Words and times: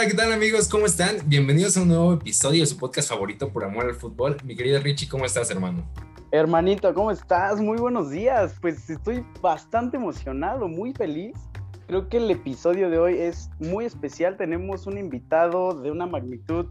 Hola, 0.00 0.08
¿qué 0.08 0.16
tal 0.16 0.32
amigos? 0.32 0.66
¿Cómo 0.66 0.86
están? 0.86 1.16
Bienvenidos 1.26 1.76
a 1.76 1.82
un 1.82 1.88
nuevo 1.88 2.14
episodio 2.14 2.60
de 2.60 2.66
su 2.66 2.78
podcast 2.78 3.10
favorito 3.10 3.52
por 3.52 3.64
amor 3.64 3.84
al 3.84 3.94
fútbol. 3.94 4.34
Mi 4.44 4.56
querido 4.56 4.80
Richie, 4.80 5.06
¿cómo 5.06 5.26
estás, 5.26 5.50
hermano? 5.50 5.84
Hermanito, 6.30 6.94
¿cómo 6.94 7.10
estás? 7.10 7.60
Muy 7.60 7.76
buenos 7.76 8.08
días. 8.08 8.54
Pues 8.62 8.88
estoy 8.88 9.22
bastante 9.42 9.98
emocionado, 9.98 10.68
muy 10.68 10.94
feliz. 10.94 11.36
Creo 11.86 12.08
que 12.08 12.16
el 12.16 12.30
episodio 12.30 12.88
de 12.88 12.98
hoy 12.98 13.18
es 13.18 13.50
muy 13.58 13.84
especial. 13.84 14.38
Tenemos 14.38 14.86
un 14.86 14.96
invitado 14.96 15.74
de 15.74 15.90
una 15.90 16.06
magnitud 16.06 16.64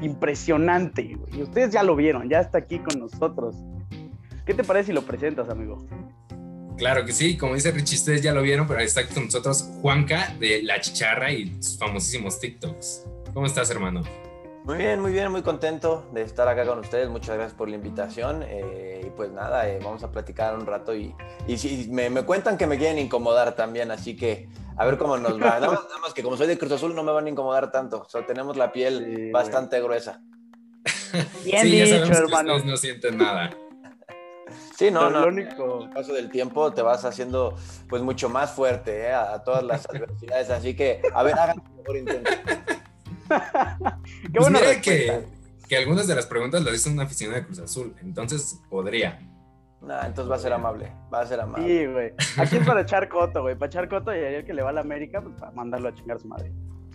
impresionante. 0.00 1.18
Y 1.32 1.42
ustedes 1.42 1.70
ya 1.70 1.82
lo 1.82 1.94
vieron, 1.94 2.30
ya 2.30 2.40
está 2.40 2.56
aquí 2.56 2.78
con 2.78 2.98
nosotros. 2.98 3.56
¿Qué 4.46 4.54
te 4.54 4.64
parece 4.64 4.86
si 4.86 4.92
lo 4.94 5.02
presentas, 5.02 5.50
amigo? 5.50 5.86
Claro 6.76 7.04
que 7.04 7.12
sí, 7.12 7.36
como 7.36 7.54
dice 7.54 7.70
Richie, 7.70 7.96
ustedes 7.96 8.22
ya 8.22 8.32
lo 8.32 8.42
vieron, 8.42 8.66
pero 8.66 8.80
está 8.80 9.06
con 9.06 9.26
nosotros 9.26 9.68
Juanca 9.80 10.34
de 10.40 10.62
La 10.62 10.80
Chicharra 10.80 11.32
y 11.32 11.54
sus 11.62 11.78
famosísimos 11.78 12.40
TikToks. 12.40 13.06
¿Cómo 13.32 13.46
estás, 13.46 13.70
hermano? 13.70 14.02
Muy 14.64 14.78
bien, 14.78 15.00
muy 15.00 15.12
bien, 15.12 15.30
muy 15.30 15.42
contento 15.42 16.08
de 16.12 16.22
estar 16.22 16.48
acá 16.48 16.64
con 16.66 16.78
ustedes. 16.78 17.08
Muchas 17.10 17.36
gracias 17.36 17.52
por 17.56 17.68
la 17.68 17.76
invitación. 17.76 18.42
Eh, 18.48 19.02
y 19.06 19.10
pues 19.10 19.30
nada, 19.30 19.68
eh, 19.68 19.78
vamos 19.84 20.02
a 20.02 20.10
platicar 20.10 20.56
un 20.56 20.66
rato 20.66 20.94
y, 20.94 21.14
y, 21.46 21.58
si 21.58 21.88
me, 21.90 22.08
me, 22.10 22.22
cuentan 22.22 22.56
que 22.56 22.66
me 22.66 22.78
quieren 22.78 22.98
incomodar 22.98 23.54
también, 23.54 23.90
así 23.90 24.16
que 24.16 24.48
a 24.76 24.86
ver 24.86 24.96
cómo 24.96 25.18
nos 25.18 25.34
va. 25.34 25.36
Nada 25.60 25.68
más, 25.68 25.84
nada 25.84 25.98
más 26.00 26.14
que 26.14 26.22
como 26.22 26.36
soy 26.36 26.46
de 26.46 26.58
Cruz 26.58 26.72
Azul 26.72 26.94
no 26.94 27.04
me 27.04 27.12
van 27.12 27.26
a 27.26 27.30
incomodar 27.30 27.70
tanto. 27.70 28.02
O 28.06 28.08
sea, 28.08 28.26
tenemos 28.26 28.56
la 28.56 28.72
piel 28.72 29.14
sí, 29.14 29.30
bastante 29.30 29.80
gruesa. 29.80 30.22
Bien 31.44 31.62
sí, 31.62 31.70
dicho, 31.70 32.04
ya 32.04 32.14
hermano. 32.14 32.56
Que 32.56 32.64
no 32.64 32.76
sienten 32.76 33.18
nada. 33.18 33.50
Sí, 34.76 34.90
no, 34.90 35.10
no. 35.10 35.26
Único... 35.26 35.78
Con 35.78 35.82
el 35.82 35.90
paso 35.90 36.12
del 36.12 36.30
tiempo 36.30 36.72
te 36.72 36.82
vas 36.82 37.04
haciendo 37.04 37.56
pues 37.88 38.02
mucho 38.02 38.28
más 38.28 38.52
fuerte 38.52 39.06
¿eh? 39.06 39.12
a, 39.12 39.34
a, 39.34 39.44
todas 39.44 39.62
las 39.62 39.88
adversidades. 39.88 40.50
Así 40.50 40.74
que, 40.74 41.00
a 41.12 41.22
ver, 41.22 41.38
hagan 41.38 41.62
mejor 41.78 41.96
intento. 41.96 42.30
Qué 43.28 44.38
pues 44.38 44.50
mira 44.50 44.80
que, 44.80 45.24
que, 45.68 45.76
algunas 45.76 46.06
de 46.06 46.14
las 46.14 46.26
preguntas 46.26 46.62
las 46.62 46.74
hizo 46.74 46.90
una 46.90 47.04
aficionada 47.04 47.40
de 47.40 47.46
Cruz 47.46 47.58
Azul, 47.58 47.94
entonces 48.02 48.60
podría. 48.68 49.18
Nah, 49.80 50.06
entonces 50.06 50.30
va 50.30 50.36
a 50.36 50.38
ser 50.38 50.52
amable, 50.52 50.92
va 51.12 51.20
a 51.20 51.26
ser 51.26 51.40
amable. 51.40 51.66
Sí, 51.66 51.86
güey. 51.86 52.12
Aquí 52.38 52.56
es 52.56 52.66
para 52.66 52.82
echar 52.82 53.08
coto, 53.08 53.42
güey. 53.42 53.54
Para 53.54 53.66
echar 53.66 53.88
coto 53.88 54.14
y 54.14 54.18
ayer 54.18 54.44
que 54.44 54.54
le 54.54 54.62
va 54.62 54.70
a 54.70 54.72
la 54.72 54.80
América, 54.80 55.20
pues 55.20 55.34
para 55.38 55.52
mandarlo 55.52 55.88
a 55.88 55.94
chingar 55.94 56.16
a 56.16 56.20
su 56.20 56.28
madre. 56.28 56.52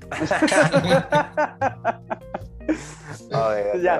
oh, 3.33 3.53
ya. 3.81 3.99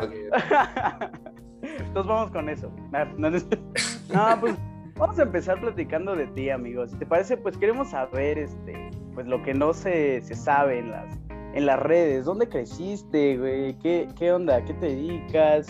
Entonces 1.88 2.10
vamos 2.10 2.32
con 2.32 2.50
eso. 2.50 2.72
No, 4.14 4.40
pues 4.40 4.56
vamos 4.96 5.20
a 5.20 5.22
empezar 5.22 5.60
platicando 5.62 6.16
de 6.16 6.26
ti, 6.28 6.50
amigos. 6.50 6.92
¿Te 6.98 7.06
parece? 7.06 7.38
Pues 7.38 7.56
queremos 7.58 7.92
saber 7.92 8.40
este, 8.40 8.90
pues 9.14 9.28
lo 9.28 9.44
que 9.44 9.54
no 9.54 9.72
se, 9.72 10.22
se 10.22 10.34
sabe 10.34 10.80
en 10.80 10.90
las, 10.90 11.16
en 11.54 11.68
las 11.68 11.80
redes. 11.80 12.26
¿Dónde 12.26 12.50
creciste, 12.50 13.38
güey? 13.38 13.78
¿Qué, 13.78 14.08
¿Qué 14.18 14.32
onda? 14.32 14.56
¿A 14.56 14.66
qué 14.66 14.74
te 14.74 14.88
dedicas? 14.88 15.68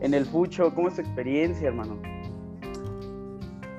En 0.00 0.14
el 0.14 0.26
fucho, 0.26 0.74
¿cómo 0.74 0.88
es 0.88 0.96
tu 0.96 1.02
experiencia, 1.02 1.68
hermano? 1.68 1.96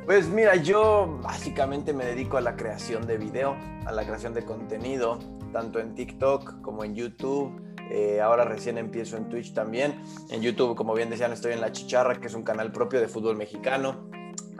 Pues 0.05 0.29
mira, 0.29 0.55
yo 0.55 1.19
básicamente 1.21 1.91
me 1.91 2.05
dedico 2.05 2.37
a 2.37 2.41
la 2.41 2.55
creación 2.55 3.05
de 3.05 3.17
video, 3.17 3.57
a 3.85 3.91
la 3.91 4.05
creación 4.05 4.33
de 4.33 4.45
contenido, 4.45 5.19
tanto 5.51 5.81
en 5.81 5.95
TikTok 5.95 6.61
como 6.61 6.85
en 6.85 6.95
YouTube. 6.95 7.66
Eh, 7.89 8.19
ahora 8.21 8.45
recién 8.45 8.77
empiezo 8.77 9.17
en 9.17 9.29
Twitch 9.29 9.53
también. 9.53 10.01
En 10.29 10.41
YouTube, 10.41 10.75
como 10.75 10.93
bien 10.93 11.09
decían, 11.09 11.31
estoy 11.31 11.53
en 11.53 11.61
La 11.61 11.71
Chicharra, 11.71 12.15
que 12.19 12.27
es 12.27 12.33
un 12.33 12.43
canal 12.43 12.71
propio 12.71 12.99
de 12.99 13.07
fútbol 13.07 13.37
mexicano. 13.37 14.09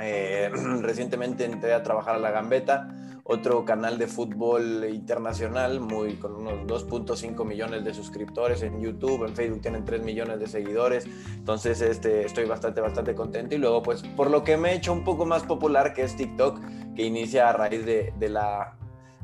Eh, 0.02 0.50
recientemente 0.82 1.46
entré 1.46 1.74
a 1.74 1.84
trabajar 1.84 2.16
a 2.16 2.20
La 2.20 2.32
Gambeta, 2.32 2.94
otro 3.24 3.66
canal 3.66 3.98
de 3.98 4.08
fútbol 4.08 4.86
internacional, 4.90 5.82
muy, 5.82 6.16
con 6.16 6.36
unos 6.36 6.66
2.5 6.66 7.44
millones 7.44 7.84
de 7.84 7.94
suscriptores 7.94 8.64
en 8.64 8.80
YouTube, 8.80 9.26
en 9.26 9.36
Facebook 9.36 9.62
tienen 9.62 9.84
3 9.84 10.02
millones 10.02 10.40
de 10.40 10.48
seguidores, 10.48 11.06
entonces 11.36 11.82
este, 11.82 12.26
estoy 12.26 12.46
bastante, 12.46 12.80
bastante 12.80 13.16
contento. 13.16 13.56
Y 13.56 13.58
luego, 13.58 13.84
pues, 13.84 14.02
por 14.02 14.32
lo 14.32 14.46
que 14.46 14.56
me 14.56 14.72
he 14.72 14.76
hecho 14.76 14.94
un 14.94 15.04
poco 15.04 15.26
más 15.26 15.44
popular, 15.44 15.94
que 15.94 16.04
es 16.04 16.16
TikTok, 16.16 16.62
que 16.96 17.04
inicia 17.04 17.50
a 17.50 17.54
raíz 17.54 17.86
de, 17.86 18.14
de 18.18 18.30
la 18.30 18.78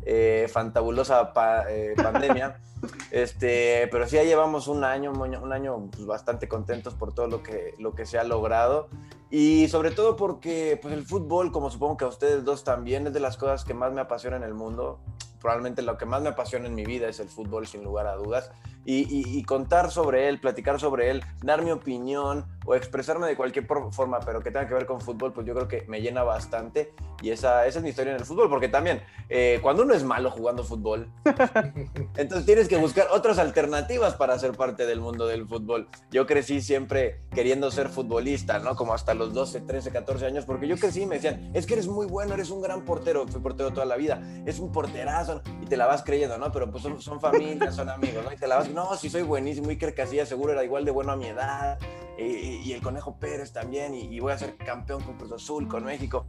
eh, 0.05 0.47
fantabulosa 0.51 1.33
pa, 1.33 1.69
eh, 1.69 1.93
pandemia. 1.95 2.57
Este, 3.11 3.87
pero 3.93 4.09
sí, 4.09 4.17
ya 4.17 4.23
llevamos 4.23 4.67
un 4.67 4.83
año, 4.83 5.13
un 5.13 5.53
año 5.53 5.89
pues, 5.89 6.05
bastante 6.05 6.49
contentos 6.49 6.93
por 6.93 7.13
todo 7.13 7.27
lo 7.27 7.41
que, 7.41 7.75
lo 7.79 7.95
que 7.95 8.05
se 8.05 8.19
ha 8.19 8.25
logrado. 8.25 8.89
Y 9.29 9.69
sobre 9.69 9.91
todo 9.91 10.17
porque 10.17 10.77
pues, 10.81 10.93
el 10.93 11.05
fútbol, 11.05 11.53
como 11.53 11.71
supongo 11.71 11.95
que 11.95 12.03
a 12.03 12.09
ustedes 12.09 12.43
dos 12.43 12.65
también, 12.65 13.07
es 13.07 13.13
de 13.13 13.21
las 13.21 13.37
cosas 13.37 13.63
que 13.63 13.73
más 13.73 13.93
me 13.93 14.01
apasiona 14.01 14.35
en 14.35 14.43
el 14.43 14.53
mundo. 14.53 14.99
Probablemente 15.43 15.81
lo 15.81 15.97
que 15.97 16.05
más 16.05 16.21
me 16.21 16.29
apasiona 16.29 16.67
en 16.67 16.73
mi 16.73 16.85
vida 16.85 17.09
es 17.09 17.19
el 17.19 17.27
fútbol, 17.27 17.67
sin 17.67 17.83
lugar 17.83 18.07
a 18.07 18.15
dudas. 18.15 18.49
Y, 18.85 19.01
y, 19.01 19.37
y 19.37 19.43
contar 19.43 19.91
sobre 19.91 20.29
él, 20.29 20.39
platicar 20.39 20.79
sobre 20.79 21.09
él, 21.09 21.23
dar 21.41 21.63
mi 21.63 21.71
opinión 21.71 22.45
o 22.65 22.75
expresarme 22.75 23.27
de 23.27 23.35
cualquier 23.35 23.65
forma, 23.65 24.19
pero 24.21 24.41
que 24.41 24.51
tenga 24.51 24.67
que 24.67 24.73
ver 24.73 24.85
con 24.85 25.01
fútbol, 25.01 25.33
pues 25.33 25.45
yo 25.45 25.53
creo 25.53 25.67
que 25.67 25.83
me 25.87 26.01
llena 26.01 26.23
bastante. 26.23 26.93
Y 27.21 27.31
esa, 27.31 27.65
esa 27.65 27.79
es 27.79 27.83
mi 27.83 27.89
historia 27.89 28.13
en 28.13 28.19
el 28.19 28.25
fútbol, 28.25 28.49
porque 28.49 28.67
también 28.67 29.01
eh, 29.29 29.59
cuando 29.61 29.83
uno 29.83 29.93
es 29.93 30.03
malo 30.03 30.29
jugando 30.29 30.63
fútbol, 30.63 31.09
entonces 32.17 32.45
tienes 32.45 32.67
que 32.67 32.77
buscar 32.77 33.07
otras 33.11 33.37
alternativas 33.37 34.15
para 34.15 34.37
ser 34.39 34.53
parte 34.53 34.85
del 34.85 34.99
mundo 34.99 35.27
del 35.27 35.47
fútbol. 35.47 35.87
Yo 36.11 36.25
crecí 36.25 36.61
siempre 36.61 37.21
queriendo 37.33 37.71
ser 37.71 37.89
futbolista, 37.89 38.59
¿no? 38.59 38.75
Como 38.75 38.93
hasta 38.93 39.13
los 39.13 39.33
12, 39.33 39.61
13, 39.61 39.91
14 39.91 40.25
años, 40.25 40.45
porque 40.45 40.67
yo 40.67 40.77
crecí 40.77 41.03
y 41.03 41.05
me 41.05 41.15
decían, 41.15 41.51
es 41.53 41.65
que 41.65 41.73
eres 41.73 41.87
muy 41.87 42.07
bueno, 42.07 42.33
eres 42.33 42.49
un 42.49 42.61
gran 42.61 42.83
portero, 42.83 43.25
fui 43.27 43.41
portero 43.41 43.71
toda 43.71 43.85
la 43.85 43.95
vida, 43.95 44.21
es 44.45 44.59
un 44.59 44.71
porterazo, 44.71 45.32
y 45.61 45.65
te 45.65 45.77
la 45.77 45.87
vas 45.87 46.03
creyendo, 46.03 46.37
¿no? 46.37 46.51
Pero 46.51 46.69
pues 46.69 46.83
son, 46.83 47.01
son 47.01 47.19
familias, 47.19 47.75
son 47.75 47.89
amigos, 47.89 48.23
¿no? 48.23 48.31
Y 48.31 48.37
te 48.37 48.47
la 48.47 48.57
vas, 48.57 48.69
no, 48.69 48.95
si 48.95 49.09
soy 49.09 49.23
buenísimo, 49.23 49.71
y 49.71 49.77
que 49.77 49.93
Casillas 49.93 50.29
seguro 50.29 50.53
era 50.53 50.63
igual 50.63 50.85
de 50.85 50.91
bueno 50.91 51.11
a 51.11 51.15
mi 51.15 51.27
edad, 51.27 51.79
y, 52.17 52.23
y, 52.23 52.73
el 52.73 52.81
Conejo 52.81 53.17
Pérez 53.17 53.51
también, 53.51 53.95
y, 53.95 54.01
y, 54.01 54.19
voy 54.19 54.31
a 54.33 54.37
ser 54.37 54.55
campeón 54.57 55.01
con 55.01 55.17
Cruz 55.17 55.31
Azul, 55.31 55.67
con 55.67 55.83
México. 55.83 56.27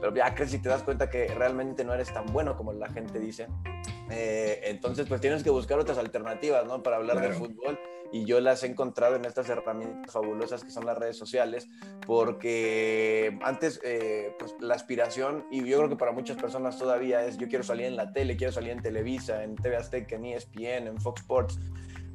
Pero 0.00 0.14
ya 0.14 0.34
crees 0.34 0.52
y 0.52 0.58
te 0.58 0.68
das 0.68 0.82
cuenta 0.82 1.08
que 1.08 1.28
realmente 1.28 1.82
no 1.82 1.94
eres 1.94 2.12
tan 2.12 2.26
bueno 2.26 2.56
como 2.56 2.72
la 2.74 2.90
gente 2.90 3.18
dice. 3.18 3.48
Eh, 4.10 4.60
entonces, 4.64 5.06
pues 5.08 5.20
tienes 5.20 5.42
que 5.42 5.50
buscar 5.50 5.78
otras 5.78 5.96
alternativas, 5.98 6.66
¿no? 6.66 6.82
Para 6.82 6.96
hablar 6.96 7.16
claro. 7.16 7.32
de 7.32 7.38
fútbol. 7.38 7.78
Y 8.14 8.26
yo 8.26 8.38
las 8.38 8.62
he 8.62 8.68
encontrado 8.68 9.16
en 9.16 9.24
estas 9.24 9.48
herramientas 9.48 10.12
fabulosas 10.12 10.62
que 10.62 10.70
son 10.70 10.86
las 10.86 10.96
redes 10.96 11.16
sociales, 11.16 11.68
porque 12.06 13.36
antes, 13.42 13.80
eh, 13.82 14.36
pues 14.38 14.54
la 14.60 14.76
aspiración, 14.76 15.44
y 15.50 15.68
yo 15.68 15.78
creo 15.78 15.88
que 15.88 15.96
para 15.96 16.12
muchas 16.12 16.36
personas 16.36 16.78
todavía 16.78 17.26
es, 17.26 17.38
yo 17.38 17.48
quiero 17.48 17.64
salir 17.64 17.86
en 17.86 17.96
la 17.96 18.12
tele, 18.12 18.36
quiero 18.36 18.52
salir 18.52 18.70
en 18.70 18.80
Televisa, 18.80 19.42
en 19.42 19.56
TV 19.56 19.76
Azteca, 19.76 20.14
en 20.14 20.26
ESPN, 20.26 20.86
en 20.86 21.00
Fox 21.00 21.22
Sports 21.22 21.58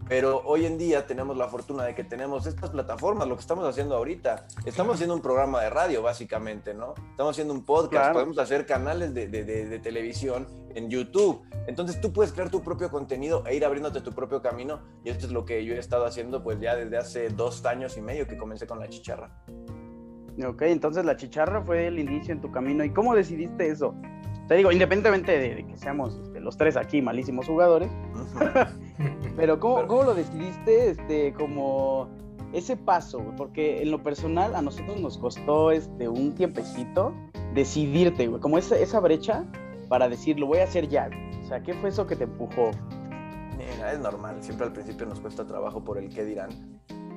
pero 0.09 0.41
hoy 0.43 0.65
en 0.65 0.79
día 0.79 1.05
tenemos 1.05 1.37
la 1.37 1.47
fortuna 1.47 1.85
de 1.85 1.93
que 1.93 2.03
tenemos 2.03 2.47
estas 2.47 2.71
plataformas, 2.71 3.27
lo 3.27 3.35
que 3.35 3.41
estamos 3.41 3.63
haciendo 3.65 3.95
ahorita. 3.95 4.47
Estamos 4.65 4.95
haciendo 4.95 5.13
un 5.13 5.21
programa 5.21 5.61
de 5.61 5.69
radio, 5.69 6.01
básicamente, 6.01 6.73
¿no? 6.73 6.95
Estamos 7.11 7.35
haciendo 7.35 7.53
un 7.53 7.63
podcast, 7.63 7.91
claro. 7.91 8.13
podemos 8.15 8.39
hacer 8.39 8.65
canales 8.65 9.13
de, 9.13 9.27
de, 9.27 9.45
de, 9.45 9.67
de, 9.67 9.79
televisión 9.79 10.47
en 10.73 10.89
YouTube. 10.89 11.43
Entonces 11.67 12.01
tú 12.01 12.11
puedes 12.11 12.33
crear 12.33 12.49
tu 12.49 12.63
propio 12.63 12.89
contenido 12.89 13.43
e 13.45 13.55
ir 13.55 13.63
abriéndote 13.63 14.01
tu 14.01 14.11
propio 14.11 14.41
camino. 14.41 14.81
Y 15.03 15.11
esto 15.11 15.27
es 15.27 15.31
lo 15.31 15.45
que 15.45 15.63
yo 15.63 15.75
he 15.75 15.79
estado 15.79 16.05
haciendo 16.05 16.41
pues 16.41 16.59
ya 16.59 16.75
desde 16.75 16.97
hace 16.97 17.29
dos 17.29 17.63
años 17.65 17.95
y 17.95 18.01
medio 18.01 18.27
que 18.27 18.35
comencé 18.35 18.65
con 18.65 18.79
la 18.79 18.89
chicharra. 18.89 19.29
Ok, 20.43 20.63
entonces 20.63 21.05
la 21.05 21.17
chicharra 21.17 21.61
fue 21.61 21.85
el 21.85 21.99
inicio 21.99 22.33
en 22.33 22.41
tu 22.41 22.51
camino. 22.51 22.83
¿Y 22.83 22.89
cómo 22.89 23.13
decidiste 23.13 23.69
eso? 23.69 23.93
Te 24.49 24.55
digo, 24.55 24.71
independientemente 24.71 25.37
de, 25.37 25.63
que 25.63 25.77
seamos 25.77 26.17
este, 26.23 26.39
los 26.39 26.57
tres 26.57 26.75
aquí 26.75 27.03
malísimos 27.03 27.45
jugadores, 27.45 27.91
pero 29.39 29.57
¿cómo, 29.57 29.87
¿cómo, 29.87 30.03
lo 30.03 30.13
decidiste 30.13 30.89
este, 30.89 31.33
como 31.33 32.09
ese 32.51 32.75
paso? 32.75 33.23
Porque 33.37 33.81
en 33.81 33.89
lo 33.89 34.03
personal 34.03 34.53
a 34.53 34.61
nosotros 34.61 34.99
nos 34.99 35.17
costó 35.17 35.71
este, 35.71 36.09
un 36.09 36.35
tiempecito 36.35 37.13
decidirte, 37.53 38.27
güey, 38.27 38.41
como 38.41 38.57
esa, 38.57 38.77
esa 38.77 38.99
brecha 38.99 39.45
para 39.87 40.09
decir, 40.09 40.37
lo 40.37 40.45
voy 40.45 40.59
a 40.59 40.65
hacer 40.65 40.89
ya. 40.89 41.09
O 41.41 41.47
sea, 41.47 41.63
¿qué 41.63 41.73
fue 41.73 41.87
eso 41.87 42.05
que 42.05 42.17
te 42.17 42.25
empujó? 42.25 42.71
Mira, 43.57 43.93
es 43.93 43.99
normal, 43.99 44.35
siempre 44.41 44.67
al 44.67 44.73
principio 44.73 45.05
nos 45.05 45.21
cuesta 45.21 45.47
trabajo 45.47 45.81
por 45.85 45.97
el 45.97 46.09
qué 46.09 46.25
dirán 46.25 46.49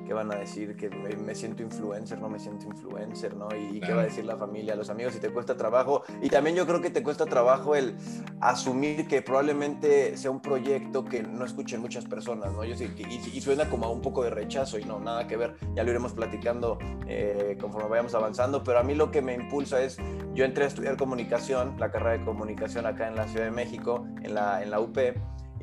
qué 0.03 0.13
van 0.13 0.31
a 0.31 0.35
decir, 0.35 0.75
que 0.75 0.89
me, 0.89 1.15
me, 1.15 1.35
siento 1.35 1.63
influencer, 1.63 2.19
no 2.19 2.29
me 2.29 2.39
siento 2.39 2.65
influencer, 2.65 3.35
¿no? 3.35 3.47
Y, 3.55 3.79
claro. 3.79 3.87
qué 3.87 3.93
va 3.93 4.01
a 4.01 4.05
decir 4.05 4.25
la 4.25 4.37
familia, 4.37 4.75
los 4.75 4.89
amigos, 4.89 5.13
si 5.13 5.19
te 5.19 5.29
cuesta 5.29 5.55
trabajo. 5.55 6.03
Y 6.21 6.29
también 6.29 6.55
yo 6.55 6.65
creo 6.65 6.81
que 6.81 6.89
te 6.89 7.03
cuesta 7.03 7.25
trabajo 7.25 7.75
el 7.75 7.95
asumir 8.41 9.07
que 9.07 9.21
probablemente 9.21 10.17
sea 10.17 10.31
un 10.31 10.41
proyecto 10.41 11.05
que 11.05 11.23
no 11.23 11.45
escuchen 11.45 11.81
muchas 11.81 12.05
personas, 12.05 12.51
¿no? 12.53 12.63
Yo 12.63 12.75
y, 12.75 13.21
y, 13.33 13.41
suena 13.41 13.69
como 13.69 13.85
a 13.85 13.89
un 13.89 14.01
poco 14.01 14.23
de 14.23 14.29
rechazo 14.29 14.77
y 14.77 14.85
no, 14.85 14.99
nada 14.99 15.27
que 15.27 15.37
ver. 15.37 15.55
Ya 15.75 15.83
lo 15.83 15.91
iremos 15.91 16.13
platicando 16.13 16.77
eh, 17.07 17.57
conforme 17.59 17.89
vayamos 17.89 18.15
avanzando, 18.15 18.63
pero 18.63 18.79
a 18.79 18.83
mí 18.83 18.95
lo 18.95 19.11
que 19.11 19.21
me 19.21 19.33
impulsa 19.33 19.81
es, 19.81 19.97
yo 20.33 20.45
entré 20.45 20.65
a 20.65 20.67
estudiar 20.67 20.97
comunicación, 20.97 21.75
la 21.79 21.91
carrera 21.91 22.17
de 22.17 22.25
comunicación 22.25 22.85
acá 22.85 23.07
en 23.07 23.15
la 23.15 23.27
Ciudad 23.27 23.45
de 23.45 23.51
México, 23.51 24.05
en 24.21 24.33
la, 24.33 24.63
en 24.63 24.71
la 24.71 24.79
UP 24.79 24.97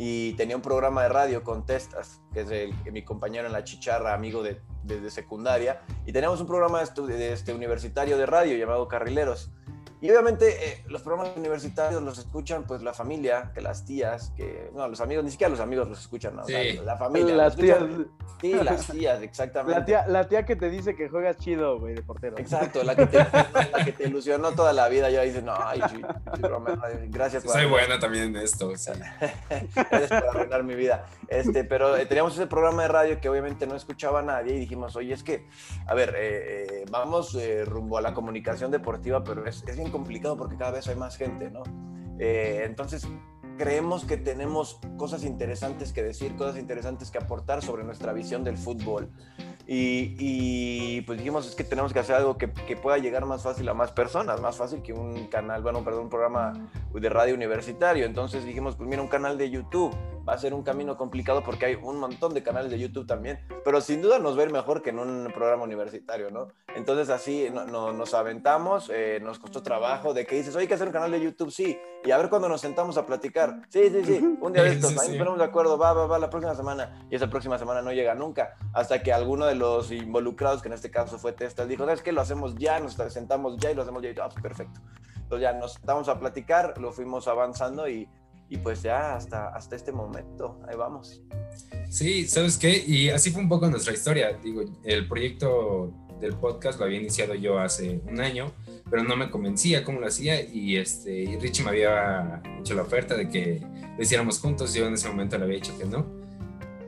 y 0.03 0.33
tenía 0.33 0.57
un 0.57 0.63
programa 0.63 1.03
de 1.03 1.11
radio 1.11 1.45
con 1.45 1.67
Testas, 1.67 2.23
que 2.33 2.41
es 2.41 2.91
mi 2.91 3.05
compañero 3.05 3.47
en 3.47 3.53
la 3.53 3.65
chicharra, 3.65 4.15
amigo 4.15 4.43
de, 4.43 4.63
de, 4.83 5.11
secundaria, 5.11 5.83
y 6.07 6.13
teníamos 6.13 6.41
un 6.41 6.47
programa 6.47 6.83
de 6.83 7.33
este, 7.35 7.53
universitario 7.53 8.17
de 8.17 8.25
radio 8.25 8.57
llamado 8.57 8.89
Carrileros. 8.89 9.51
Y 10.03 10.11
obviamente 10.11 10.69
eh, 10.69 10.85
los 10.89 11.03
programas 11.03 11.37
universitarios 11.37 12.03
los 12.03 12.19
escuchan 12.19 12.65
pues 12.65 12.83
la 12.83 12.95
familia, 12.95 13.51
que 13.55 13.61
las 13.61 13.85
tías, 13.85 14.33
que 14.37 14.71
no, 14.75 14.89
los 14.89 15.01
amigos, 15.01 15.25
ni 15.25 15.31
siquiera 15.31 15.51
los 15.51 15.61
amigos 15.61 15.89
los 15.89 16.01
escuchan, 16.01 16.37
¿no? 16.37 16.43
la 16.85 16.97
familia. 16.97 17.35
Las 17.35 17.57
tías. 17.57 17.83
Sí, 18.41 18.55
las 18.55 18.87
tías, 18.87 19.23
exactamente. 19.23 19.79
La 19.79 19.85
tía, 19.85 20.07
la 20.07 20.29
tía 20.29 20.47
que 20.47 20.57
te 20.57 20.71
dice 20.71 20.97
que 20.97 21.11
juegas 21.11 21.37
chido, 21.37 21.79
güey, 21.79 21.95
de 21.95 22.03
portero. 22.03 22.39
Exacto, 22.39 22.83
la 22.83 22.97
que 22.97 23.07
te, 23.07 23.19
la 23.19 23.85
que 23.85 23.93
te 23.93 24.05
ilusionó 24.05 24.53
toda 24.53 24.73
la 24.73 24.89
vida, 24.89 25.11
ya 25.11 25.21
dice, 25.21 25.43
no, 25.43 25.53
ay, 25.55 25.83
sí, 25.91 26.01
gracias. 27.09 27.43
Soy 27.43 27.67
buena 27.67 27.99
también 27.99 28.25
en 28.25 28.37
esto. 28.37 28.71
Eres 28.71 30.09
para 30.09 30.31
arruinar 30.31 30.65
mi 30.65 30.75
vida. 30.75 31.07
Este, 31.29 31.65
pero 31.65 31.97
eh, 31.97 32.07
teníamos 32.07 32.33
ese 32.35 32.47
programa 32.47 32.83
de 32.83 32.89
radio 32.89 33.21
que 33.21 33.29
obviamente 33.29 33.67
no 33.67 33.75
escuchaba 33.75 34.21
a 34.21 34.23
nadie 34.23 34.57
y 34.57 34.61
dijimos, 34.61 34.97
oye, 34.97 35.13
es 35.13 35.23
que, 35.23 35.47
a 35.87 35.95
ver, 35.95 36.15
eh, 36.17 36.87
vamos 36.91 37.37
rumbo 37.67 37.99
a 37.99 38.01
la 38.01 38.15
comunicación 38.15 38.71
deportiva, 38.71 39.23
pero 39.23 39.45
es, 39.47 39.63
es 39.67 39.77
bien 39.77 39.90
complicado 39.91 40.37
porque 40.37 40.57
cada 40.57 40.73
vez 40.73 40.89
hay 40.89 40.97
más 40.97 41.17
gente, 41.17 41.51
¿no? 41.51 41.63
Eh, 42.19 42.63
entonces, 42.65 43.07
creemos 43.59 44.05
que 44.05 44.17
tenemos 44.17 44.81
cosas 44.97 45.25
interesantes 45.25 45.93
que 45.93 46.03
decir, 46.03 46.37
cosas 46.37 46.59
interesantes 46.59 47.11
que 47.11 47.19
aportar 47.19 47.63
sobre 47.63 47.85
nuestra 47.85 48.13
visión 48.13 48.45
del 48.45 48.57
fútbol. 48.57 49.11
Y, 49.73 51.01
pues 51.03 51.19
dijimos, 51.19 51.47
es 51.47 51.55
que 51.55 51.63
tenemos 51.63 51.93
que 51.93 52.01
hacer 52.01 52.17
algo 52.17 52.37
que, 52.37 52.53
que, 52.53 52.77
pueda 52.77 52.99
llegar 52.99 53.25
más 53.25 53.45
fácil 53.45 53.69
a 53.69 53.75
más 53.75 53.93
personas, 53.93 54.41
más 54.41 54.57
fácil 54.57 54.83
que 54.83 54.93
un 54.93 55.29
canal, 55.29 55.63
bueno, 55.63 55.85
perdón, 55.85 56.05
un 56.05 56.11
programa 56.11 56.53
de 56.93 57.09
radio 57.09 57.37
universitario. 57.37 58.05
Entonces 58.05 58.45
dijimos, 58.45 58.75
pues 58.75 58.89
mira, 58.89 59.01
un 59.01 59.07
canal 59.07 59.39
de 59.39 59.49
YouTube 59.49 59.95
va 60.29 60.35
a 60.35 60.39
ser 60.39 60.55
un 60.55 60.63
camino 60.63 60.97
complicado 60.97 61.43
porque 61.43 61.67
hay 61.67 61.75
un 61.75 61.99
montón 61.99 62.35
de 62.35 62.43
canales 62.43 62.71
de 62.71 62.79
YouTube 62.79 63.07
también, 63.07 63.41
pero 63.65 63.81
sin 63.81 64.03
duda 64.03 64.19
nos 64.19 64.37
va 64.37 64.43
a 64.43 64.45
ir 64.47 64.53
mejor 64.53 64.83
que 64.83 64.91
en 64.91 64.99
un 64.99 65.31
programa 65.33 65.65
universitario, 65.65 66.31
¿no? 66.31 66.49
Entonces 66.75 67.11
así 67.11 67.49
no, 67.53 67.93
nos 67.93 68.15
aventamos, 68.15 68.91
eh, 68.95 69.19
nos 69.23 69.39
costó 69.39 69.63
trabajo 69.63 70.15
de 70.15 70.27
que 70.27 70.37
dices, 70.37 70.55
oye, 70.55 70.63
hay 70.63 70.69
que 70.69 70.75
hacer 70.75 70.87
un 70.87 70.93
canal 70.93 71.11
de 71.11 71.21
YouTube, 71.21 71.51
sí, 71.51 71.79
y 72.05 72.11
a 72.11 72.17
ver 72.17 72.31
cuando 72.31 72.49
nos 72.49 72.61
sentamos 72.61 72.97
a 72.97 73.07
platicar, 73.07 73.63
sí, 73.69 73.91
sí, 73.91 74.05
sí, 74.05 74.39
un 74.41 74.53
día 74.53 74.63
de 74.63 74.71
estos, 74.75 74.97
ahí 74.99 75.09
nos 75.09 75.17
ponemos 75.17 75.39
de 75.39 75.45
acuerdo, 75.45 75.79
va, 75.79 75.93
va, 75.93 76.07
va, 76.07 76.19
la 76.19 76.31
próxima 76.31 76.55
semana, 76.55 77.07
y 77.11 77.17
esa 77.17 77.29
próxima 77.29 77.59
semana 77.59 77.83
no 77.83 77.93
llega 77.93 78.15
nunca, 78.15 78.57
hasta 78.73 79.03
que 79.03 79.13
alguno 79.13 79.47
de 79.47 79.57
los 79.61 79.93
involucrados, 79.93 80.63
que 80.63 80.69
en 80.69 80.75
este 80.75 80.91
caso 80.91 81.19
fue 81.19 81.33
Testas, 81.33 81.69
dijo, 81.69 81.85
¿sabes 81.85 82.03
qué? 82.03 82.11
Lo 82.11 82.21
hacemos 82.21 82.57
ya, 82.57 82.81
nos 82.81 82.95
sentamos 82.95 83.57
ya 83.59 83.71
y 83.71 83.75
lo 83.75 83.83
hacemos 83.83 84.03
ya, 84.03 84.11
y 84.11 84.15
todo, 84.15 84.25
ah, 84.25 84.31
pues, 84.31 84.43
perfecto. 84.43 84.81
Entonces 85.15 85.43
ya 85.43 85.53
nos 85.53 85.77
estamos 85.77 86.09
a 86.09 86.19
platicar, 86.19 86.77
lo 86.79 86.91
fuimos 86.91 87.29
avanzando 87.29 87.89
y 87.89 88.09
y 88.51 88.59
pues 88.59 88.83
ya 88.83 89.15
hasta, 89.15 89.49
hasta 89.51 89.77
este 89.77 89.93
momento, 89.93 90.61
ahí 90.69 90.77
vamos. 90.77 91.23
Sí, 91.89 92.27
¿sabes 92.27 92.59
qué? 92.59 92.85
Y 92.85 93.09
así 93.09 93.31
fue 93.31 93.43
un 93.43 93.49
poco 93.49 93.71
nuestra 93.71 93.95
historia. 93.95 94.37
Digo, 94.43 94.63
el 94.83 95.07
proyecto 95.07 95.93
del 96.21 96.35
podcast 96.35 96.79
lo 96.81 96.85
había 96.85 96.99
iniciado 96.99 97.35
yo 97.37 97.61
hace 97.61 98.01
un 98.07 98.21
año, 98.21 98.53
pero 98.91 99.05
no 99.05 99.17
me 99.17 99.31
convencía 99.31 99.85
cómo 99.85 100.01
lo 100.01 100.09
hacía 100.09 100.43
y 100.43 100.77
este 100.77 101.39
Richie 101.41 101.63
me 101.63 101.71
había 101.71 102.43
hecho 102.59 102.75
la 102.75 102.83
oferta 102.83 103.17
de 103.17 103.29
que 103.29 103.63
lo 103.97 104.03
hiciéramos 104.03 104.41
juntos. 104.41 104.75
Yo 104.75 104.87
en 104.89 104.95
ese 104.95 105.09
momento 105.09 105.39
le 105.39 105.45
había 105.45 105.57
dicho 105.57 105.79
que 105.79 105.85
no. 105.85 106.20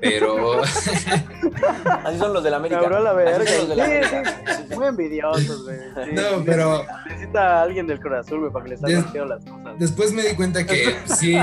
Pero. 0.02 0.62
Así 2.04 2.18
son 2.18 2.32
los 2.32 2.42
de 2.42 2.50
la 2.50 2.56
América. 2.56 2.80
Cabrón, 2.80 3.04
la 3.04 3.12
verga. 3.12 4.44
Muy 4.74 4.86
envidiosos, 4.86 5.62
güey. 5.64 5.78
No, 6.12 6.44
pero. 6.44 6.84
Necesita 7.06 7.62
alguien 7.62 7.86
del 7.86 8.00
corazón, 8.00 8.40
güey, 8.40 8.52
para 8.52 8.64
que 8.64 8.70
le 8.70 8.76
salgan 8.78 9.28
las 9.28 9.44
cosas. 9.44 9.78
Después 9.78 10.12
me 10.12 10.22
di 10.24 10.34
cuenta 10.34 10.66
que 10.66 10.96
sí. 11.06 11.38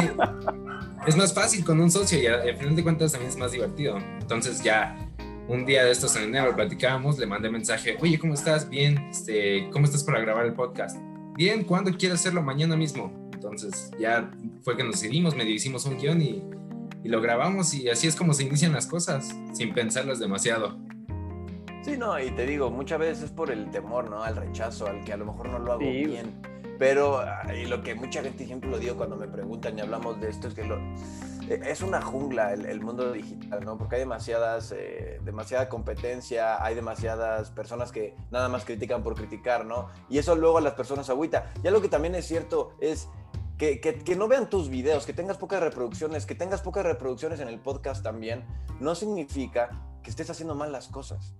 Es 1.07 1.15
más 1.15 1.33
fácil 1.33 1.63
con 1.63 1.79
un 1.79 1.89
socio 1.89 2.19
y 2.21 2.27
al 2.27 2.57
final 2.57 2.75
de 2.75 2.83
cuentas 2.83 3.13
también 3.13 3.31
es 3.31 3.37
más 3.37 3.53
divertido. 3.53 3.97
Entonces 4.19 4.61
ya 4.61 4.97
un 5.47 5.65
día 5.65 5.85
de 5.85 5.91
estos 5.91 6.15
en 6.17 6.23
enero 6.23 6.53
platicábamos, 6.53 7.17
le 7.17 7.25
mandé 7.25 7.49
mensaje, 7.49 7.97
oye, 8.01 8.19
¿cómo 8.19 8.33
estás? 8.33 8.69
Bien, 8.69 8.97
este, 9.09 9.69
¿cómo 9.71 9.85
estás 9.85 10.03
para 10.03 10.19
grabar 10.19 10.45
el 10.45 10.53
podcast? 10.53 10.97
Bien, 11.35 11.63
¿cuándo 11.63 11.91
quieres 11.97 12.19
hacerlo? 12.19 12.43
Mañana 12.43 12.75
mismo. 12.75 13.31
Entonces 13.33 13.89
ya 13.97 14.29
fue 14.63 14.75
que 14.75 14.83
nos 14.83 14.99
decidimos, 14.99 15.33
medio 15.33 15.53
hicimos 15.53 15.85
un 15.85 15.97
guion 15.97 16.21
y 16.21 16.43
y 17.03 17.09
lo 17.09 17.21
grabamos 17.21 17.73
y 17.73 17.89
así 17.89 18.07
es 18.07 18.15
como 18.15 18.33
se 18.33 18.43
inician 18.43 18.73
las 18.73 18.87
cosas, 18.87 19.35
sin 19.53 19.73
pensarlas 19.73 20.19
demasiado. 20.19 20.77
Sí, 21.83 21.97
no, 21.97 22.19
y 22.19 22.31
te 22.31 22.45
digo, 22.45 22.69
muchas 22.69 22.99
veces 22.99 23.23
es 23.25 23.31
por 23.31 23.51
el 23.51 23.71
temor, 23.71 24.09
¿no? 24.09 24.21
Al 24.21 24.35
rechazo, 24.35 24.87
al 24.87 25.03
que 25.03 25.13
a 25.13 25.17
lo 25.17 25.25
mejor 25.25 25.49
no 25.49 25.59
lo 25.59 25.71
hago 25.73 25.79
bien. 25.79 26.41
Pero 26.77 27.21
y 27.53 27.65
lo 27.65 27.83
que 27.83 27.93
mucha 27.93 28.21
gente 28.23 28.45
siempre 28.45 28.69
lo 28.69 28.79
digo 28.79 28.95
cuando 28.95 29.17
me 29.17 29.27
preguntan 29.27 29.77
y 29.77 29.81
hablamos 29.81 30.19
de 30.21 30.29
esto 30.29 30.47
es 30.47 30.53
que 30.53 30.63
lo, 30.63 30.77
e, 31.49 31.59
es 31.65 31.81
una 31.81 32.01
jungla 32.01 32.53
el, 32.53 32.79
mundo 32.79 33.11
digital, 33.11 33.65
¿no? 33.65 33.77
Porque 33.77 33.95
hay 33.95 34.01
demasiadas, 34.01 34.71
eh, 34.71 35.19
demasiada 35.25 35.67
competencia, 35.67 36.63
hay 36.63 36.75
demasiadas 36.75 37.51
personas 37.51 37.91
que 37.91 38.15
nada 38.31 38.47
más 38.47 38.63
critican 38.63 39.03
por 39.03 39.15
criticar, 39.15 39.65
¿no? 39.65 39.89
Y 40.09 40.19
eso 40.19 40.35
luego 40.35 40.59
a 40.59 40.61
las 40.61 40.73
personas 40.73 41.09
agüita. 41.09 41.51
Ya 41.63 41.71
lo 41.71 41.81
que 41.81 41.89
también 41.89 42.15
es 42.15 42.25
cierto 42.25 42.73
es 42.79 43.09
que, 43.59 44.15
no 44.17 44.29
vean 44.29 44.49
tus 44.49 44.69
videos, 44.69 45.05
que 45.05 45.11
tengas 45.11 45.37
pocas 45.37 45.61
reproducciones, 45.61 46.25
que 46.25 46.33
tengas 46.33 46.61
pocas 46.61 46.85
reproducciones 46.85 47.41
en 47.41 47.49
el 47.49 47.59
podcast 47.59 48.01
también, 48.01 48.45
no 48.79 48.95
significa 48.95 49.69
que 50.01 50.09
estés 50.09 50.29
haciendo 50.29 50.55
mal 50.55 50.71
las 50.71 50.87
cosas. 50.87 51.35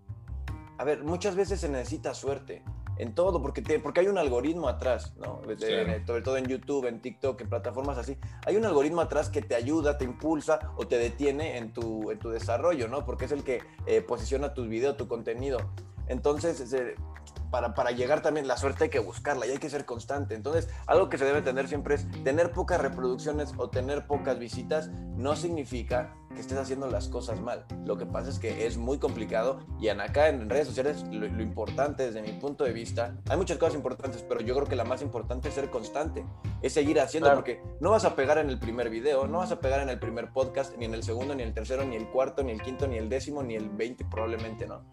A 0.78 0.84
ver, 0.84 1.04
muchas 1.04 1.36
veces 1.36 1.62
se 1.62 1.70
necesita 1.70 2.14
suerte 2.14 2.62
en 2.98 3.16
todo, 3.16 3.42
porque, 3.42 3.62
te, 3.62 3.80
porque 3.80 4.02
hay 4.02 4.08
un 4.10 4.18
algoritmo 4.18 4.68
atrás, 4.68 5.14
¿no? 5.18 5.42
sobre 6.06 6.22
todo 6.22 6.36
en 6.36 6.46
YouTube, 6.46 6.88
en 6.88 7.02
TikTok, 7.02 7.40
en 7.40 7.50
plataformas 7.50 7.98
así. 7.98 8.18
Hay 8.46 8.58
un 8.58 8.66
algoritmo 8.66 9.00
atrás 9.00 9.30
que 9.30 9.42
te 9.42 9.56
ayuda, 9.56 9.98
te 9.98 10.04
impulsa 10.04 10.74
o 10.76 10.88
te 10.88 10.98
detiene 10.98 11.58
en 11.58 11.72
tu, 11.72 12.12
en 12.12 12.20
tu 12.20 12.30
desarrollo, 12.30 12.90
¿no? 12.90 13.06
Porque 13.06 13.26
es 13.26 13.32
el 13.32 13.46
que 13.46 13.62
eh, 13.86 14.02
posiciona 14.02 14.54
tus 14.54 14.68
videos, 14.68 14.98
tu 14.98 15.08
contenido. 15.08 15.60
Entonces, 16.08 16.60
para, 17.52 17.74
para, 17.74 17.92
llegar 17.92 18.22
también, 18.22 18.48
la 18.48 18.58
suerte 18.58 18.86
hay 18.86 18.90
que 18.90 19.00
buscarla 19.00 19.48
y 19.48 19.52
hay 19.52 19.58
que 19.58 19.70
ser 19.70 19.86
constante. 19.86 20.36
Entonces, 20.36 20.70
algo 20.88 21.10
que 21.10 21.18
se 21.18 21.26
debe 21.26 21.40
entender 21.40 21.68
siempre 21.68 21.96
es 21.96 22.08
tener 22.24 22.52
pocas 22.52 22.80
reproducciones 22.80 23.54
o 23.58 23.70
tener 23.70 24.08
pocas 24.08 24.40
visitas 24.40 24.90
no 24.90 25.36
significa 25.36 26.14
que 26.34 26.42
estés 26.42 26.58
haciendo 26.58 26.88
las 26.88 27.08
cosas 27.08 27.40
mal. 27.42 27.66
Lo 27.86 27.98
que 27.98 28.06
pasa 28.06 28.30
es 28.30 28.40
que 28.40 28.66
es 28.66 28.78
muy 28.78 29.00
complicado 29.00 29.60
y 29.80 29.90
acá 29.90 30.30
en 30.30 30.50
redes 30.50 30.68
sociales 30.68 31.04
lo, 31.12 31.26
importante 31.42 32.04
desde 32.04 32.22
mi 32.22 32.34
punto 32.40 32.64
de 32.64 32.72
vista, 32.72 33.16
hay 33.30 33.38
muchas 33.38 33.58
cosas 33.58 33.76
importantes, 33.76 34.24
pero 34.28 34.42
yo 34.42 34.56
creo 34.56 34.68
que 34.68 34.76
la 34.76 34.84
más 34.84 35.02
importante 35.02 35.50
es 35.50 35.56
ser 35.56 35.70
constante, 35.70 36.26
es 36.62 36.74
seguir 36.74 37.00
haciendo 37.00 37.34
porque 37.34 37.62
no 37.80 37.92
vas 37.92 38.06
a 38.06 38.16
pegar 38.16 38.38
en 38.38 38.50
el 38.50 38.60
primer 38.60 38.90
video, 38.90 39.28
no 39.28 39.40
vas 39.40 39.52
a 39.52 39.60
pegar 39.60 39.82
en 39.82 39.90
el 39.90 40.00
primer 40.00 40.32
podcast, 40.32 40.78
ni 40.78 40.86
en 40.86 40.94
el 40.94 41.04
segundo, 41.04 41.36
ni 41.36 41.44
el 41.44 41.54
tercero, 41.54 41.84
ni 41.84 41.96
el 41.96 42.08
cuarto, 42.10 42.44
ni 42.44 42.52
el 42.52 42.62
quinto, 42.62 42.88
ni 42.88 42.98
el 42.98 43.10
décimo, 43.10 43.44
ni 43.44 43.56
el 43.56 43.70
veinte 43.70 44.06
probablemente, 44.06 44.68
¿no? 44.68 44.84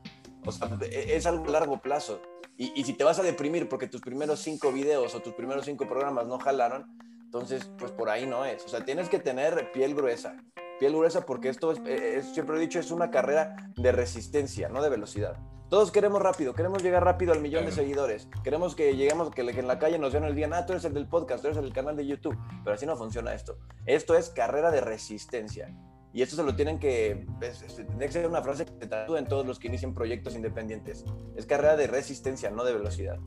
O 0.47 0.53
sea, 0.53 0.71
e, 0.83 1.17
es 1.17 1.27
algo 1.27 1.45
a 1.47 1.51
largo 1.51 1.81
plazo. 1.81 2.21
Y, 2.59 2.85
si 2.85 2.95
te 2.95 3.05
vas 3.05 3.19
a 3.19 3.23
deprimir 3.23 3.69
porque 3.69 3.87
tus 3.87 4.01
primeros 4.01 4.41
cinco 4.41 4.73
videos 4.73 5.15
o 5.15 5.21
tus 5.21 5.35
primeros 5.35 5.67
cinco 5.67 5.87
programas 5.87 6.27
no 6.27 6.39
jalaron, 6.39 6.87
entonces, 7.23 7.71
pues 7.79 7.93
por 7.93 8.09
ahí 8.09 8.27
no 8.27 8.47
es. 8.47 8.65
O 8.65 8.69
sea, 8.69 8.83
tienes 8.83 9.11
que 9.11 9.19
tener 9.19 9.73
piel 9.73 9.95
gruesa. 9.95 10.43
Piel 10.81 10.95
gruesa 10.95 11.27
porque 11.27 11.51
esto, 11.51 11.73
es, 11.73 12.33
siempre 12.33 12.57
he 12.57 12.61
dicho, 12.61 12.79
es 12.79 12.91
una 12.91 13.11
carrera 13.11 13.57
de 13.77 13.93
resistencia, 13.93 14.71
no 14.71 14.83
de 14.83 14.89
velocidad. 14.89 15.37
Todos 15.69 15.91
queremos 15.91 16.23
rápido, 16.23 16.55
queremos 16.55 16.83
llegar 16.83 17.05
rápido 17.05 17.33
al 17.33 17.41
millón 17.41 17.67
de 17.67 17.73
seguidores. 17.73 18.29
Queremos 18.45 18.75
que 18.75 18.97
lleguemos, 18.97 19.35
que, 19.35 19.43
en 19.43 19.67
la 19.67 19.79
calle 19.79 19.99
nos 19.99 20.13
vean 20.13 20.25
el 20.25 20.35
día, 20.35 20.49
ah, 20.53 20.65
tú 20.65 20.73
eres 20.73 20.85
el 20.85 20.95
del 20.95 21.09
podcast, 21.09 21.43
tú 21.43 21.49
eres 21.49 21.59
el 21.59 21.65
del 21.65 21.73
canal 21.75 21.97
de 21.97 22.07
YouTube. 22.07 22.39
Pero 22.65 22.75
así 22.75 22.87
no 22.87 22.97
funciona 22.97 23.35
esto. 23.35 23.59
Esto 23.85 24.15
es 24.15 24.31
carrera 24.31 24.71
de 24.71 24.81
resistencia. 24.81 25.77
Y 26.17 26.23
esto 26.23 26.35
se 26.35 26.43
lo 26.43 26.57
tienen 26.57 26.79
que, 26.79 27.27
pues, 27.39 27.61
este, 27.61 27.87
que 27.87 28.11
ser 28.11 28.27
una 28.27 28.41
frase 28.41 28.65
que 28.65 28.73
se 28.81 28.87
tatúe 28.87 29.17
en 29.17 29.27
todos 29.27 29.47
los 29.47 29.59
que 29.59 29.69
inician 29.69 29.93
proyectos 29.93 30.35
independientes. 30.35 31.05
Es 31.37 31.45
carrera 31.45 31.77
de 31.77 31.89
resistencia, 31.89 32.51
no 32.51 32.65
de 32.65 32.73
velocidad. 32.73 33.19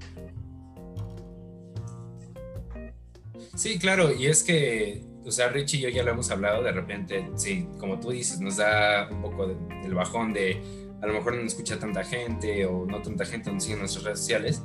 Sí, 3.55 3.77
claro, 3.77 4.11
y 4.11 4.25
es 4.25 4.41
que, 4.41 5.03
o 5.23 5.29
sea, 5.29 5.49
Richie 5.49 5.77
y 5.77 5.81
yo 5.81 5.89
ya 5.89 6.01
lo 6.01 6.09
hemos 6.09 6.31
hablado, 6.31 6.63
de 6.63 6.71
repente, 6.71 7.29
sí, 7.35 7.69
como 7.77 7.99
tú 7.99 8.09
dices, 8.09 8.39
nos 8.39 8.57
da 8.57 9.07
un 9.11 9.21
poco 9.21 9.45
del 9.45 9.93
bajón 9.93 10.33
de 10.33 10.59
a 10.99 11.05
lo 11.05 11.13
mejor 11.13 11.35
no 11.35 11.43
escucha 11.43 11.77
tanta 11.77 12.03
gente 12.03 12.65
o 12.65 12.87
no 12.87 13.03
tanta 13.03 13.23
gente 13.23 13.51
nos 13.51 13.61
sigue 13.61 13.75
en 13.75 13.81
nuestras 13.81 14.03
redes 14.03 14.19
sociales, 14.19 14.63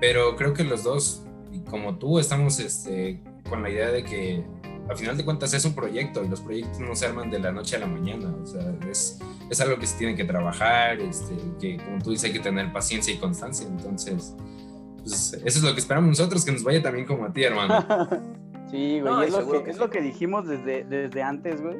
pero 0.00 0.34
creo 0.34 0.54
que 0.54 0.64
los 0.64 0.82
dos, 0.82 1.24
como 1.70 1.98
tú, 1.98 2.18
estamos 2.18 2.58
este, 2.58 3.22
con 3.48 3.62
la 3.62 3.70
idea 3.70 3.92
de 3.92 4.02
que 4.02 4.44
al 4.90 4.96
final 4.96 5.16
de 5.16 5.24
cuentas 5.24 5.54
es 5.54 5.64
un 5.64 5.72
proyecto 5.72 6.24
y 6.24 6.28
los 6.28 6.40
proyectos 6.40 6.80
no 6.80 6.96
se 6.96 7.06
arman 7.06 7.30
de 7.30 7.38
la 7.38 7.52
noche 7.52 7.76
a 7.76 7.78
la 7.78 7.86
mañana, 7.86 8.34
o 8.42 8.44
sea, 8.44 8.74
es, 8.90 9.20
es 9.48 9.60
algo 9.60 9.78
que 9.78 9.86
se 9.86 9.96
tiene 9.96 10.16
que 10.16 10.24
trabajar, 10.24 10.98
este, 11.00 11.36
que 11.60 11.76
como 11.76 11.98
tú 12.02 12.10
dices 12.10 12.24
hay 12.24 12.32
que 12.32 12.40
tener 12.40 12.72
paciencia 12.72 13.14
y 13.14 13.18
constancia, 13.18 13.68
entonces, 13.68 14.34
pues 14.98 15.32
eso 15.32 15.58
es 15.58 15.62
lo 15.62 15.72
que 15.74 15.78
esperamos 15.78 16.08
nosotros, 16.08 16.44
que 16.44 16.50
nos 16.50 16.64
vaya 16.64 16.82
también 16.82 17.06
como 17.06 17.24
a 17.24 17.32
ti, 17.32 17.44
hermano. 17.44 17.86
sí, 18.72 19.00
güey, 19.00 19.28
es, 19.28 19.32
lo 19.32 19.62
que, 19.62 19.70
es 19.70 19.78
lo 19.78 19.90
que 19.90 20.00
dijimos 20.00 20.48
desde, 20.48 20.82
desde 20.84 21.22
antes, 21.22 21.62
güey. 21.62 21.76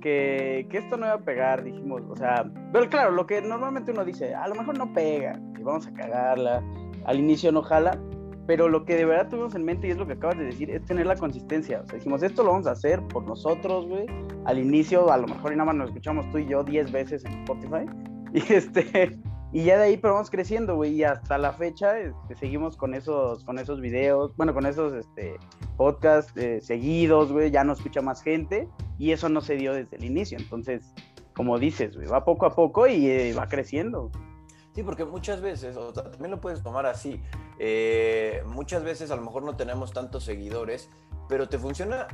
Que, 0.00 0.66
que, 0.70 0.78
esto 0.78 0.96
no 0.96 1.06
iba 1.06 1.16
a 1.16 1.24
pegar, 1.24 1.62
dijimos, 1.62 2.02
o 2.08 2.16
sea, 2.16 2.50
pero 2.72 2.88
claro, 2.88 3.10
lo 3.10 3.26
que 3.26 3.42
normalmente 3.42 3.90
uno 3.90 4.04
dice, 4.04 4.34
a 4.34 4.46
lo 4.48 4.54
mejor 4.54 4.78
no 4.78 4.94
pega 4.94 5.38
y 5.58 5.62
vamos 5.62 5.86
a 5.88 5.92
cagarla, 5.92 6.62
al 7.04 7.18
inicio 7.18 7.50
no 7.50 7.60
jala, 7.62 7.98
pero 8.46 8.68
lo 8.68 8.84
que 8.84 8.96
de 8.96 9.04
verdad 9.04 9.28
tuvimos 9.28 9.54
en 9.54 9.64
mente, 9.64 9.88
y 9.88 9.90
es 9.90 9.96
lo 9.96 10.06
que 10.06 10.14
acabas 10.14 10.38
de 10.38 10.44
decir, 10.44 10.70
es 10.70 10.84
tener 10.84 11.06
la 11.06 11.16
consistencia. 11.16 11.80
O 11.82 11.86
sea, 11.86 11.96
dijimos, 11.96 12.22
esto 12.22 12.42
lo 12.42 12.52
vamos 12.52 12.66
a 12.66 12.72
hacer 12.72 13.02
por 13.08 13.24
nosotros, 13.24 13.86
güey. 13.86 14.06
Al 14.44 14.58
inicio, 14.58 15.10
a 15.10 15.16
lo 15.18 15.26
mejor 15.26 15.52
y 15.52 15.56
nada 15.56 15.66
más 15.66 15.76
nos 15.76 15.88
escuchamos 15.88 16.30
tú 16.30 16.38
y 16.38 16.46
yo 16.46 16.62
10 16.62 16.92
veces 16.92 17.24
en 17.24 17.32
Spotify. 17.40 17.86
Y 18.32 18.52
este, 18.52 19.16
Y 19.52 19.64
ya 19.64 19.78
de 19.78 19.84
ahí 19.84 19.96
pero 19.96 20.14
vamos 20.14 20.28
creciendo, 20.28 20.76
güey, 20.76 20.92
y 20.94 21.04
hasta 21.04 21.38
la 21.38 21.52
fecha 21.52 21.98
este, 21.98 22.34
seguimos 22.34 22.76
con 22.76 22.92
esos, 22.92 23.44
con 23.44 23.58
esos 23.58 23.80
videos, 23.80 24.36
bueno, 24.36 24.52
con 24.52 24.66
esos 24.66 24.92
este, 24.92 25.36
podcasts 25.76 26.36
eh, 26.36 26.60
seguidos, 26.60 27.32
güey, 27.32 27.50
ya 27.50 27.64
no 27.64 27.72
escucha 27.72 28.02
más 28.02 28.22
gente, 28.22 28.68
y 28.98 29.12
eso 29.12 29.28
no 29.28 29.40
se 29.40 29.56
dio 29.56 29.72
desde 29.72 29.96
el 29.96 30.04
inicio. 30.04 30.36
Entonces, 30.38 30.92
como 31.34 31.58
dices, 31.58 31.96
güey, 31.96 32.08
va 32.08 32.24
poco 32.24 32.44
a 32.44 32.54
poco 32.54 32.86
y 32.86 33.06
eh, 33.06 33.34
va 33.34 33.48
creciendo. 33.48 34.10
Sí, 34.76 34.82
porque 34.82 35.06
muchas 35.06 35.40
veces, 35.40 35.74
o 35.78 35.90
también 35.90 36.30
lo 36.30 36.38
puedes 36.38 36.62
tomar 36.62 36.84
así, 36.84 37.22
eh, 37.58 38.42
muchas 38.44 38.84
veces 38.84 39.10
a 39.10 39.16
lo 39.16 39.22
mejor 39.22 39.42
no 39.42 39.56
tenemos 39.56 39.94
tantos 39.94 40.22
seguidores, 40.22 40.90
pero 41.30 41.48
te 41.48 41.58
funciona 41.58 42.06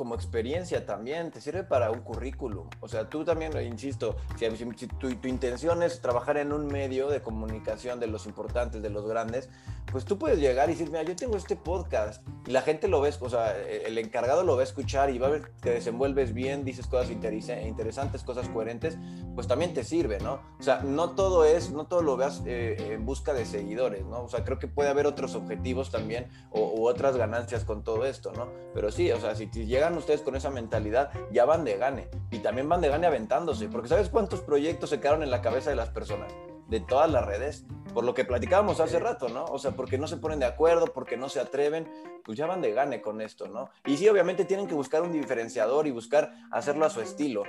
como 0.00 0.14
experiencia 0.14 0.86
también, 0.86 1.30
te 1.30 1.42
sirve 1.42 1.62
para 1.62 1.90
un 1.90 2.00
currículum. 2.00 2.70
O 2.80 2.88
sea, 2.88 3.10
tú 3.10 3.22
también, 3.22 3.52
insisto, 3.60 4.16
si, 4.38 4.66
tu, 4.86 5.14
tu, 5.14 5.28
intención 5.28 5.82
es 5.82 6.00
trabajar 6.00 6.38
en 6.38 6.54
un 6.54 6.68
medio 6.68 7.10
de 7.10 7.20
comunicación 7.20 8.00
de 8.00 8.06
los 8.06 8.24
importantes, 8.24 8.80
de 8.80 8.88
los 8.88 9.06
grandes, 9.06 9.50
pues 9.92 10.04
tú 10.04 10.18
puedes 10.18 10.38
llegar 10.38 10.68
y 10.70 10.72
decir, 10.72 10.88
mira, 10.88 11.02
yo 11.02 11.16
tengo 11.16 11.36
este 11.36 11.56
podcast 11.56 12.22
y 12.46 12.50
la 12.50 12.62
gente 12.62 12.88
lo 12.88 13.00
ve, 13.00 13.12
o 13.20 13.28
sea, 13.28 13.56
el 13.58 13.98
encargado 13.98 14.44
lo 14.44 14.54
va 14.54 14.62
a 14.62 14.64
escuchar 14.64 15.10
y 15.10 15.18
va 15.18 15.26
a 15.26 15.30
ver 15.30 15.42
que 15.42 15.50
te 15.60 15.70
desenvuelves 15.70 16.32
bien, 16.32 16.64
dices 16.64 16.86
cosas 16.86 17.10
interesantes, 17.10 18.22
cosas 18.22 18.48
coherentes, 18.48 18.96
pues 19.34 19.46
también 19.46 19.74
te 19.74 19.84
sirve, 19.84 20.18
¿no? 20.20 20.40
O 20.58 20.62
sea, 20.62 20.82
no 20.82 21.10
todo 21.10 21.44
es, 21.44 21.70
no 21.70 21.86
todo 21.86 22.02
lo 22.02 22.16
veas 22.16 22.42
eh, 22.46 22.92
en 22.92 23.04
busca 23.04 23.34
de 23.34 23.44
seguidores, 23.44 24.04
¿no? 24.06 24.22
O 24.22 24.28
sea, 24.28 24.44
creo 24.44 24.58
que 24.58 24.68
puede 24.68 24.90
haber 24.90 25.06
otros 25.06 25.34
objetivos 25.34 25.90
también 25.90 26.28
o, 26.50 26.72
u 26.80 26.86
otras 26.86 27.16
ganancias 27.16 27.64
con 27.64 27.82
todo 27.82 28.06
esto, 28.06 28.32
¿no? 28.32 28.48
Pero 28.74 28.92
sí, 28.92 29.10
o 29.10 29.20
sea, 29.20 29.34
si 29.34 29.46
llegan 29.48 29.89
ustedes 29.96 30.22
con 30.22 30.36
esa 30.36 30.50
mentalidad, 30.50 31.10
ya 31.30 31.44
van 31.44 31.64
de 31.64 31.76
gane. 31.76 32.08
Y 32.30 32.38
también 32.38 32.68
van 32.68 32.80
de 32.80 32.88
gane 32.88 33.06
aventándose, 33.06 33.68
porque 33.68 33.88
¿sabes 33.88 34.08
cuántos 34.08 34.40
proyectos 34.40 34.90
se 34.90 35.00
quedaron 35.00 35.22
en 35.22 35.30
la 35.30 35.42
cabeza 35.42 35.70
de 35.70 35.76
las 35.76 35.90
personas? 35.90 36.32
De 36.68 36.80
todas 36.80 37.10
las 37.10 37.24
redes, 37.24 37.64
por 37.92 38.04
lo 38.04 38.14
que 38.14 38.24
platicábamos 38.24 38.80
hace 38.80 38.98
rato, 38.98 39.28
¿no? 39.28 39.44
O 39.46 39.58
sea, 39.58 39.72
porque 39.72 39.98
no 39.98 40.06
se 40.06 40.18
ponen 40.18 40.38
de 40.38 40.46
acuerdo, 40.46 40.86
porque 40.86 41.16
no 41.16 41.28
se 41.28 41.40
atreven, 41.40 41.90
pues 42.24 42.38
ya 42.38 42.46
van 42.46 42.60
de 42.60 42.72
gane 42.72 43.02
con 43.02 43.20
esto, 43.20 43.48
¿no? 43.48 43.70
Y 43.86 43.96
sí, 43.96 44.08
obviamente 44.08 44.44
tienen 44.44 44.68
que 44.68 44.74
buscar 44.74 45.02
un 45.02 45.12
diferenciador 45.12 45.86
y 45.86 45.90
buscar 45.90 46.32
hacerlo 46.50 46.86
a 46.86 46.90
su 46.90 47.00
estilo 47.00 47.42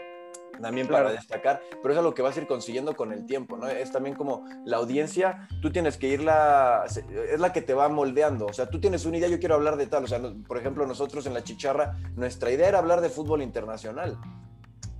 también 0.59 0.87
para 0.87 1.11
destacar, 1.11 1.61
pero 1.81 1.93
eso 1.93 2.01
es 2.01 2.03
lo 2.03 2.13
que 2.13 2.21
vas 2.21 2.35
a 2.37 2.41
ir 2.41 2.47
consiguiendo 2.47 2.95
con 2.95 3.13
el 3.13 3.25
tiempo, 3.25 3.57
¿no? 3.57 3.67
Es 3.67 3.91
también 3.91 4.15
como 4.15 4.45
la 4.65 4.77
audiencia, 4.77 5.47
tú 5.61 5.71
tienes 5.71 5.97
que 5.97 6.07
irla, 6.07 6.85
es 6.85 7.39
la 7.39 7.53
que 7.53 7.61
te 7.61 7.73
va 7.73 7.89
moldeando, 7.89 8.47
o 8.47 8.53
sea, 8.53 8.69
tú 8.69 8.79
tienes 8.79 9.05
una 9.05 9.17
idea, 9.17 9.29
yo 9.29 9.39
quiero 9.39 9.55
hablar 9.55 9.77
de 9.77 9.87
tal, 9.87 10.03
o 10.03 10.07
sea, 10.07 10.19
por 10.47 10.57
ejemplo, 10.57 10.85
nosotros 10.85 11.25
en 11.25 11.33
la 11.33 11.43
chicharra, 11.43 11.97
nuestra 12.15 12.51
idea 12.51 12.67
era 12.67 12.79
hablar 12.79 13.01
de 13.01 13.09
fútbol 13.09 13.41
internacional, 13.41 14.17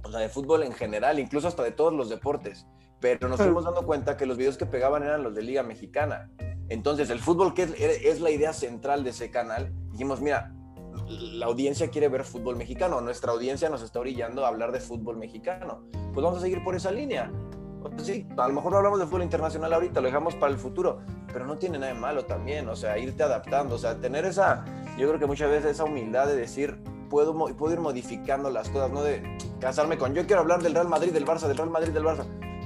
o 0.04 0.12
sea, 0.12 0.20
de 0.20 0.30
fútbol 0.30 0.64
en 0.64 0.74
general, 0.74 1.20
incluso 1.20 1.48
hasta 1.48 1.64
de 1.64 1.72
todos 1.72 1.94
los 1.94 2.10
deportes, 2.10 2.68
pero 3.00 3.28
nos 3.28 3.42
fuimos 3.42 3.66
dando 3.66 3.86
cuenta 3.86 4.16
que 4.18 4.26
los 4.26 4.38
videos 4.38 4.58
que 4.58 4.66
pegaban 4.66 5.04
eran 5.04 5.24
los 5.24 5.34
de 5.34 5.42
Liga 5.42 5.64
Mexicana. 5.64 6.30
Entonces, 6.70 7.10
el 7.10 7.20
fútbol, 7.20 7.54
que 7.54 7.64
es, 7.64 7.72
es 7.80 8.22
la 8.22 8.30
idea 8.30 8.54
central 8.54 9.04
de 9.04 9.10
ese 9.10 9.32
canal, 9.32 9.74
dijimos, 9.92 10.22
mira, 10.22 10.54
la 11.08 11.46
audiencia 11.46 11.90
quiere 11.90 12.08
ver 12.08 12.24
fútbol 12.24 12.56
mexicano, 12.56 13.02
nuestra 13.02 13.32
audiencia 13.32 13.70
nos 13.70 13.82
está 13.82 14.00
orillando 14.00 14.46
a 14.46 14.50
hablar 14.50 14.72
de 14.72 14.80
fútbol 14.80 15.18
mexicano. 15.18 15.84
Pues 16.14 16.24
vamos 16.24 16.40
a 16.40 16.42
seguir 16.42 16.64
por 16.64 16.76
esa 16.76 16.92
línea. 16.92 17.32
Sí, 17.98 18.28
a 18.38 18.48
lo 18.48 18.54
mejor 18.54 18.72
no 18.72 18.78
hablamos 18.78 19.00
de 19.00 19.06
fútbol 19.06 19.24
internacional 19.24 19.74
ahorita, 19.74 20.02
lo 20.02 20.08
dejamos 20.08 20.36
para 20.36 20.52
el 20.52 20.60
futuro, 20.60 21.00
pero 21.34 21.46
no 21.46 21.58
tiene 21.58 21.80
nada 21.80 21.94
de 21.94 22.00
malo 22.00 22.26
también, 22.26 22.70
o 22.70 22.76
sea, 22.76 22.98
irte 22.98 23.24
adaptando, 23.24 23.76
o 23.76 23.78
sea, 23.78 24.00
tener 24.00 24.26
esa, 24.26 24.66
yo 24.98 25.08
creo 25.08 25.20
que 25.20 25.26
muchas 25.26 25.50
veces 25.50 25.72
esa 25.72 25.86
humildad 25.86 26.28
de 26.28 26.36
decir, 26.36 26.78
puedo, 27.10 27.34
puedo 27.56 27.74
ir 27.74 27.80
modificando 27.80 28.52
las 28.52 28.70
cosas, 28.70 28.92
no 28.92 29.02
de 29.02 29.24
casarme 29.60 29.98
con, 29.98 30.14
yo 30.14 30.28
quiero 30.28 30.42
hablar 30.42 30.62
del 30.62 30.76
Real 30.76 30.90
Madrid, 30.90 31.12
del 31.12 31.26
Barça, 31.26 31.48
del 31.48 31.58
Real 31.58 31.72
Madrid, 31.72 31.92
del 31.92 32.04
Barça. 32.04 32.26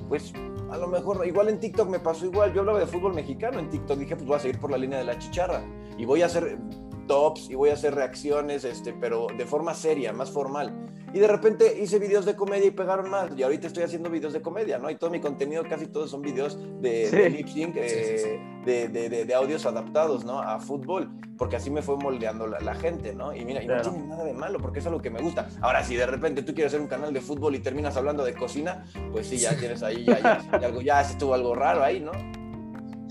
Pues 0.09 0.33
a 0.69 0.77
lo 0.77 0.87
mejor, 0.87 1.25
igual 1.25 1.47
en 1.47 1.59
TikTok 1.59 1.87
me 1.87 1.99
pasó 1.99 2.25
igual, 2.25 2.53
yo 2.53 2.59
hablaba 2.59 2.79
de 2.79 2.87
fútbol 2.87 3.13
mexicano 3.13 3.59
en 3.59 3.69
TikTok, 3.69 3.97
dije, 3.97 4.15
pues 4.15 4.27
voy 4.27 4.35
a 4.35 4.39
seguir 4.39 4.59
por 4.59 4.69
la 4.69 4.77
línea 4.77 4.99
de 4.99 5.05
la 5.05 5.17
chicharra 5.17 5.63
y 5.97 6.05
voy 6.05 6.21
a 6.21 6.25
hacer 6.25 6.57
tops 7.07 7.49
y 7.49 7.55
voy 7.55 7.69
a 7.69 7.73
hacer 7.73 7.95
reacciones, 7.95 8.63
este, 8.63 8.93
pero 8.93 9.27
de 9.37 9.45
forma 9.45 9.73
seria, 9.73 10.13
más 10.13 10.31
formal. 10.31 10.73
Y 11.13 11.19
de 11.19 11.27
repente 11.29 11.79
hice 11.81 11.97
videos 11.97 12.25
de 12.25 12.35
comedia 12.35 12.67
y 12.67 12.71
pegaron 12.71 13.09
más. 13.09 13.31
Y 13.37 13.43
ahorita 13.43 13.67
estoy 13.67 13.83
haciendo 13.83 14.09
videos 14.09 14.33
de 14.33 14.41
comedia, 14.41 14.77
¿no? 14.79 14.89
Y 14.89 14.95
todo 14.95 15.09
mi 15.09 15.21
contenido, 15.21 15.63
casi 15.63 15.87
todos 15.87 16.11
son 16.11 16.21
videos 16.21 16.59
de, 16.81 17.29
lip 17.29 17.47
sync, 17.47 17.73
eh, 17.77 18.37
de, 18.65 18.89
de, 18.89 19.23
de, 19.23 19.33
audios 19.33 19.65
adaptados, 19.65 20.25
¿no? 20.25 20.41
A 20.41 20.59
fútbol, 20.59 21.09
porque 21.37 21.55
así 21.55 21.71
me 21.71 21.81
fue 21.81 21.95
moldeando 21.95 22.47
la, 22.47 22.75
gente, 22.75 23.15
¿no? 23.15 23.33
Y 23.33 23.45
mira, 23.45 23.63
y 23.63 23.67
no 23.67 23.79
tiene 23.81 24.07
nada 24.07 24.25
de 24.25 24.33
malo, 24.33 24.59
porque 24.59 24.79
es 24.79 24.87
algo 24.87 25.01
que 25.01 25.09
me 25.09 25.21
gusta. 25.21 25.47
Ahora, 25.61 25.85
si 25.85 25.95
de 25.95 26.05
repente 26.05 26.43
tú 26.43 26.53
quieres 26.53 26.73
hacer 26.73 26.81
un 26.81 26.87
canal 26.87 27.13
de 27.13 27.21
fútbol 27.21 27.55
y 27.55 27.59
terminas 27.59 27.95
hablando 27.95 28.25
de 28.25 28.33
cocina, 28.33 28.83
pues 29.13 29.27
sí, 29.27 29.37
ya 29.37 29.55
tienes 29.55 29.83
ahí, 29.83 30.03
ya, 30.03 30.19
ya, 30.19 30.59
ya, 30.59 30.67
algo, 30.67 30.81
ya 30.81 30.99
estuvo 30.99 31.33
algo 31.33 31.55
raro 31.55 31.81
ahí, 31.81 32.01
¿no? 32.01 32.11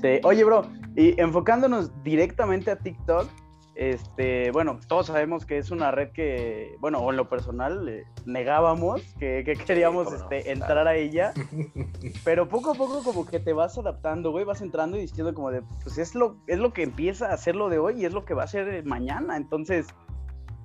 Sí, 0.03 0.21
oye, 0.25 0.45
bro, 0.45 0.67
y 0.95 1.19
enfocándonos 1.19 1.91
directamente 2.03 2.71
a 2.71 2.77
TikTok, 2.77 3.29
este, 3.75 4.53
bueno, 4.53 4.79
todos 4.87 5.07
sabemos 5.07 5.45
que 5.45 5.59
es 5.59 5.71
una 5.71 5.91
red 5.91 6.11
que, 6.13 6.77
bueno, 6.79 7.11
en 7.11 7.17
lo 7.17 7.29
personal, 7.29 7.89
eh, 7.89 8.05
negábamos 8.25 9.03
que, 9.19 9.43
queríamos 9.67 10.13
este, 10.13 10.53
entrar 10.53 10.87
a 10.87 10.95
ella, 10.95 11.33
pero 12.25 12.49
poco 12.49 12.73
a 12.73 12.75
poco 12.75 13.03
como 13.03 13.27
que 13.27 13.41
te 13.41 13.53
vas 13.53 13.77
adaptando, 13.77 14.31
güey, 14.31 14.45
vas 14.45 14.61
entrando 14.61 14.97
y 14.97 15.01
diciendo 15.01 15.35
como 15.35 15.51
de, 15.51 15.63
pues 15.83 15.99
es 15.99 16.15
lo, 16.15 16.37
es 16.47 16.59
lo 16.59 16.73
que 16.73 16.85
empieza 16.85 17.31
a 17.31 17.35
hacer 17.35 17.57
lo 17.57 17.69
de 17.69 17.79
hoy 17.79 18.03
y 18.03 18.05
es 18.05 18.13
lo 18.13 18.25
que 18.25 18.35
va 18.35 18.45
a 18.45 18.49
ser 18.49 18.85
mañana, 18.85 19.37
entonces, 19.37 19.89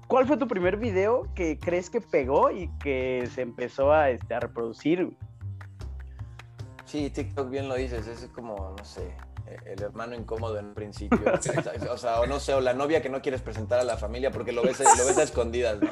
¿cuál 0.08 0.28
fue 0.28 0.38
tu 0.38 0.48
primer 0.48 0.78
video 0.78 1.28
que 1.34 1.58
crees 1.58 1.89
que 1.89 2.01
pegó 2.01 2.51
y 2.51 2.70
que 2.78 3.28
se 3.34 3.42
empezó 3.42 3.92
a, 3.92 4.12
este, 4.12 4.36
a 4.36 4.39
reproducir? 4.39 5.18
Sí, 6.86 7.10
TikTok 7.10 7.50
bien 7.50 7.68
lo 7.68 7.75
dices, 7.75 8.08
es 8.08 8.28
como, 8.34 8.75
no 8.78 8.84
sé, 8.84 9.16
el 9.65 9.82
hermano 9.82 10.15
incómodo 10.15 10.58
en 10.58 10.74
principio. 10.74 11.20
o 11.91 11.98
sea, 11.98 12.22
o 12.22 12.27
no 12.27 12.39
sé, 12.39 12.53
o 12.53 12.62
la 12.62 12.74
novia 12.74 13.01
que 13.01 13.10
no 13.10 13.22
quieres 13.22 13.41
presentar 13.41 13.79
a 13.79 13.84
la 13.84 13.98
familia 13.98 14.32
porque 14.32 14.51
lo 14.51 14.62
ves, 14.62 14.79
lo 14.79 15.06
ves 15.06 15.18
a 15.18 15.24
escondidas, 15.24 15.82
¿no? 15.82 15.89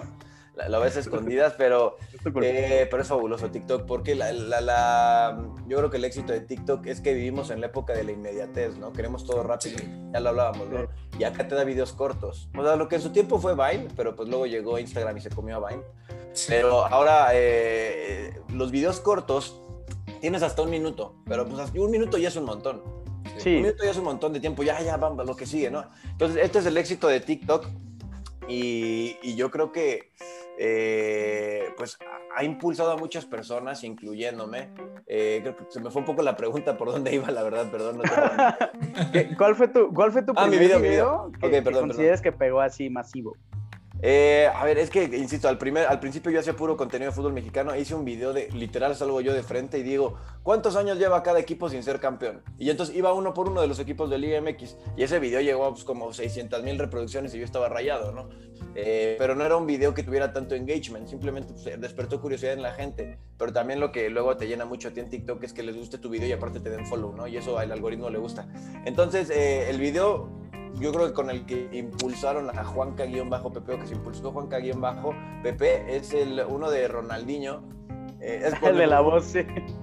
Lo 0.69 0.79
ves 0.79 0.97
a 0.97 1.01
escondidas, 1.01 1.53
pero, 1.55 1.97
eh, 2.41 2.87
pero 2.89 3.01
es 3.03 3.07
fabuloso 3.07 3.51
TikTok, 3.51 3.85
porque 3.85 4.15
la, 4.15 4.31
la, 4.31 5.37
yo 5.67 5.77
creo 5.77 5.89
que 5.91 5.97
el 5.97 6.05
éxito 6.05 6.33
de 6.33 6.39
TikTok 6.39 6.87
es 6.87 6.99
que 6.99 7.13
vivimos 7.13 7.51
en 7.51 7.61
la 7.61 7.67
época 7.67 7.93
de 7.93 8.03
la 8.03 8.11
inmediatez, 8.11 8.75
¿no? 8.77 8.91
Queremos 8.91 9.23
todo 9.23 9.43
rápido, 9.43 9.77
ya 10.11 10.19
lo 10.19 10.29
hablábamos, 10.29 10.67
¿no? 10.69 10.87
Y 11.19 11.25
acá 11.25 11.47
te 11.47 11.53
da 11.53 11.63
videos 11.63 11.93
cortos. 11.93 12.49
O 12.57 12.63
sea, 12.63 12.75
lo 12.75 12.87
que 12.87 12.95
en 12.95 13.01
su 13.01 13.11
tiempo 13.11 13.39
fue 13.39 13.53
Vine, 13.53 13.87
pero 13.95 14.15
pues 14.15 14.27
luego 14.29 14.47
llegó 14.47 14.79
Instagram 14.79 15.17
y 15.17 15.21
se 15.21 15.29
comió 15.29 15.57
a 15.57 15.69
Vine. 15.69 15.83
Pero 16.47 16.85
ahora 16.85 17.29
eh, 17.33 18.41
los 18.51 18.71
videos 18.71 18.99
cortos 18.99 19.61
tienes 20.21 20.41
hasta 20.41 20.61
un 20.63 20.69
minuto, 20.69 21.15
pero 21.25 21.45
pues 21.45 21.71
un 21.75 21.91
minuto 21.91 22.17
ya 22.17 22.29
es 22.29 22.35
un 22.35 22.45
montón. 22.45 22.81
Sí. 23.37 23.57
Un 23.57 23.61
minuto 23.63 23.83
ya 23.83 23.91
es 23.91 23.97
un 23.97 24.05
montón 24.05 24.33
de 24.33 24.39
tiempo, 24.39 24.63
ya, 24.63 24.81
ya, 24.81 24.97
vamos, 24.97 25.25
lo 25.25 25.35
que 25.35 25.45
sigue, 25.45 25.69
¿no? 25.69 25.85
Entonces, 26.11 26.43
este 26.43 26.59
es 26.59 26.65
el 26.65 26.77
éxito 26.77 27.07
de 27.07 27.19
TikTok 27.19 27.67
y, 28.47 29.17
y 29.21 29.35
yo 29.35 29.51
creo 29.51 29.71
que, 29.71 30.11
eh, 30.57 31.69
pues, 31.77 31.97
ha 32.35 32.43
impulsado 32.43 32.91
a 32.91 32.97
muchas 32.97 33.25
personas, 33.25 33.83
incluyéndome. 33.83 34.69
Eh, 35.05 35.39
creo 35.41 35.55
que 35.55 35.65
se 35.69 35.79
me 35.79 35.89
fue 35.89 36.01
un 36.01 36.05
poco 36.05 36.21
la 36.21 36.35
pregunta 36.35 36.77
por 36.77 36.91
dónde 36.91 37.13
iba, 37.13 37.29
la 37.31 37.43
verdad, 37.43 37.69
perdón. 37.71 37.97
No 37.97 38.03
¿Cuál 39.37 39.55
fue 39.55 39.67
tu, 39.67 39.93
cuál 39.93 40.11
fue 40.11 40.23
tu 40.23 40.33
ah, 40.35 40.47
primer 40.47 40.81
video, 40.81 41.31
que, 41.39 41.47
okay, 41.47 41.61
perdón, 41.61 41.83
que 41.83 41.89
consideres 41.89 42.21
que 42.21 42.31
pegó 42.31 42.61
así 42.61 42.89
masivo? 42.89 43.35
Eh, 44.01 44.47
a 44.53 44.63
ver, 44.63 44.77
es 44.77 44.89
que, 44.89 45.03
insisto, 45.03 45.47
al, 45.47 45.57
primer, 45.57 45.87
al 45.87 45.99
principio 45.99 46.31
yo 46.31 46.39
hacía 46.39 46.55
puro 46.55 46.77
contenido 46.77 47.09
de 47.11 47.15
fútbol 47.15 47.33
mexicano, 47.33 47.75
hice 47.75 47.95
un 47.95 48.05
video 48.05 48.31
de, 48.31 48.49
literal, 48.51 48.95
salgo 48.95 49.21
yo 49.21 49.33
de 49.33 49.41
frente 49.41 49.79
y 49.79 49.83
digo, 49.83 50.15
¿cuántos 50.43 50.75
años 50.75 50.99
lleva 50.99 51.23
cada 51.23 51.39
equipo 51.39 51.69
sin 51.69 51.81
ser 51.83 51.99
campeón? 51.99 52.41
Y 52.59 52.69
entonces 52.69 52.95
iba 52.95 53.11
uno 53.13 53.33
por 53.33 53.49
uno 53.49 53.61
de 53.61 53.67
los 53.67 53.79
equipos 53.79 54.09
de 54.09 54.19
Liga 54.19 54.39
MX, 54.39 54.77
y 54.95 55.03
ese 55.03 55.19
video 55.19 55.41
llegó 55.41 55.65
a 55.65 55.71
pues, 55.71 55.83
como 55.83 56.13
600 56.13 56.61
mil 56.63 56.77
reproducciones 56.77 57.33
y 57.33 57.39
yo 57.39 57.45
estaba 57.45 57.69
rayado, 57.69 58.11
¿no? 58.11 58.29
Eh, 58.75 59.15
pero 59.17 59.33
no 59.33 59.43
era 59.43 59.57
un 59.57 59.65
video 59.65 59.93
que 59.95 60.03
tuviera 60.03 60.31
tanto 60.31 60.53
engagement, 60.53 61.07
simplemente 61.07 61.53
pues, 61.53 61.81
despertó 61.81 62.21
curiosidad 62.21 62.53
en 62.53 62.61
la 62.61 62.73
gente, 62.73 63.17
pero 63.37 63.51
también 63.51 63.79
lo 63.79 63.91
que 63.91 64.09
luego 64.09 64.37
te 64.37 64.47
llena 64.47 64.65
mucho 64.65 64.89
a 64.89 64.91
ti 64.91 64.99
en 64.99 65.09
TikTok 65.09 65.43
es 65.43 65.53
que 65.53 65.63
les 65.63 65.75
guste 65.75 65.97
tu 65.97 66.09
video 66.09 66.27
y 66.27 66.31
aparte 66.31 66.59
te 66.59 66.69
den 66.69 66.85
follow, 66.85 67.15
¿no? 67.15 67.27
Y 67.27 67.37
eso 67.37 67.57
al 67.57 67.71
algoritmo 67.71 68.11
le 68.11 68.19
gusta. 68.19 68.47
Entonces, 68.85 69.31
eh, 69.31 69.69
el 69.69 69.79
video 69.79 70.29
yo 70.79 70.91
creo 70.91 71.07
que 71.07 71.13
con 71.13 71.29
el 71.29 71.45
que 71.45 71.69
impulsaron 71.71 72.49
a 72.49 72.63
Juanca-Pepe, 72.63 73.73
o 73.73 73.79
que 73.79 73.87
se 73.87 73.93
impulsó 73.93 74.31
Juanca-Pepe, 74.31 75.95
es 75.95 76.13
el, 76.13 76.41
uno 76.47 76.69
de 76.69 76.87
Ronaldinho. 76.87 77.63
Eh, 78.19 78.43
es 78.45 78.53
el 78.63 78.77
de 78.77 78.87
la 78.87 79.01
voz, 79.01 79.25
sí. 79.25 79.39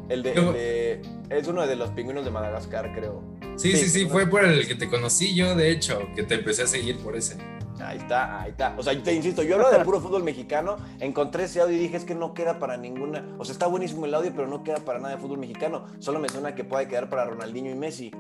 El 0.08 0.22
de, 0.22 1.02
es 1.30 1.48
uno 1.48 1.66
de 1.66 1.76
los 1.76 1.90
pingüinos 1.90 2.24
de 2.24 2.30
Madagascar, 2.30 2.92
creo. 2.94 3.22
Sí, 3.56 3.76
sí, 3.76 3.88
sí, 3.88 4.06
fue 4.06 4.26
por 4.26 4.44
el 4.44 4.66
que 4.66 4.74
te 4.74 4.88
conocí 4.88 5.34
yo, 5.34 5.54
de 5.54 5.70
hecho, 5.70 6.00
que 6.14 6.24
te 6.24 6.34
empecé 6.34 6.62
a 6.62 6.66
seguir 6.66 6.98
por 6.98 7.16
ese. 7.16 7.36
Ahí 7.80 7.98
está, 7.98 8.40
ahí 8.40 8.50
está. 8.50 8.74
O 8.78 8.82
sea, 8.82 9.00
te 9.00 9.12
insisto, 9.12 9.42
yo 9.42 9.56
hablo 9.56 9.70
de 9.70 9.84
puro 9.84 10.00
fútbol 10.00 10.22
mexicano, 10.22 10.76
encontré 11.00 11.44
ese 11.44 11.60
audio 11.60 11.76
y 11.76 11.78
dije, 11.78 11.96
es 11.96 12.04
que 12.04 12.14
no 12.14 12.34
queda 12.34 12.58
para 12.58 12.76
ninguna. 12.76 13.26
O 13.38 13.44
sea, 13.44 13.52
está 13.52 13.66
buenísimo 13.66 14.06
el 14.06 14.14
audio, 14.14 14.32
pero 14.34 14.46
no 14.48 14.62
queda 14.62 14.76
para 14.76 14.98
nada 15.00 15.14
de 15.14 15.20
fútbol 15.20 15.38
mexicano. 15.38 15.86
Solo 15.98 16.20
me 16.20 16.28
suena 16.28 16.54
que 16.54 16.64
puede 16.64 16.88
quedar 16.88 17.08
para 17.08 17.24
Ronaldinho 17.24 17.70
y 17.70 17.74
Messi 17.74 18.12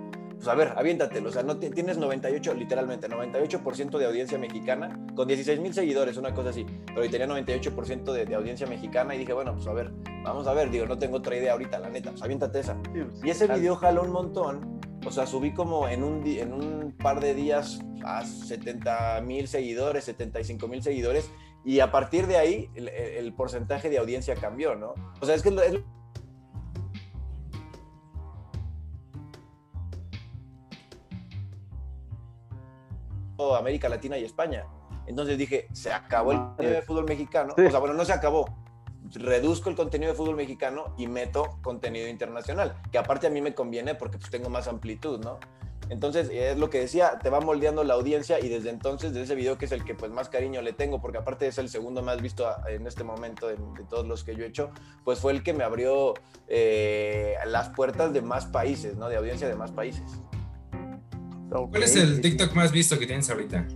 pues 0.44 0.52
a 0.52 0.58
ver, 0.58 0.74
aviéntatelo. 0.76 1.30
O 1.30 1.32
sea, 1.32 1.42
no 1.42 1.56
tienes 1.56 1.96
98, 1.96 2.52
literalmente, 2.52 3.08
98% 3.08 3.96
de 3.96 4.04
audiencia 4.04 4.36
mexicana, 4.36 4.98
con 5.14 5.26
16 5.26 5.58
mil 5.58 5.72
seguidores, 5.72 6.18
una 6.18 6.34
cosa 6.34 6.50
así. 6.50 6.66
Pero 6.86 7.08
tenía 7.08 7.26
98% 7.26 8.12
de, 8.12 8.26
de, 8.26 8.34
audiencia 8.34 8.66
mexicana 8.66 9.14
y 9.14 9.18
dije, 9.18 9.32
bueno, 9.32 9.54
pues 9.54 9.66
a 9.66 9.72
ver, 9.72 9.90
vamos 10.22 10.46
a 10.46 10.52
ver. 10.52 10.70
Digo, 10.70 10.84
no 10.84 10.98
tengo 10.98 11.16
otra 11.16 11.34
idea 11.34 11.52
ahorita, 11.52 11.78
la 11.78 11.88
neta, 11.88 12.10
pues 12.10 12.22
aviéntate 12.22 12.60
esa. 12.60 12.76
Pues, 12.82 13.24
y 13.24 13.30
ese 13.30 13.46
video 13.46 13.76
jaló 13.76 14.02
un 14.02 14.12
montón. 14.12 14.80
O 15.06 15.10
sea, 15.10 15.26
subí 15.26 15.54
como 15.54 15.88
en 15.88 16.02
un, 16.02 16.26
en 16.26 16.52
un 16.52 16.92
par 16.92 17.20
de 17.20 17.34
días 17.34 17.80
a 18.04 18.26
70 18.26 19.22
mil 19.22 19.48
seguidores, 19.48 20.04
75 20.04 20.68
mil 20.68 20.82
seguidores. 20.82 21.30
Y 21.64 21.80
a 21.80 21.90
partir 21.90 22.26
de 22.26 22.36
ahí, 22.36 22.68
el, 22.74 22.88
el, 22.88 23.32
porcentaje 23.32 23.88
de 23.88 23.96
audiencia 23.96 24.34
cambió, 24.34 24.74
¿no? 24.74 24.92
O 25.22 25.24
sea, 25.24 25.34
es 25.34 25.42
que 25.42 25.48
es 25.48 25.80
América 33.56 33.88
Latina 33.88 34.18
y 34.18 34.24
España. 34.24 34.66
Entonces 35.06 35.36
dije, 35.36 35.68
se 35.72 35.92
acabó 35.92 36.32
el 36.32 36.38
contenido 36.38 36.74
de 36.74 36.82
fútbol 36.82 37.04
mexicano. 37.04 37.54
O 37.56 37.70
sea, 37.70 37.78
bueno, 37.78 37.94
no 37.94 38.04
se 38.04 38.12
acabó. 38.12 38.46
Reduzco 39.12 39.68
el 39.68 39.76
contenido 39.76 40.12
de 40.12 40.16
fútbol 40.16 40.36
mexicano 40.36 40.94
y 40.96 41.06
meto 41.06 41.58
contenido 41.62 42.08
internacional, 42.08 42.80
que 42.90 42.98
aparte 42.98 43.26
a 43.26 43.30
mí 43.30 43.42
me 43.42 43.54
conviene 43.54 43.94
porque 43.94 44.16
pues 44.16 44.30
tengo 44.30 44.48
más 44.48 44.66
amplitud, 44.66 45.20
¿no? 45.20 45.38
Entonces, 45.90 46.30
es 46.32 46.56
lo 46.56 46.70
que 46.70 46.80
decía, 46.80 47.18
te 47.22 47.30
va 47.30 47.40
moldeando 47.40 47.84
la 47.84 47.94
audiencia 47.94 48.40
y 48.40 48.48
desde 48.48 48.70
entonces, 48.70 49.12
de 49.12 49.22
ese 49.22 49.34
video 49.34 49.58
que 49.58 49.66
es 49.66 49.72
el 49.72 49.84
que 49.84 49.94
pues 49.94 50.10
más 50.10 50.28
cariño 50.28 50.62
le 50.62 50.72
tengo, 50.72 51.00
porque 51.00 51.18
aparte 51.18 51.46
es 51.46 51.58
el 51.58 51.68
segundo 51.68 52.02
más 52.02 52.22
visto 52.22 52.46
en 52.68 52.86
este 52.86 53.04
momento 53.04 53.48
de, 53.48 53.56
todos 53.88 54.06
los 54.06 54.24
que 54.24 54.34
yo 54.34 54.44
he 54.44 54.48
hecho, 54.48 54.70
pues 55.04 55.18
fue 55.18 55.32
el 55.32 55.42
que 55.42 55.52
me 55.52 55.64
abrió 55.64 56.14
eh, 56.48 57.34
las 57.46 57.68
puertas 57.70 58.12
de 58.12 58.22
más 58.22 58.46
países, 58.46 58.96
¿no? 58.96 59.08
De 59.08 59.16
audiencia 59.16 59.46
de 59.46 59.56
más 59.56 59.72
países. 59.72 60.04
¿Cuál 61.54 61.84
es 61.84 61.94
el 61.94 62.20
TikTok 62.20 62.52
más 62.54 62.72
visto 62.72 62.98
que 62.98 63.06
tienes 63.06 63.30
ahorita? 63.30 63.66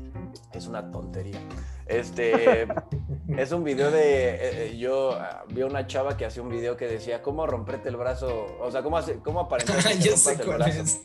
Es 0.52 0.66
una 0.66 0.90
tontería. 0.90 1.40
Este 1.87 2.66
es 3.38 3.52
un 3.52 3.62
video 3.62 3.90
de. 3.90 4.30
Eh, 4.30 4.38
eh, 4.40 4.76
yo 4.76 5.12
ah, 5.12 5.44
vi 5.49 5.62
una 5.62 5.87
chava 5.87 6.16
que 6.16 6.26
hacía 6.26 6.42
un 6.42 6.49
video 6.49 6.76
que 6.76 6.87
decía 6.87 7.23
cómo 7.23 7.47
romperte 7.47 7.88
el 7.88 7.97
brazo. 7.97 8.47
O 8.61 8.70
sea, 8.70 8.82
cómo, 8.82 8.99
hace, 8.99 9.20
cómo 9.20 9.40
aparentar 9.40 9.76
que 9.82 10.42
el 10.42 10.49
brazo. 10.49 10.82
Es. 10.82 11.02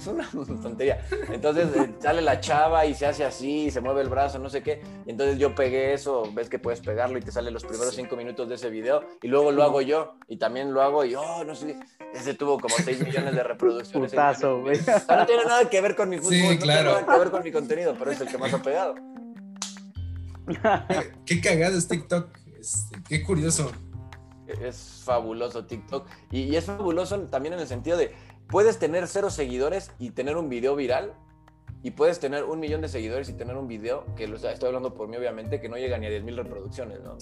es. 0.30 0.34
una 0.34 0.60
tontería. 0.60 1.06
Entonces 1.30 1.68
eh, 1.76 1.94
sale 2.00 2.22
la 2.22 2.40
chava 2.40 2.86
y 2.86 2.94
se 2.94 3.06
hace 3.06 3.24
así, 3.24 3.70
se 3.70 3.80
mueve 3.80 4.02
el 4.02 4.08
brazo, 4.08 4.38
no 4.38 4.48
sé 4.48 4.62
qué. 4.62 4.82
Y 5.06 5.10
entonces 5.10 5.38
yo 5.38 5.54
pegué 5.54 5.92
eso, 5.92 6.30
ves 6.32 6.48
que 6.48 6.58
puedes 6.58 6.80
pegarlo 6.80 7.18
y 7.18 7.22
te 7.22 7.32
sale 7.32 7.50
los 7.50 7.64
primeros 7.64 7.94
cinco 7.94 8.16
minutos 8.16 8.48
de 8.48 8.54
ese 8.54 8.70
video. 8.70 9.04
Y 9.22 9.28
luego 9.28 9.52
lo 9.52 9.62
hago 9.62 9.82
yo. 9.82 10.14
Y 10.28 10.36
también 10.36 10.72
lo 10.72 10.82
hago 10.82 11.04
y, 11.04 11.14
oh, 11.14 11.44
no 11.44 11.54
sé. 11.54 11.76
Ese 12.14 12.34
tuvo 12.34 12.58
como 12.58 12.74
6 12.76 13.04
millones 13.04 13.34
de 13.34 13.42
reproducciones. 13.42 14.10
Putazo, 14.10 14.60
güey. 14.62 14.78
No 15.08 15.26
tiene 15.26 15.44
nada 15.44 15.70
que 15.70 15.80
ver 15.80 15.94
con 15.94 16.08
mi 16.08 16.18
fútbol, 16.18 16.54
no 16.54 16.58
tiene 16.58 16.82
nada 16.82 17.06
que 17.06 17.18
ver 17.18 17.30
con 17.30 17.42
mi 17.44 17.52
contenido, 17.52 17.94
pero 17.98 18.10
es 18.10 18.20
el 18.20 18.28
que 18.28 18.38
más 18.38 18.52
ha 18.52 18.62
pegado. 18.62 18.94
qué 21.26 21.40
cagado 21.40 21.78
es 21.78 21.86
TikTok. 21.86 22.28
Este, 22.58 22.96
qué 23.08 23.22
curioso. 23.22 23.70
Es 24.60 25.02
fabuloso 25.04 25.64
TikTok. 25.64 26.06
Y, 26.30 26.54
es 26.56 26.64
fabuloso 26.64 27.18
también 27.22 27.54
en 27.54 27.60
el 27.60 27.68
sentido 27.68 27.96
de, 27.96 28.12
puedes 28.50 28.78
tener 28.78 29.06
cero 29.08 29.30
seguidores 29.30 29.90
y 29.98 30.10
tener 30.10 30.36
un 30.36 30.48
video 30.48 30.76
viral. 30.76 31.14
Y 31.82 31.92
puedes 31.92 32.20
tener 32.20 32.44
un 32.44 32.60
millón 32.60 32.82
de 32.82 32.88
seguidores 32.88 33.30
y 33.30 33.32
tener 33.32 33.56
un 33.56 33.66
video, 33.66 34.04
que 34.14 34.28
lo 34.28 34.36
estoy 34.36 34.66
hablando 34.66 34.92
por 34.92 35.08
mí 35.08 35.16
obviamente, 35.16 35.62
que 35.62 35.68
no 35.70 35.76
llega 35.76 35.96
ni 35.96 36.06
a 36.06 36.10
10 36.10 36.24
mil 36.24 36.36
reproducciones, 36.36 37.00
¿no? 37.00 37.16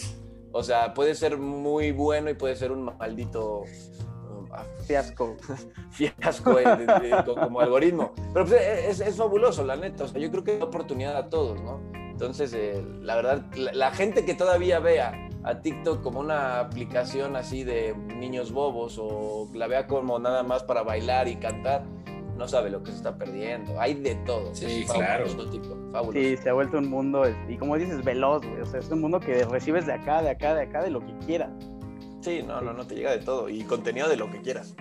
O 0.50 0.64
sea, 0.64 0.94
puede 0.94 1.14
ser 1.14 1.38
muy 1.38 1.92
bueno 1.92 2.28
y 2.28 2.34
puede 2.34 2.56
ser 2.56 2.72
un 2.72 2.90
maldito 2.98 3.62
Ah, 4.50 4.64
fiasco. 4.86 5.36
fiasco 5.90 6.56
como 7.34 7.60
algoritmo. 7.60 8.12
Pero 8.32 8.46
pues, 8.46 8.60
es, 8.60 9.00
es, 9.00 9.16
fabuloso, 9.16 9.64
la 9.64 9.76
neta. 9.76 10.04
O 10.04 10.08
sea, 10.08 10.20
yo 10.20 10.30
creo 10.30 10.44
que 10.44 10.56
es 10.56 10.62
oportunidad 10.62 11.16
a 11.16 11.28
todos, 11.28 11.60
¿no? 11.60 11.80
Entonces, 11.94 12.52
eh, 12.54 12.84
la 13.00 13.16
verdad, 13.16 13.44
la, 13.54 13.90
gente 13.92 14.24
que 14.24 14.34
todavía 14.34 14.80
vea 14.80 15.27
a 15.48 15.62
TikTok 15.62 16.02
como 16.02 16.20
una 16.20 16.60
aplicación 16.60 17.34
así 17.34 17.64
de 17.64 17.94
niños 17.94 18.52
bobos 18.52 18.98
o 19.00 19.48
la 19.54 19.66
vea 19.66 19.86
como 19.86 20.18
nada 20.18 20.42
más 20.42 20.62
para 20.62 20.82
bailar 20.82 21.26
y 21.26 21.36
cantar, 21.36 21.84
no 22.36 22.46
sabe 22.46 22.68
lo 22.68 22.82
que 22.82 22.90
se 22.90 22.98
está 22.98 23.16
perdiendo. 23.16 23.80
Hay 23.80 23.94
de 23.94 24.14
todo. 24.26 24.54
Sí, 24.54 24.84
claro. 24.86 25.24
Sí, 26.12 26.36
se 26.36 26.50
ha 26.50 26.52
vuelto 26.52 26.76
un 26.76 26.90
mundo, 26.90 27.22
y 27.48 27.56
como 27.56 27.78
dices, 27.78 28.04
veloz, 28.04 28.46
güey. 28.46 28.60
O 28.60 28.66
sea, 28.66 28.80
es 28.80 28.90
un 28.90 29.00
mundo 29.00 29.20
que 29.20 29.42
recibes 29.46 29.86
de 29.86 29.94
acá, 29.94 30.20
de 30.20 30.28
acá, 30.28 30.54
de 30.54 30.64
acá, 30.64 30.82
de 30.82 30.90
lo 30.90 31.00
que 31.00 31.16
quieras. 31.24 31.50
Sí, 32.20 32.42
no, 32.46 32.60
no, 32.60 32.74
no 32.74 32.86
te 32.86 32.94
llega 32.94 33.12
de 33.12 33.18
todo. 33.18 33.48
Y 33.48 33.62
contenido 33.62 34.06
de 34.06 34.16
lo 34.16 34.30
que 34.30 34.42
quieras. 34.42 34.76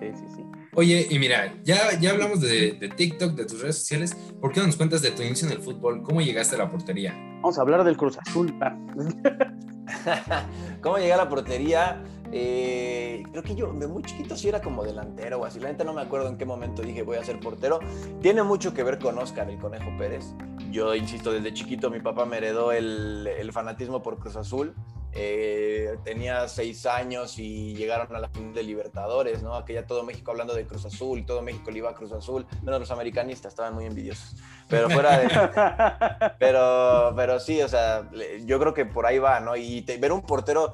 Sí, 0.00 0.10
sí, 0.14 0.24
sí. 0.34 0.42
Oye, 0.76 1.06
y 1.08 1.18
mira, 1.20 1.54
ya, 1.62 1.98
ya 2.00 2.10
hablamos 2.10 2.40
de, 2.40 2.92
TikTok, 2.96 3.32
de 3.32 3.46
tus 3.46 3.60
redes 3.60 3.78
sociales. 3.78 4.16
¿Por 4.40 4.52
qué 4.52 4.60
no 4.60 4.66
nos 4.66 4.76
cuentas 4.76 5.02
de 5.02 5.12
tu 5.12 5.22
inicio 5.22 5.46
en 5.46 5.52
el 5.52 5.60
fútbol? 5.60 6.02
¿Cómo 6.02 6.20
llegaste 6.20 6.56
a 6.56 6.58
la 6.58 6.70
portería? 6.70 7.14
Vamos 7.42 7.58
a 7.58 7.62
hablar 7.62 7.84
del 7.84 7.96
Cruz 7.96 8.18
Azul. 8.18 8.52
¿Cómo 10.82 10.98
llegué 10.98 11.12
a 11.12 11.16
la 11.16 11.28
portería? 11.28 12.02
Eh, 12.32 13.22
creo 13.30 13.44
que 13.44 13.54
yo 13.54 13.72
de 13.72 13.86
muy 13.86 14.02
chiquito 14.02 14.36
sí 14.36 14.48
era 14.48 14.60
como 14.60 14.82
delantero 14.82 15.38
o 15.38 15.44
así. 15.44 15.60
La 15.60 15.68
gente 15.68 15.84
no 15.84 15.94
me 15.94 16.02
acuerdo 16.02 16.28
en 16.28 16.36
qué 16.36 16.44
momento 16.44 16.82
dije 16.82 17.04
voy 17.04 17.18
a 17.18 17.24
ser 17.24 17.38
portero. 17.38 17.78
Tiene 18.20 18.42
mucho 18.42 18.74
que 18.74 18.82
ver 18.82 18.98
con 18.98 19.16
Oscar, 19.18 19.48
el 19.48 19.58
Conejo 19.58 19.96
Pérez. 19.96 20.34
Yo 20.72 20.92
insisto, 20.96 21.30
desde 21.30 21.54
chiquito 21.54 21.88
mi 21.88 22.00
papá 22.00 22.24
me 22.24 22.38
heredó 22.38 22.72
el, 22.72 23.28
el 23.28 23.52
fanatismo 23.52 24.02
por 24.02 24.18
Cruz 24.18 24.34
Azul. 24.34 24.74
Eh, 25.16 25.96
tenía 26.02 26.48
seis 26.48 26.86
años 26.86 27.38
y 27.38 27.74
llegaron 27.74 28.14
a 28.16 28.18
la 28.18 28.28
final 28.28 28.52
de 28.52 28.64
Libertadores, 28.64 29.44
¿no? 29.44 29.54
Aquella 29.54 29.86
todo 29.86 30.02
México 30.02 30.32
hablando 30.32 30.54
de 30.54 30.66
Cruz 30.66 30.84
Azul, 30.86 31.24
todo 31.24 31.40
México 31.40 31.70
le 31.70 31.78
iba 31.78 31.90
a 31.90 31.94
Cruz 31.94 32.10
Azul, 32.12 32.44
menos 32.62 32.80
los 32.80 32.90
americanistas 32.90 33.52
estaban 33.52 33.74
muy 33.74 33.86
envidiosos. 33.86 34.34
Pero 34.68 34.90
fuera 34.90 35.18
de. 35.18 35.28
pero, 36.38 37.12
pero 37.14 37.38
sí, 37.38 37.62
o 37.62 37.68
sea, 37.68 38.10
yo 38.44 38.58
creo 38.58 38.74
que 38.74 38.86
por 38.86 39.06
ahí 39.06 39.20
va, 39.20 39.38
¿no? 39.38 39.54
Y 39.56 39.82
ver 39.82 40.10
un 40.10 40.22
portero. 40.22 40.72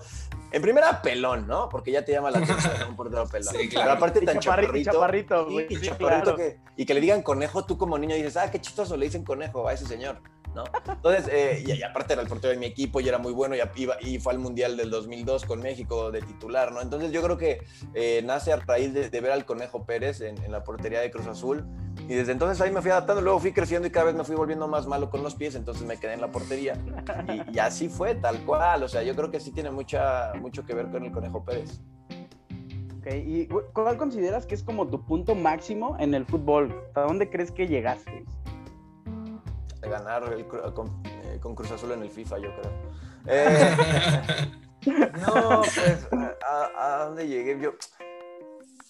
En 0.52 0.62
primera, 0.62 1.00
pelón, 1.02 1.46
¿no? 1.46 1.68
Porque 1.68 1.92
ya 1.92 2.04
te 2.04 2.12
llama 2.12 2.30
la 2.30 2.38
atención 2.38 2.72
un 2.88 2.96
portero 2.96 3.28
pelón. 3.28 3.54
Sí, 3.54 3.68
claro. 3.68 3.84
Pero 3.84 3.96
aparte 3.98 4.20
tan 4.22 4.38
chaparrito. 4.40 4.90
chaparrito, 4.90 5.48
chaparrito 5.80 6.36
que, 6.36 6.58
y 6.76 6.86
que 6.86 6.94
le 6.94 7.00
digan 7.00 7.22
conejo, 7.22 7.66
tú 7.66 7.76
como 7.76 7.98
niño 7.98 8.16
dices, 8.16 8.36
ah, 8.36 8.50
qué 8.50 8.60
chistoso, 8.60 8.96
le 8.96 9.04
dicen 9.04 9.22
conejo 9.22 9.68
a 9.68 9.74
ese 9.74 9.86
señor. 9.86 10.20
¿No? 10.54 10.64
Entonces, 10.86 11.28
eh, 11.32 11.64
y, 11.66 11.82
aparte 11.82 12.12
era 12.12 12.22
el 12.22 12.28
portero 12.28 12.52
de 12.52 12.58
mi 12.58 12.66
equipo 12.66 13.00
y 13.00 13.08
era 13.08 13.18
muy 13.18 13.32
bueno 13.32 13.54
y, 13.54 13.60
iba, 13.76 13.96
y 14.00 14.18
fue 14.18 14.32
al 14.32 14.38
Mundial 14.38 14.76
del 14.76 14.90
2002 14.90 15.44
con 15.44 15.60
México 15.60 16.10
de 16.10 16.22
titular, 16.22 16.72
¿no? 16.72 16.80
Entonces 16.80 17.12
yo 17.12 17.22
creo 17.22 17.36
que 17.36 17.62
eh, 17.94 18.22
nace 18.24 18.52
a 18.52 18.56
raíz 18.56 18.92
de, 18.92 19.20
ver 19.20 19.32
al 19.32 19.44
Conejo 19.44 19.84
Pérez 19.84 20.20
en, 20.20 20.50
la 20.50 20.64
portería 20.64 21.00
de 21.00 21.10
Cruz 21.10 21.26
Azul 21.26 21.64
y 22.08 22.14
desde 22.14 22.32
entonces 22.32 22.60
ahí 22.60 22.72
me 22.72 22.80
fui 22.82 22.90
adaptando, 22.90 23.22
luego 23.22 23.38
fui 23.38 23.52
creciendo 23.52 23.86
y 23.86 23.90
cada 23.90 24.06
vez 24.06 24.14
me 24.14 24.24
fui 24.24 24.34
volviendo 24.34 24.66
más 24.66 24.86
malo 24.86 25.10
con 25.10 25.22
los 25.22 25.34
pies, 25.34 25.54
entonces 25.54 25.86
me 25.86 25.98
quedé 25.98 26.14
en 26.14 26.20
la 26.20 26.32
portería 26.32 26.74
y, 27.52 27.58
así 27.58 27.88
fue, 27.88 28.14
tal 28.14 28.44
cual, 28.44 28.82
o 28.82 28.88
sea, 28.88 29.02
yo 29.02 29.14
creo 29.14 29.30
que 29.30 29.40
sí 29.40 29.52
tiene 29.52 29.70
mucha, 29.70 30.32
mucho 30.40 30.64
que 30.64 30.74
ver 30.74 30.90
con 30.90 31.04
el 31.04 31.12
Conejo 31.12 31.44
Pérez. 31.44 31.80
¿y 33.16 33.46
cuál 33.46 33.96
consideras 33.96 34.46
que 34.46 34.54
es 34.54 34.62
como 34.62 34.86
tu 34.88 35.04
punto 35.04 35.34
máximo 35.34 35.96
en 35.98 36.14
el 36.14 36.26
fútbol? 36.26 36.84
¿Hasta 36.88 37.02
dónde 37.02 37.30
crees 37.30 37.50
que 37.50 37.66
llegaste? 37.66 38.24
De 39.80 39.88
ganar 39.88 40.32
el, 40.32 40.46
con, 40.46 41.02
eh, 41.06 41.38
con, 41.40 41.54
Cruz 41.54 41.70
Azul 41.70 41.92
en 41.92 42.02
el 42.02 42.10
FIFA, 42.10 42.38
yo 42.38 42.50
creo. 42.56 42.72
Eh, 43.26 43.76
no, 44.86 45.60
pues, 45.60 46.08
a, 46.48 47.04
dónde 47.04 47.28
llegué? 47.28 47.60
Yo, 47.60 47.74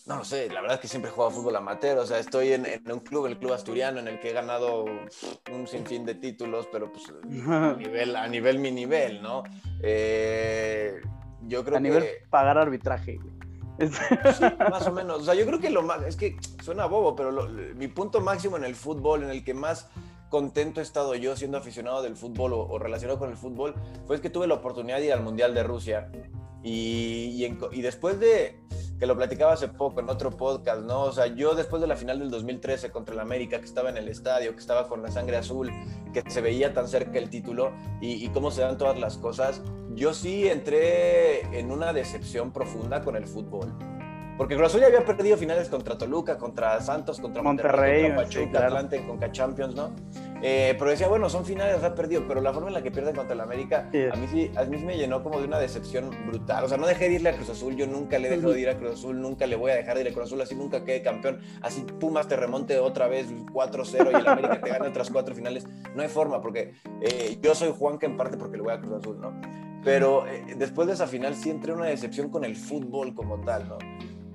no 0.06 0.18
lo 0.18 0.24
sé, 0.24 0.48
la 0.48 0.60
verdad 0.60 0.76
es 0.76 0.80
que 0.82 0.86
siempre 0.86 1.10
he 1.10 1.12
jugado 1.12 1.32
fútbol 1.32 1.56
amateur, 1.56 1.98
o 1.98 2.06
sea, 2.06 2.20
estoy 2.20 2.52
en, 2.52 2.64
un 2.86 3.00
club, 3.00 3.26
el 3.26 3.38
Club 3.38 3.54
Asturiano, 3.54 3.98
en 3.98 4.06
el 4.06 4.20
que 4.20 4.30
he 4.30 4.32
ganado 4.32 4.84
un 4.84 5.66
sinfín 5.66 6.06
de 6.06 6.14
títulos, 6.14 6.68
pero 6.70 6.92
pues 6.92 7.12
a 7.48 7.74
nivel, 7.74 8.14
a 8.14 8.28
nivel 8.28 8.60
mi 8.60 8.70
nivel, 8.70 9.20
¿no? 9.20 9.42
Eh, 9.82 11.00
yo 11.48 11.64
creo 11.64 11.78
a 11.78 11.80
nivel 11.80 12.06
pagar 12.30 12.56
arbitraje, 12.56 13.18
Sí, 13.80 14.44
más 14.70 14.86
o 14.86 14.92
menos. 14.92 15.22
O 15.22 15.24
sea, 15.24 15.34
yo 15.34 15.46
creo 15.46 15.58
que 15.58 15.70
lo 15.70 15.82
más, 15.82 16.02
es 16.02 16.16
que 16.16 16.36
suena 16.62 16.86
bobo, 16.86 17.16
pero 17.16 17.48
mi 17.74 17.88
punto 17.88 18.20
máximo 18.20 18.56
en 18.56 18.64
el 18.64 18.74
fútbol, 18.74 19.22
en 19.22 19.30
el 19.30 19.42
que 19.42 19.54
más 19.54 19.88
contento 20.30 20.80
he 20.80 20.82
estado 20.82 21.14
yo 21.16 21.36
siendo 21.36 21.58
aficionado 21.58 22.02
del 22.02 22.16
fútbol 22.16 22.54
o, 22.54 22.78
relacionado 22.78 23.18
con 23.18 23.28
el 23.30 23.36
fútbol, 23.36 23.74
fue 24.06 24.20
que 24.20 24.30
tuve 24.30 24.46
la 24.46 24.54
oportunidad 24.54 24.98
de 24.98 25.06
ir 25.06 25.12
al 25.12 25.22
Mundial 25.22 25.52
de 25.52 25.62
Rusia. 25.62 26.10
Y, 26.62 27.44
y, 27.72 27.82
después 27.82 28.18
de 28.20 28.60
que 28.98 29.06
lo 29.06 29.16
platicaba 29.16 29.54
hace 29.54 29.68
poco 29.68 30.00
en 30.00 30.10
otro 30.10 30.30
podcast, 30.30 30.82
¿no? 30.82 31.04
O 31.04 31.12
sea, 31.12 31.26
yo 31.26 31.54
después 31.54 31.80
de 31.80 31.88
la 31.88 31.96
final 31.96 32.18
del 32.18 32.30
2013 32.30 32.90
contra 32.90 33.14
el 33.14 33.20
América, 33.20 33.58
que 33.58 33.64
estaba 33.64 33.88
en 33.88 33.96
el 33.96 34.08
estadio, 34.08 34.52
que 34.52 34.60
estaba 34.60 34.88
con 34.88 35.02
la 35.02 35.10
sangre 35.10 35.38
azul, 35.38 35.70
que 36.12 36.22
se 36.28 36.40
veía 36.42 36.74
tan 36.74 36.86
cerca 36.86 37.18
el 37.18 37.30
título 37.30 37.72
y, 38.00 38.24
y 38.24 38.28
cómo 38.28 38.50
se 38.50 38.60
dan 38.60 38.76
todas 38.76 39.00
las 39.00 39.16
cosas, 39.16 39.62
yo 39.94 40.12
sí 40.12 40.46
entré 40.48 41.58
en 41.58 41.72
una 41.72 41.94
decepción 41.94 42.52
profunda 42.52 43.00
con 43.00 43.16
el 43.16 43.26
fútbol 43.26 43.74
porque 44.40 44.56
Cruz 44.56 44.68
Azul 44.68 44.80
ya 44.80 44.86
había 44.86 45.04
perdido 45.04 45.36
finales 45.36 45.68
contra 45.68 45.98
Toluca, 45.98 46.38
contra 46.38 46.80
Santos, 46.80 47.20
contra 47.20 47.42
Monterrey, 47.42 48.04
contra 48.04 48.24
Pachuca, 48.24 48.66
Atlante, 48.68 49.06
Conca 49.06 49.30
Champions, 49.30 49.74
¿no? 49.74 49.94
Eh, 50.42 50.74
pero 50.78 50.90
decía, 50.90 51.08
bueno, 51.08 51.28
son 51.28 51.44
finales, 51.44 51.84
ha 51.84 51.94
perdido, 51.94 52.24
pero 52.26 52.40
la 52.40 52.50
forma 52.50 52.68
en 52.68 52.72
la 52.72 52.82
que 52.82 52.90
pierden 52.90 53.14
contra 53.14 53.34
el 53.34 53.40
América, 53.42 53.90
a 53.90 54.16
mí 54.16 54.26
sí, 54.32 54.50
a 54.56 54.64
mí 54.64 54.78
me 54.78 54.96
llenó 54.96 55.22
como 55.22 55.40
de 55.40 55.46
una 55.46 55.58
decepción 55.58 56.08
brutal. 56.26 56.64
O 56.64 56.68
sea, 56.70 56.78
no 56.78 56.86
dejé 56.86 57.10
de 57.10 57.16
irle 57.16 57.28
a 57.28 57.32
Cruz 57.34 57.50
Azul, 57.50 57.76
yo 57.76 57.86
nunca 57.86 58.18
le 58.18 58.30
dejo 58.30 58.50
de 58.50 58.60
ir 58.60 58.70
a 58.70 58.78
Cruz 58.78 58.92
Azul, 58.92 59.20
nunca 59.20 59.46
le 59.46 59.56
voy 59.56 59.72
a 59.72 59.74
dejar 59.74 59.96
de 59.96 60.04
ir 60.04 60.08
a 60.08 60.12
Cruz 60.14 60.28
Azul, 60.28 60.40
así 60.40 60.54
nunca 60.54 60.86
quede 60.86 61.02
campeón, 61.02 61.40
así 61.60 61.84
Pumas 62.00 62.26
te 62.26 62.36
remonte 62.36 62.78
otra 62.78 63.08
vez 63.08 63.30
4-0 63.30 64.10
y 64.10 64.14
el 64.22 64.26
América 64.26 64.58
te 64.58 64.70
gane 64.70 64.88
otras 64.88 65.10
cuatro 65.10 65.34
finales. 65.34 65.66
No 65.94 66.00
hay 66.00 66.08
forma, 66.08 66.40
porque 66.40 66.72
eh, 67.02 67.36
yo 67.42 67.54
soy 67.54 67.74
Juan 67.78 67.98
que 67.98 68.06
en 68.06 68.16
parte 68.16 68.38
porque 68.38 68.56
le 68.56 68.62
voy 68.62 68.72
a 68.72 68.80
Cruz 68.80 69.00
Azul, 69.02 69.20
¿no? 69.20 69.38
Pero 69.84 70.26
eh, 70.26 70.54
después 70.56 70.88
de 70.88 70.94
esa 70.94 71.06
final 71.06 71.34
sí 71.34 71.50
entré 71.50 71.74
una 71.74 71.86
decepción 71.86 72.30
con 72.30 72.44
el 72.46 72.56
fútbol 72.56 73.14
como 73.14 73.38
tal, 73.40 73.68
¿no? 73.68 73.76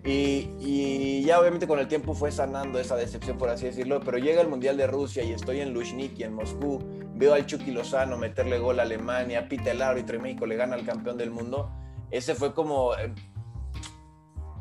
Y, 0.06 1.24
ya 1.26 1.39
obviamente 1.39 1.68
con 1.68 1.80
el 1.80 1.88
tiempo 1.88 2.13
fue 2.13 2.32
sanando 2.32 2.80
esa 2.80 2.96
decepción, 2.96 3.38
por 3.39 3.50
así 3.50 3.65
decirlo, 3.65 4.00
pero 4.06 4.20
llega 4.20 4.41
el 4.41 4.48
Mundial 4.48 4.78
de 4.78 4.86
Rusia 4.86 5.24
y 5.24 5.32
estoy 5.32 5.62
en 5.62 5.74
Luzhniki, 5.74 6.24
en 6.24 6.34
Moscú, 6.34 6.80
veo 7.15 7.34
al 7.34 7.48
Chucky 7.48 7.72
Lozano 7.72 8.15
meterle 8.15 8.60
gol 8.60 8.80
a 8.80 8.84
Alemania, 8.84 9.50
pita 9.50 9.72
el 9.72 9.82
árbitro 9.82 10.18
y 10.18 10.20
México 10.20 10.46
le 10.46 10.56
gana 10.56 10.76
al 10.76 10.86
campeón 10.86 11.18
del 11.18 11.32
mundo. 11.32 11.72
Ese 12.12 12.36
fue 12.36 12.54
como... 12.54 12.94
Eh, 12.96 13.12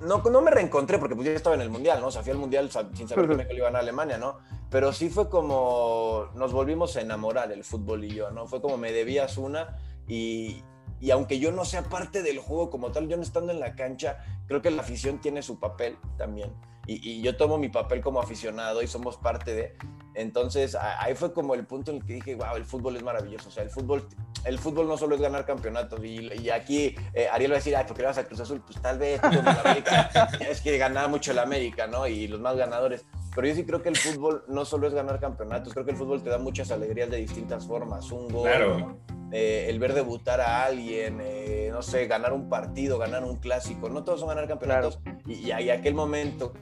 no, 0.01 0.23
no 0.23 0.41
me 0.41 0.51
reencontré 0.51 0.99
porque 0.99 1.15
pues 1.15 1.27
ya 1.29 1.35
estaba 1.35 1.55
en 1.55 1.63
el 1.63 1.71
Mundial, 1.71 2.01
¿no? 2.01 2.07
O 2.07 2.11
sea, 2.11 2.23
fui 2.23 2.33
al 2.33 2.39
Mundial 2.39 2.71
sin 2.95 3.07
saber 3.07 3.29
que 3.29 3.37
México 3.37 3.53
le 3.53 3.59
iba 3.59 3.67
a 3.67 3.71
ganar 3.71 3.81
a 3.81 3.83
Alemania, 3.83 4.17
¿no? 4.17 4.39
Pero 4.71 4.93
sí 4.93 5.11
fue 5.11 5.29
como 5.29 6.31
nos 6.35 6.53
volvimos 6.53 6.97
a 6.97 7.03
enamorar 7.03 7.53
el 7.53 7.65
fútbol 7.65 8.05
y 8.05 8.15
yo, 8.15 8.31
¿no? 8.31 8.47
Fue 8.47 8.63
como 8.63 8.79
me 8.79 8.93
debías 8.93 9.37
una 9.37 9.77
y, 10.09 10.63
y 11.05 11.11
aunque 11.11 11.39
yo 11.39 11.53
no 11.53 11.67
sea 11.67 11.83
parte 11.83 12.23
del 12.23 12.39
juego 12.39 12.71
como 12.71 12.91
tal, 12.91 13.09
yo 13.09 13.19
no 13.19 13.23
estando 13.23 13.53
en 13.53 13.61
la 13.61 13.75
cancha, 13.75 14.25
creo 14.47 14.63
que 14.63 14.71
la 14.71 14.81
afición 14.81 15.21
tiene 15.21 15.43
su 15.43 15.61
papel 15.61 15.99
también. 16.17 16.51
Y, 16.87 17.21
yo 17.21 17.37
tomo 17.37 17.59
mi 17.59 17.69
papel 17.69 18.01
como 18.01 18.21
aficionado 18.21 18.81
y 18.81 18.87
somos 18.87 19.19
parte 19.19 19.55
de. 19.55 19.77
Entonces 20.15 20.77
ahí 20.77 21.15
fue 21.15 21.33
como 21.33 21.55
el 21.55 21.67
punto 21.67 21.91
en 21.91 21.99
el 21.99 22.05
que 22.05 22.15
dije, 22.15 22.35
wow, 22.37 22.57
el 22.57 22.65
fútbol 22.65 22.97
es 22.97 23.03
maravilloso. 23.03 23.49
O 23.49 23.53
sea, 23.53 23.65
el 23.65 23.71
fútbol, 23.71 24.07
el 24.45 24.59
fútbol 24.59 24.87
no 24.87 24.97
solo 24.97 25.17
es 25.17 25.21
ganar 25.21 25.45
campeonatos. 25.45 26.03
Y, 26.05 26.49
aquí 26.51 26.95
eh, 27.13 27.29
Ariel 27.33 27.51
va 27.51 27.57
a 27.57 27.59
decir, 27.59 27.75
ay, 27.77 27.85
¿por 27.85 27.97
qué 27.97 28.05
vas 28.05 28.19
a 28.19 28.25
Cruz 28.25 28.41
Azul? 28.41 28.63
Pues 28.65 28.81
tal 28.81 28.99
vez 28.99 29.21
es 30.49 30.61
que 30.61 30.79
ganaba 30.79 31.09
mucho 31.09 31.33
el 31.33 31.39
América, 31.39 31.87
¿no? 31.87 32.07
Y 32.07 32.29
los 32.29 32.41
más 32.41 32.57
ganadores. 32.57 33.05
Pero 33.35 33.49
yo 33.49 33.55
sí 33.55 33.65
creo 33.65 33.83
que 33.83 33.89
el 33.89 33.97
fútbol 33.97 34.45
no 34.47 34.65
solo 34.65 34.87
es 34.87 34.95
ganar 34.95 35.19
campeonatos, 35.19 35.73
creo 35.73 35.85
que 35.85 35.91
el 35.91 35.97
fútbol 35.97 36.23
te 36.23 36.31
da 36.31 36.39
muchas 36.39 36.71
alegrías 36.71 37.11
de 37.11 37.17
distintas 37.17 37.67
formas. 37.67 38.11
Un 38.13 38.29
gol, 38.29 38.49
claro. 38.49 38.99
Eh, 39.33 39.67
el 39.69 39.81
ver 39.81 39.95
debutar 39.95 40.41
a 40.41 40.65
alguien, 40.65 41.19
eh, 41.21 41.69
no 41.73 41.83
sé, 41.83 42.07
ganar 42.07 42.33
un 42.33 42.49
partido, 42.49 42.99
ganar 42.99 43.25
un 43.25 43.37
clásico. 43.37 43.89
No 43.89 44.05
todos 44.05 44.21
son 44.21 44.29
ganar 44.29 44.47
campeonatos. 44.47 45.01
Y, 45.27 45.51
y, 45.51 45.71
aquel 45.71 45.95
momento 45.95 46.53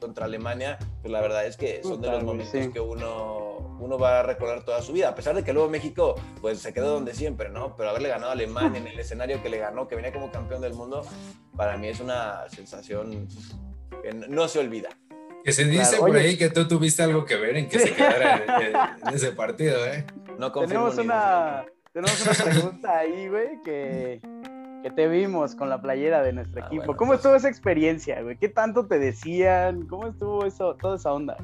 contra 0.00 0.24
Alemania, 0.24 0.78
pues 1.02 1.10
la 1.10 1.20
verdad 1.20 1.44
es 1.46 1.56
que 1.56 1.82
son 1.82 2.00
de 2.00 2.08
los 2.08 2.22
momentos 2.22 2.68
que 2.72 2.80
uno, 2.80 3.76
uno 3.80 3.98
va 3.98 4.20
a 4.20 4.22
recordar 4.22 4.64
toda 4.64 4.80
su 4.82 4.92
vida. 4.92 5.08
A 5.08 5.14
pesar 5.16 5.34
de 5.34 5.42
que 5.42 5.52
luego 5.52 5.68
México 5.68 6.14
pues 6.40 6.60
se 6.60 6.72
quedó 6.72 6.92
donde 6.92 7.12
siempre, 7.12 7.48
¿no? 7.48 7.76
Pero 7.76 7.90
haberle 7.90 8.08
ganado 8.08 8.30
a 8.30 8.32
Alemania 8.32 8.80
en 8.80 8.86
el 8.86 8.98
escenario 8.98 9.42
que 9.42 9.48
le 9.48 9.58
ganó, 9.58 9.88
que 9.88 9.96
venía 9.96 10.12
como 10.12 10.30
campeón 10.30 10.60
del 10.62 10.74
mundo, 10.74 11.04
para 11.56 11.76
mí 11.76 11.88
es 11.88 11.98
una 11.98 12.48
sensación 12.48 13.26
que 14.02 14.14
no 14.14 14.46
se 14.46 14.60
olvida. 14.60 14.90
Que 15.42 15.52
se 15.52 15.64
dice 15.64 15.96
por 15.96 16.14
ahí 16.14 16.38
que 16.38 16.50
tú 16.50 16.68
tuviste 16.68 17.02
algo 17.02 17.24
que 17.24 17.34
ver 17.34 17.56
en 17.56 17.68
que 17.68 17.80
se 17.80 17.92
quedara 17.92 18.44
en, 18.60 19.08
ese 19.14 19.32
partido, 19.32 19.84
¿eh? 19.84 20.06
No 20.38 20.52
Tenemos 20.52 20.96
una, 20.98 21.64
tenemos 21.92 22.22
una 22.22 22.32
pregunta 22.32 22.98
ahí, 22.98 23.28
güey, 23.28 23.60
que, 23.64 24.20
que, 24.82 24.90
te 24.90 25.08
vimos 25.08 25.54
con 25.54 25.68
la 25.68 25.80
playera 25.80 26.22
de 26.22 26.32
nuestro 26.32 26.62
ah, 26.62 26.66
equipo. 26.66 26.96
¿Cómo 26.96 27.10
pues. 27.10 27.20
estuvo 27.20 27.34
esa 27.34 27.48
experiencia, 27.48 28.22
güey? 28.22 28.36
¿Qué 28.36 28.48
tanto 28.48 28.86
te 28.86 28.98
decían? 28.98 29.86
¿Cómo 29.86 30.08
estuvo 30.08 30.44
eso, 30.44 30.76
toda 30.76 30.96
esa 30.96 31.12
onda? 31.12 31.36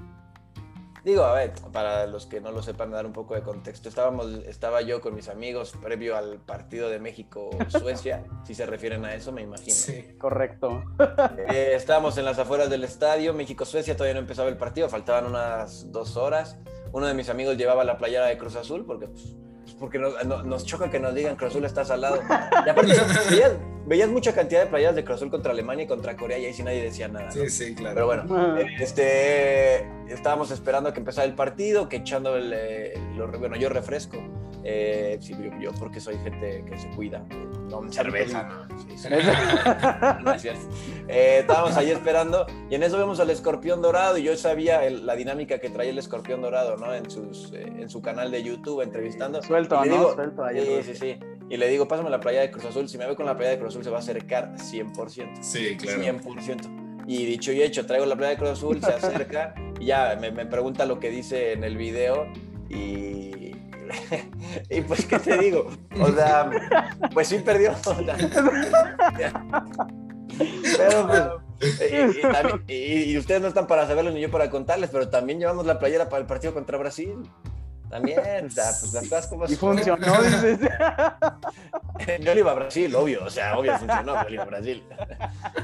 Digo, 1.05 1.23
a 1.23 1.33
ver, 1.33 1.53
para 1.73 2.07
los 2.07 2.27
que 2.27 2.41
no 2.41 2.51
lo 2.51 2.63
sepan, 2.63 2.91
dar 2.91 3.07
un 3.07 3.13
poco 3.13 3.35
de 3.35 3.43
contexto. 3.43 3.89
Estábamos, 3.89 4.27
estaba 4.47 4.83
yo 4.83 5.01
con 5.01 5.15
mis 5.15 5.29
amigos 5.29 5.73
previo 5.83 6.17
al 6.17 6.39
partido 6.39 6.91
de 6.91 6.99
México-Suecia, 6.99 8.25
si 8.45 8.55
se 8.55 8.67
refieren 8.67 9.05
a 9.05 9.15
eso, 9.15 9.33
me 9.33 9.43
imagino. 9.43 9.75
Sí, 9.75 10.17
correcto. 10.19 10.83
Eh, 11.51 11.73
estábamos 11.75 12.19
en 12.19 12.25
las 12.25 12.39
afueras 12.39 12.69
del 12.69 12.85
estadio, 12.85 13.33
México-Suecia, 13.33 13.95
todavía 13.95 14.15
no 14.15 14.21
empezaba 14.21 14.49
el 14.49 14.57
partido, 14.57 14.89
faltaban 14.89 15.27
unas 15.27 15.91
dos 15.93 16.17
horas. 16.17 16.59
Uno 16.93 17.07
de 17.07 17.15
mis 17.15 17.29
amigos 17.29 17.57
llevaba 17.57 17.85
la 17.85 17.97
playera 17.97 18.27
de 18.27 18.37
Cruz 18.37 18.57
Azul, 18.57 18.85
porque 18.85 19.07
pues, 19.07 19.35
porque 19.79 19.99
nos, 19.99 20.65
choca 20.65 20.91
que 20.91 20.99
nos 20.99 21.15
digan 21.15 21.37
Cruz 21.37 21.51
Azul 21.51 21.65
estás 21.65 21.91
al 21.91 22.01
lado. 22.01 22.21
Y 22.67 22.69
aparte, 22.69 22.93
veías, 23.87 24.09
mucha 24.09 24.35
cantidad 24.35 24.61
de 24.61 24.67
playas 24.67 24.95
de 24.95 25.05
Cruz 25.05 25.17
Azul 25.17 25.31
contra 25.31 25.53
Alemania 25.53 25.85
y 25.85 25.89
contra 25.89 26.17
Corea 26.17 26.39
y 26.39 26.47
ahí 26.47 26.53
sí 26.53 26.63
nadie 26.63 26.83
decía 26.83 27.09
nada. 27.09 27.31
Sí, 27.31 27.49
sí, 27.49 27.75
claro. 27.75 27.95
Pero 27.95 28.07
bueno, 28.07 28.59
este, 28.81 29.87
estábamos 30.09 30.51
esperando 30.51 30.91
a 30.91 30.93
que 30.93 31.01
empezara 31.01 31.27
el 31.27 31.35
partido, 31.35 31.89
que 31.89 31.97
echando 31.97 32.37
el, 32.37 32.53
eh, 32.55 32.95
bueno, 33.39 33.57
yo 33.57 33.69
refresco. 33.69 34.19
Eh, 34.71 35.17
sí, 35.23 35.35
yo, 35.63 35.73
porque 35.73 35.99
soy 35.99 36.19
gente 36.19 36.63
que 36.69 36.79
se 36.79 36.91
cuida. 36.91 37.25
No, 37.71 37.91
cerveza, 37.91 38.67
no. 38.69 40.39
Sí, 40.39 40.49
eh, 41.09 41.39
estábamos 41.41 41.75
ahí 41.79 41.91
esperando 41.91 42.47
y 42.69 42.75
en 42.75 42.83
eso 42.83 42.99
vemos 42.99 43.19
al 43.19 43.31
escorpión 43.31 43.81
dorado 43.81 44.19
y 44.19 44.25
yo 44.25 44.37
sabía 44.37 44.83
la 44.91 45.17
dinámica 45.17 45.59
que 45.59 45.71
traía 45.71 45.91
el 45.91 45.99
escorpión 45.99 46.43
dorado, 46.43 46.77
¿no? 46.77 46.95
En, 46.95 47.11
sus, 47.11 47.51
eh, 47.55 47.63
en 47.65 47.89
su 47.89 48.03
canal 48.03 48.31
de 48.31 48.43
YouTube 48.43 48.83
entrevistando. 48.83 49.43
Suelto, 49.43 49.83
y 49.87 49.89
¿no? 49.89 49.95
Digo, 49.95 50.15
Suelto 50.15 50.45
ahí. 50.45 50.83
Sí, 50.83 50.93
sí, 50.93 50.95
sí. 50.95 51.19
Y 51.49 51.57
le 51.57 51.67
digo, 51.69 51.89
pásame 51.89 52.11
la 52.11 52.21
playa 52.21 52.43
de 52.43 52.51
Cruz 52.51 52.67
Azul. 52.67 52.91
Si 52.91 52.99
me 52.99 53.07
ve 53.07 53.17
con 53.17 53.25
la 53.25 53.39
playa 53.39 53.53
de 53.53 53.59
Cruz 53.59 53.71
Azul 53.71 53.85
se 53.85 53.91
va 53.91 53.97
a 53.97 54.01
acercar 54.01 54.55
100%. 54.55 55.41
Sí, 55.41 55.79
claro. 55.79 56.03
100%. 56.03 57.07
Y 57.07 57.25
dicho 57.25 57.53
y 57.53 57.63
hecho, 57.63 57.87
traigo 57.87 58.05
la 58.05 58.17
playa 58.17 58.33
de 58.33 58.37
Cruz 58.37 58.51
Azul, 58.51 58.83
se 58.83 58.93
acerca 58.93 59.55
y 59.81 59.87
ya 59.87 60.19
me, 60.21 60.31
me 60.31 60.45
pregunta 60.45 60.85
lo 60.85 61.01
que 61.01 61.09
dice 61.09 61.53
en 61.53 61.65
el 61.65 61.79
video 61.79 62.27
y 62.69 63.49
y 64.71 64.81
pues, 64.83 65.07
¿qué 65.07 65.19
te 65.19 65.39
digo? 65.39 65.69
O 66.01 66.13
sea, 66.13 66.51
pues 67.13 67.29
sí 67.29 67.39
perdió. 67.39 67.73
pues, 67.83 67.97
y, 72.69 73.19
ustedes 73.19 73.41
no 73.41 73.49
están 73.49 73.67
para 73.67 73.87
saberlo 73.87 74.11
ni 74.11 74.21
yo 74.21 74.31
para 74.31 74.51
contarles, 74.51 74.91
pero 74.91 75.09
también 75.09 75.41
llevamos 75.41 75.67
la 75.67 75.79
playera 75.79 76.09
para 76.09 76.21
el 76.21 76.27
partido 76.27 76.55
contra 76.55 76.79
Brasil. 76.79 77.15
También, 77.89 78.47
o 78.47 78.51
sea, 78.51 78.71
pues 78.79 78.93
las 78.93 79.09
cosas 79.09 79.27
como 79.29 79.47
Y 79.47 79.57
funcionó, 79.57 80.23
dices. 80.23 80.59
yo 82.21 82.35
le 82.35 82.41
iba 82.41 82.51
a 82.51 82.55
Brasil, 82.55 82.95
obvio, 82.95 83.25
o 83.25 83.31
sea, 83.31 83.59
obvio 83.59 83.79
funcionó, 83.79 84.23
yo 84.23 84.29
le 84.29 84.35
iba 84.35 84.43
a 84.43 84.47
Brasil. 84.47 84.85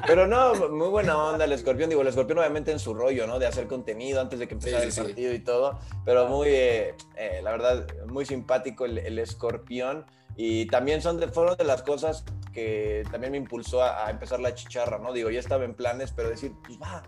Pero 0.07 0.27
no, 0.27 0.55
muy 0.71 0.89
buena 0.89 1.17
onda 1.17 1.45
el 1.45 1.53
escorpión, 1.53 1.91
digo, 1.91 2.03
el 2.03 2.09
escorpión 2.09 2.39
obviamente 2.39 2.73
en 2.73 2.79
su 2.79 2.95
rollo, 2.95 3.27
¿no? 3.27 3.39
De 3.39 3.47
hacer 3.47 3.67
contenido 3.67 4.21
antes 4.21 4.39
de 4.39 4.49
que 4.49 4.55
empezara 4.55 4.85
el 4.85 4.93
partido 4.93 5.35
y 5.35 5.41
todo, 5.41 5.79
pero 6.05 6.27
muy, 6.27 6.49
eh, 6.49 6.95
eh, 7.17 7.41
la 7.43 7.51
verdad, 7.51 7.87
muy 8.07 8.25
simpático 8.25 8.87
el, 8.87 9.19
escorpión. 9.19 10.07
Y 10.37 10.67
también 10.67 11.01
son 11.01 11.21
de, 11.21 11.29
fueron 11.29 11.57
de 11.57 11.65
las 11.65 11.83
cosas 11.83 12.25
que 12.53 13.05
también 13.11 13.33
me 13.33 13.39
impulsó 13.39 13.83
a, 13.83 14.07
a 14.07 14.11
empezar 14.11 14.41
la 14.41 14.55
chicharra, 14.55 14.99
¿no? 14.99 15.13
Digo, 15.13 15.31
ya 15.31 15.39
estaba 15.39 15.65
en 15.65 15.75
planes, 15.75 16.13
pero 16.13 16.31
decir, 16.31 16.53
pues 16.67 16.81
va, 16.81 17.03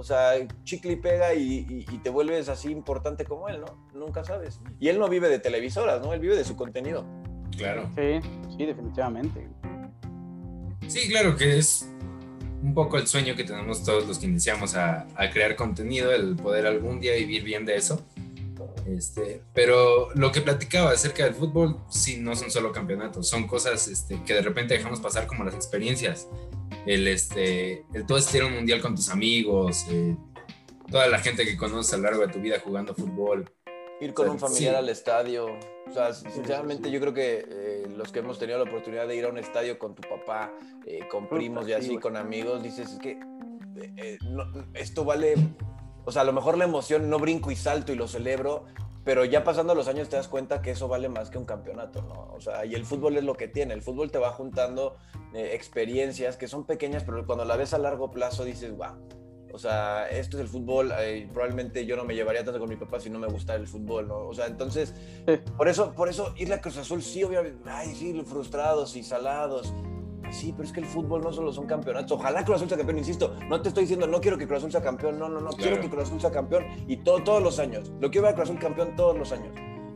o 0.00 0.02
sea, 0.02 0.32
chicle 0.64 0.92
y 0.92 0.96
pega 0.96 1.34
y, 1.34 1.84
te 2.02 2.08
vuelves 2.08 2.48
así 2.48 2.70
importante 2.70 3.26
como 3.26 3.50
él, 3.50 3.60
¿no? 3.60 3.86
Nunca 3.92 4.24
sabes. 4.24 4.58
Y 4.78 4.88
él 4.88 4.98
no 4.98 5.10
vive 5.10 5.28
de 5.28 5.38
televisoras, 5.38 6.00
¿no? 6.00 6.14
Él 6.14 6.20
vive 6.20 6.36
de 6.36 6.44
su 6.44 6.56
contenido. 6.56 7.04
Claro. 7.54 7.90
Sí, 7.94 8.26
sí, 8.56 8.64
definitivamente. 8.64 9.46
Sí, 10.88 11.06
claro 11.10 11.36
que 11.36 11.58
es 11.58 11.86
un 12.62 12.72
poco 12.72 12.96
el 12.96 13.06
sueño 13.06 13.36
que 13.36 13.44
tenemos 13.44 13.84
todos 13.84 14.08
los 14.08 14.18
que 14.18 14.24
iniciamos 14.24 14.74
a, 14.74 15.06
crear 15.34 15.54
contenido, 15.54 16.12
el 16.12 16.34
poder 16.34 16.66
algún 16.66 16.98
día 16.98 17.12
vivir 17.14 17.44
bien 17.44 17.66
de 17.66 17.76
eso. 17.76 18.02
Este, 18.86 19.42
pero 19.52 20.14
lo 20.14 20.32
que 20.32 20.40
platicaba 20.40 20.92
acerca 20.92 21.24
del 21.24 21.34
fútbol, 21.34 21.76
sí, 21.90 22.16
no 22.16 22.34
son 22.36 22.50
solo 22.50 22.72
campeonatos, 22.72 23.28
son 23.28 23.46
cosas 23.46 23.86
este, 23.86 24.22
que 24.24 24.32
de 24.32 24.40
repente 24.40 24.72
dejamos 24.72 25.00
pasar 25.00 25.26
como 25.26 25.44
las 25.44 25.54
experiencias 25.54 26.26
el, 26.86 27.08
este, 27.08 27.84
el 27.94 28.06
todo 28.06 28.18
este 28.18 28.42
un 28.42 28.54
mundial 28.54 28.80
con 28.80 28.94
tus 28.94 29.08
amigos, 29.10 29.86
eh, 29.90 30.16
toda 30.90 31.06
la 31.08 31.18
gente 31.18 31.44
que 31.44 31.56
conoces 31.56 31.92
a 31.94 31.96
lo 31.96 32.04
largo 32.04 32.26
de 32.26 32.32
tu 32.32 32.40
vida 32.40 32.58
jugando 32.62 32.94
fútbol. 32.94 33.50
Ir 34.00 34.14
con 34.14 34.30
un 34.30 34.38
familiar 34.38 34.74
al 34.76 34.88
estadio. 34.88 35.46
O 35.86 35.92
sea, 35.92 36.14
sinceramente 36.14 36.90
yo 36.90 37.00
creo 37.00 37.12
que 37.12 37.44
eh, 37.48 37.86
los 37.94 38.12
que 38.12 38.20
hemos 38.20 38.38
tenido 38.38 38.58
la 38.58 38.70
oportunidad 38.70 39.06
de 39.06 39.16
ir 39.16 39.24
a 39.24 39.28
un 39.28 39.38
estadio 39.38 39.78
con 39.78 39.94
tu 39.94 40.02
papá, 40.08 40.52
eh, 40.86 41.00
con 41.10 41.28
primos 41.28 41.68
y 41.68 41.72
así, 41.72 41.98
con 41.98 42.16
amigos, 42.16 42.62
dices, 42.62 42.92
es 42.92 42.98
que 42.98 43.18
esto 44.74 45.04
vale, 45.04 45.34
o 46.04 46.12
sea, 46.12 46.22
a 46.22 46.24
lo 46.24 46.32
mejor 46.32 46.56
la 46.56 46.64
emoción 46.64 47.10
no 47.10 47.18
brinco 47.18 47.50
y 47.50 47.56
salto 47.56 47.92
y 47.92 47.96
lo 47.96 48.08
celebro, 48.08 48.66
pero 49.10 49.24
ya 49.24 49.42
pasando 49.42 49.74
los 49.74 49.88
años 49.88 50.08
te 50.08 50.14
das 50.14 50.28
cuenta 50.28 50.62
que 50.62 50.70
eso 50.70 50.86
vale 50.86 51.08
más 51.08 51.30
que 51.30 51.38
un 51.38 51.44
campeonato, 51.44 52.00
¿no? 52.02 52.32
O 52.32 52.40
sea, 52.40 52.64
y 52.64 52.76
el 52.76 52.84
fútbol 52.84 53.16
es 53.16 53.24
lo 53.24 53.34
que 53.34 53.48
tiene, 53.48 53.74
el 53.74 53.82
fútbol 53.82 54.12
te 54.12 54.18
va 54.18 54.30
juntando 54.30 54.98
eh, 55.34 55.50
experiencias 55.52 56.36
que 56.36 56.46
son 56.46 56.64
pequeñas, 56.64 57.02
pero 57.02 57.26
cuando 57.26 57.44
la 57.44 57.56
ves 57.56 57.74
a 57.74 57.78
largo 57.78 58.12
plazo 58.12 58.44
dices, 58.44 58.70
wow, 58.70 59.04
o 59.52 59.58
sea, 59.58 60.08
esto 60.08 60.36
es 60.36 60.42
el 60.42 60.48
fútbol, 60.48 60.92
eh, 61.00 61.28
probablemente 61.32 61.84
yo 61.86 61.96
no 61.96 62.04
me 62.04 62.14
llevaría 62.14 62.44
tanto 62.44 62.60
con 62.60 62.68
mi 62.68 62.76
papá 62.76 63.00
si 63.00 63.10
no 63.10 63.18
me 63.18 63.26
gustara 63.26 63.58
el 63.58 63.66
fútbol, 63.66 64.06
¿no? 64.06 64.28
O 64.28 64.32
sea, 64.32 64.46
entonces, 64.46 64.94
por 65.56 65.66
eso, 65.66 65.92
por 65.92 66.08
eso 66.08 66.32
irle 66.36 66.54
a 66.54 66.60
Cruz 66.60 66.76
Azul, 66.76 67.02
sí, 67.02 67.24
obviamente, 67.24 67.68
ay, 67.68 67.92
sí, 67.96 68.22
frustrados 68.24 68.94
y 68.94 69.02
salados, 69.02 69.74
Sí, 70.30 70.52
pero 70.52 70.66
es 70.66 70.72
que 70.72 70.80
el 70.80 70.86
fútbol 70.86 71.22
no 71.22 71.32
solo 71.32 71.52
son 71.52 71.66
campeonatos. 71.66 72.12
Ojalá 72.12 72.44
Cruz 72.44 72.56
Azul 72.56 72.68
sea 72.68 72.78
campeón, 72.78 72.98
insisto. 72.98 73.34
No 73.48 73.60
te 73.60 73.68
estoy 73.68 73.84
diciendo, 73.84 74.06
no 74.06 74.20
quiero 74.20 74.38
que 74.38 74.46
Cruz 74.46 74.58
Azul 74.58 74.72
sea 74.72 74.82
campeón. 74.82 75.18
No, 75.18 75.28
no, 75.28 75.40
no. 75.40 75.50
Quiero 75.50 75.80
que 75.80 75.90
Cruz 75.90 76.04
Azul 76.04 76.20
sea 76.20 76.30
campeón 76.30 76.64
y 76.86 76.98
todo, 76.98 77.22
todos 77.22 77.42
los 77.42 77.58
años. 77.58 77.90
Lo 78.00 78.10
quiero 78.10 78.26
ver 78.26 78.32
a 78.32 78.36
Cruz 78.36 78.48
Azul 78.48 78.60
campeón 78.60 78.94
todos 78.96 79.16
los 79.18 79.32
años. 79.32 79.54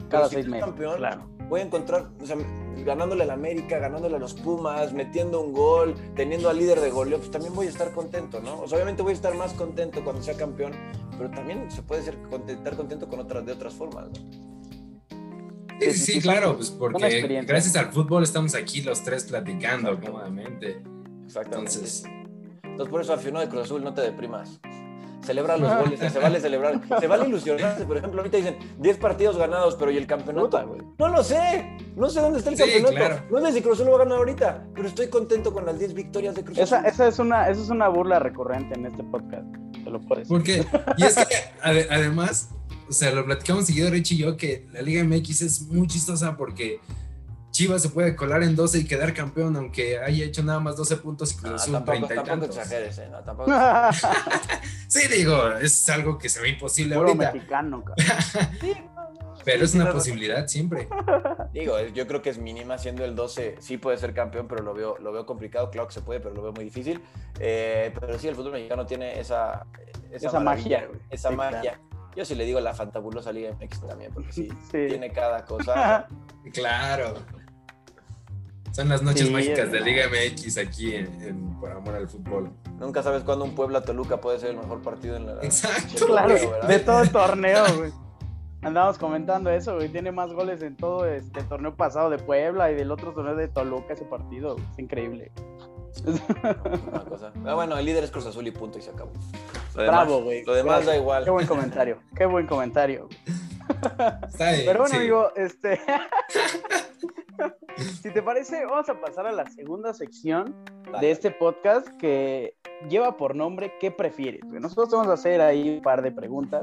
Cada 0.09 0.29
seis 0.29 0.47
meses. 0.47 0.66
Campeón, 0.66 0.97
claro. 0.97 1.29
Voy 1.49 1.61
a 1.61 1.64
encontrar, 1.64 2.07
o 2.20 2.27
sea, 2.27 2.37
ganándole 2.85 3.23
al 3.23 3.31
América, 3.31 3.79
ganándole 3.79 4.16
a 4.16 4.18
los 4.18 4.35
Pumas, 4.35 4.92
metiendo 4.92 5.40
un 5.40 5.53
gol, 5.53 5.94
teniendo 6.16 6.49
al 6.49 6.59
líder 6.59 6.81
de 6.81 6.90
goleo, 6.90 7.18
pues 7.18 7.31
también 7.31 7.55
voy 7.55 7.66
a 7.66 7.70
estar 7.70 7.92
contento, 7.92 8.40
¿no? 8.40 8.61
O 8.61 8.66
sea, 8.66 8.77
obviamente 8.77 9.03
voy 9.03 9.12
a 9.12 9.14
estar 9.14 9.35
más 9.35 9.53
contento 9.53 10.03
cuando 10.03 10.23
sea 10.23 10.37
campeón, 10.37 10.73
pero 11.18 11.31
también 11.31 11.70
se 11.70 11.83
puede 11.83 12.03
ser, 12.03 12.16
estar 12.49 12.77
contento 12.77 13.09
con 13.09 13.20
otras, 13.20 13.44
de 13.44 13.53
otras 13.53 13.75
formas, 13.75 14.07
¿no? 14.07 14.54
Sí, 15.80 15.92
sí, 15.92 16.20
claro, 16.20 16.56
pues 16.56 16.70
porque 16.70 17.44
gracias 17.46 17.76
al 17.76 17.92
fútbol 17.92 18.22
estamos 18.22 18.54
aquí 18.54 18.82
los 18.82 19.02
tres 19.02 19.24
platicando 19.24 19.98
cómodamente. 20.00 20.82
Exactamente. 21.24 21.74
Entonces, 21.74 22.04
Entonces 22.62 22.88
por 22.88 23.00
eso 23.00 23.12
aficionado 23.12 23.44
de 23.44 23.50
Cruz 23.50 23.64
Azul, 23.64 23.82
no 23.82 23.92
te 23.92 24.02
deprimas 24.02 24.60
celebra 25.24 25.56
los 25.56 25.76
goles, 25.80 26.12
se 26.12 26.18
vale 26.18 26.40
celebrar, 26.40 26.80
se 27.00 27.06
vale 27.06 27.26
ilusionarse. 27.26 27.84
Por 27.84 27.96
ejemplo, 27.96 28.20
ahorita 28.20 28.37
dicen 28.37 28.56
10 28.78 28.96
partidos 28.98 29.37
ganados, 29.37 29.76
pero 29.76 29.90
¿y 29.90 29.96
el 29.96 30.06
campeonato? 30.06 30.76
no 30.98 31.08
lo 31.08 31.24
sé, 31.24 31.76
no 31.96 32.08
sé 32.08 32.20
dónde 32.20 32.38
está 32.38 32.50
el 32.50 32.58
campeonato. 32.58 33.22
No 33.30 33.40
sé 33.40 33.52
si 33.52 33.62
Cruz 33.62 33.74
Azul 33.74 33.87
lo 33.87 33.92
va 33.92 34.02
a 34.02 34.04
ganar 34.04 34.18
ahorita, 34.18 34.66
pero 34.74 34.88
estoy 34.88 35.08
contento 35.08 35.52
con 35.52 35.66
las 35.66 35.78
10 35.78 35.94
victorias 35.94 36.34
de 36.34 36.44
Cruz 36.44 36.58
Azul. 36.58 36.78
Esa, 36.78 36.88
esa, 36.88 37.08
es, 37.08 37.18
una, 37.18 37.48
esa 37.48 37.62
es 37.62 37.70
una 37.70 37.88
burla 37.88 38.18
recurrente 38.18 38.78
en 38.78 38.87
este 38.87 39.02
podcast, 39.04 39.46
te 39.85 39.90
lo 39.90 40.01
puedes 40.01 40.29
Porque, 40.29 40.64
y 40.97 41.05
es 41.05 41.14
que 41.14 41.37
además, 41.62 42.51
o 42.88 42.92
sea, 42.92 43.12
lo 43.12 43.25
platicamos 43.25 43.66
seguido 43.66 43.90
Rich 43.90 44.12
y 44.12 44.16
yo, 44.18 44.37
que 44.37 44.66
la 44.73 44.83
Liga 44.83 45.05
MX 45.05 45.42
es 45.42 45.61
muy 45.62 45.87
chistosa 45.87 46.37
porque 46.37 46.81
Chivas 47.55 47.83
se 47.83 47.88
puede 47.90 48.16
colar 48.16 48.42
en 48.42 48.57
12 48.57 48.81
y 48.81 48.85
quedar 48.85 49.14
campeón, 49.14 49.57
aunque 49.57 49.97
haya 50.01 50.25
hecho 50.25 50.42
nada 50.42 50.59
más 50.59 50.77
12 50.77 50.97
puntos 50.97 51.33
y 51.35 51.37
Cruz 51.37 51.62
Azul 51.62 51.85
30 51.85 52.12
y 52.12 52.16
tampoco 52.16 52.44
exageres, 52.47 52.99
¿eh? 52.99 53.09
no, 53.12 53.20
tampoco 53.20 53.53
sí, 54.88 55.07
digo, 55.07 55.53
es 55.59 55.88
algo 55.88 56.18
que 56.18 56.29
se 56.29 56.40
ve 56.40 56.49
imposible 56.49 56.97
Puro 56.97 57.11
ahorita. 57.11 57.33
mexicano, 57.33 57.85
Pero 59.44 59.64
es 59.64 59.74
una 59.74 59.92
posibilidad 59.92 60.46
siempre. 60.46 60.88
Digo, 61.52 61.78
yo 61.80 62.07
creo 62.07 62.22
que 62.22 62.30
es 62.30 62.38
mínima 62.38 62.78
siendo 62.78 63.04
el 63.04 63.14
12. 63.14 63.57
Sí 63.61 63.76
puede 63.76 63.98
ser 63.98 64.14
campeón, 64.14 64.48
pero 64.48 64.62
lo 64.62 64.74
veo, 64.74 64.96
lo 64.98 65.12
veo 65.12 65.26
complicado. 65.26 65.70
Claro 65.70 65.88
que 65.88 65.94
se 65.94 66.00
puede, 66.00 66.20
pero 66.20 66.35
lo 66.35 66.42
veo 66.42 66.52
muy 66.52 66.64
difícil. 66.64 67.00
Eh, 67.38 67.92
pero 67.98 68.18
sí, 68.18 68.28
el 68.28 68.35
fútbol 68.35 68.52
mexicano 68.52 68.87
tiene 68.87 69.18
esa, 69.20 69.66
esa, 70.11 70.40
magia. 70.40 70.88
Esa 71.11 71.30
magia. 71.30 71.80
Yo 72.16 72.24
sí 72.24 72.35
le 72.35 72.44
digo 72.44 72.61
la 72.61 72.74
fantabulosa 72.74 73.33
Liga 73.33 73.52
MX 73.52 73.87
también, 73.87 74.12
porque 74.12 74.33
sí, 74.33 74.48
tiene 74.70 75.11
cada 75.11 75.44
cosa. 75.44 76.07
claro. 76.52 77.14
Son 78.72 78.88
las 78.88 79.02
noches 79.02 79.30
mágicas 79.30 79.70
de 79.70 79.80
Liga 79.80 80.07
MX 80.09 80.59
aquí 80.59 80.96
en, 80.96 81.61
Por 81.61 81.70
Amor 81.70 81.94
al 81.94 82.09
Fútbol. 82.09 82.50
Nunca 82.80 83.04
sabes 83.04 83.22
cuándo 83.22 83.44
un 83.44 83.54
Puebla-Toluca 83.54 84.20
puede 84.20 84.40
ser 84.40 84.50
el 84.50 84.57
mejor 84.57 84.83
partido 84.83 85.16
en 85.16 85.26
la... 85.26 85.35
Exacto. 85.44 86.07
Claro, 86.07 86.35
de 86.66 86.78
todo 86.80 87.02
el 87.02 87.11
torneo, 87.11 87.64
güey. 87.76 87.92
Andamos 88.64 88.98
comentando 88.98 89.50
eso, 89.50 89.74
güey. 89.77 89.90
Tiene 89.90 90.11
más 90.11 90.33
goles 90.33 90.62
en 90.62 90.77
todo 90.77 91.07
este 91.07 91.42
torneo 91.42 91.77
pasado 91.77 92.09
de 92.09 92.18
Puebla 92.18 92.70
y 92.70 92.74
del 92.74 92.90
otro 92.90 93.12
torneo 93.12 93.37
de 93.37 93.48
Toluca 93.48 93.92
ese 93.92 94.07
partido. 94.07 94.57
Es 94.72 94.79
increíble. 94.79 95.31
Una 96.07 97.05
cosa. 97.05 97.33
Ah, 97.44 97.55
bueno, 97.55 97.77
el 97.77 97.85
líder 97.85 98.05
es 98.05 98.11
Cruz 98.11 98.27
Azul 98.27 98.46
y 98.46 98.50
punto 98.50 98.79
y 98.79 98.83
se 98.83 98.90
acabó. 98.90 99.12
Bravo, 99.74 100.22
güey. 100.22 100.44
Lo 100.44 100.55
demás 100.55 100.87
da 100.87 100.96
igual. 100.96 101.24
Qué 101.24 101.31
buen 101.31 101.46
comentario. 101.46 101.98
Qué 102.16 102.27
buen 102.27 102.46
comentario. 102.46 103.09
Está 104.29 104.53
bien, 104.53 104.62
Pero 104.64 104.81
bueno, 104.81 104.96
amigo, 104.96 105.31
este. 105.37 105.81
si 108.03 108.11
te 108.11 108.22
parece, 108.22 108.64
vamos 108.64 108.88
a 108.88 109.00
pasar 109.00 109.27
a 109.27 109.33
la 109.33 109.46
segunda 109.50 109.92
sección 109.92 110.55
de 111.00 111.11
este 111.11 111.31
podcast 111.31 111.88
que 111.98 112.57
lleva 112.88 113.16
por 113.16 113.35
nombre 113.35 113.74
¿Qué 113.81 113.90
prefieres? 113.90 114.44
Nosotros 114.44 114.90
vamos 114.90 115.09
a 115.09 115.14
hacer 115.14 115.40
ahí 115.40 115.77
un 115.77 115.83
par 115.83 116.03
de 116.03 116.12
preguntas. 116.12 116.62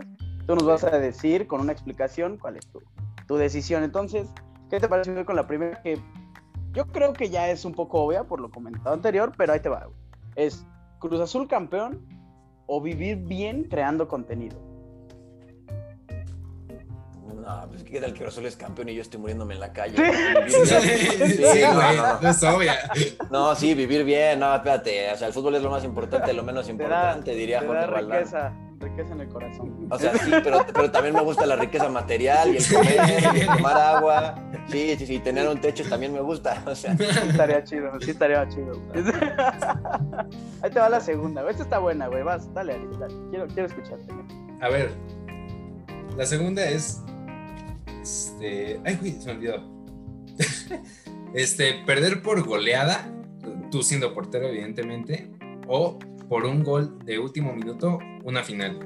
Tú 0.51 0.57
nos 0.57 0.65
vas 0.65 0.83
a 0.83 0.99
decir 0.99 1.47
con 1.47 1.61
una 1.61 1.71
explicación 1.71 2.37
cuál 2.37 2.57
es 2.57 2.67
tu, 2.67 2.81
tu 3.25 3.37
decisión. 3.37 3.83
Entonces, 3.83 4.27
¿qué 4.69 4.81
te 4.81 4.89
parece 4.89 5.23
con 5.23 5.37
la 5.37 5.47
primera? 5.47 5.81
Que 5.81 5.97
yo 6.73 6.87
creo 6.87 7.13
que 7.13 7.29
ya 7.29 7.49
es 7.49 7.63
un 7.63 7.73
poco 7.73 8.01
obvia 8.01 8.25
por 8.25 8.41
lo 8.41 8.51
comentado 8.51 8.93
anterior, 8.93 9.31
pero 9.37 9.53
ahí 9.53 9.61
te 9.61 9.69
va. 9.69 9.87
Es 10.35 10.65
Cruz 10.99 11.21
Azul 11.21 11.47
campeón 11.47 12.05
o 12.67 12.81
vivir 12.81 13.15
bien 13.15 13.63
creando 13.63 14.09
contenido. 14.09 14.59
No, 17.33 17.69
pues 17.69 17.85
qué 17.85 18.01
tal 18.01 18.13
que 18.13 18.19
Cruz 18.21 18.37
es 18.39 18.57
campeón 18.57 18.89
y 18.89 18.95
yo 18.95 19.03
estoy 19.03 19.21
muriéndome 19.21 19.53
en 19.53 19.61
la 19.61 19.71
calle. 19.71 19.95
Sí, 20.49 21.61
güey, 21.61 21.95
no, 21.95 22.29
es 22.29 22.43
obvia. 22.43 22.75
No, 23.29 23.55
sí, 23.55 23.73
vivir 23.73 24.03
bien, 24.03 24.41
no, 24.41 24.53
espérate, 24.53 25.13
o 25.13 25.15
sea, 25.15 25.27
el 25.27 25.33
fútbol 25.33 25.55
es 25.55 25.63
lo 25.63 25.69
más 25.69 25.85
importante, 25.85 26.33
lo 26.33 26.43
menos 26.43 26.67
importante, 26.67 27.33
diría 27.35 27.63
Jorge 27.65 27.87
Valdán. 27.87 28.70
Riqueza, 28.81 29.13
en 29.13 29.21
el 29.21 29.29
corazón. 29.29 29.87
O 29.89 29.97
sea, 29.97 30.13
sí, 30.17 30.31
pero, 30.43 30.65
pero 30.73 30.91
también 30.91 31.15
me 31.15 31.21
gusta 31.21 31.45
la 31.45 31.55
riqueza 31.55 31.89
material 31.89 32.53
y 32.53 32.57
el 32.57 32.67
comer, 32.67 33.35
y 33.35 33.39
el 33.39 33.47
tomar 33.47 33.77
agua. 33.77 34.35
Sí, 34.67 34.95
sí, 34.97 35.05
sí, 35.05 35.19
tener 35.19 35.47
un 35.47 35.61
techo 35.61 35.87
también 35.87 36.13
me 36.13 36.21
gusta, 36.21 36.61
o 36.65 36.75
sea. 36.75 36.97
Sí, 36.97 37.03
estaría 37.29 37.63
chido, 37.63 37.91
sí 38.01 38.11
estaría 38.11 38.47
chido. 38.49 38.73
Ahí 40.61 40.69
te 40.71 40.79
va 40.79 40.89
la 40.89 40.99
segunda, 40.99 41.49
esta 41.49 41.63
está 41.63 41.79
buena, 41.79 42.07
güey, 42.07 42.23
vas, 42.23 42.53
dale, 42.53 42.79
dale, 42.99 43.13
quiero, 43.29 43.47
quiero 43.47 43.65
escucharte. 43.65 44.05
A 44.59 44.69
ver, 44.69 44.91
la 46.17 46.25
segunda 46.25 46.63
es 46.65 47.01
este. 48.01 48.79
Ay, 48.85 48.97
güey, 48.99 49.13
se 49.13 49.27
me 49.27 49.31
olvidó. 49.33 49.71
este, 51.33 51.83
perder 51.85 52.21
por 52.21 52.45
goleada, 52.45 53.11
tú 53.71 53.83
siendo 53.83 54.13
portero, 54.13 54.47
evidentemente, 54.47 55.29
o 55.67 55.99
por 56.31 56.45
un 56.45 56.63
gol 56.63 56.97
de 57.03 57.19
último 57.19 57.51
minuto, 57.51 57.99
una 58.23 58.41
final. 58.41 58.79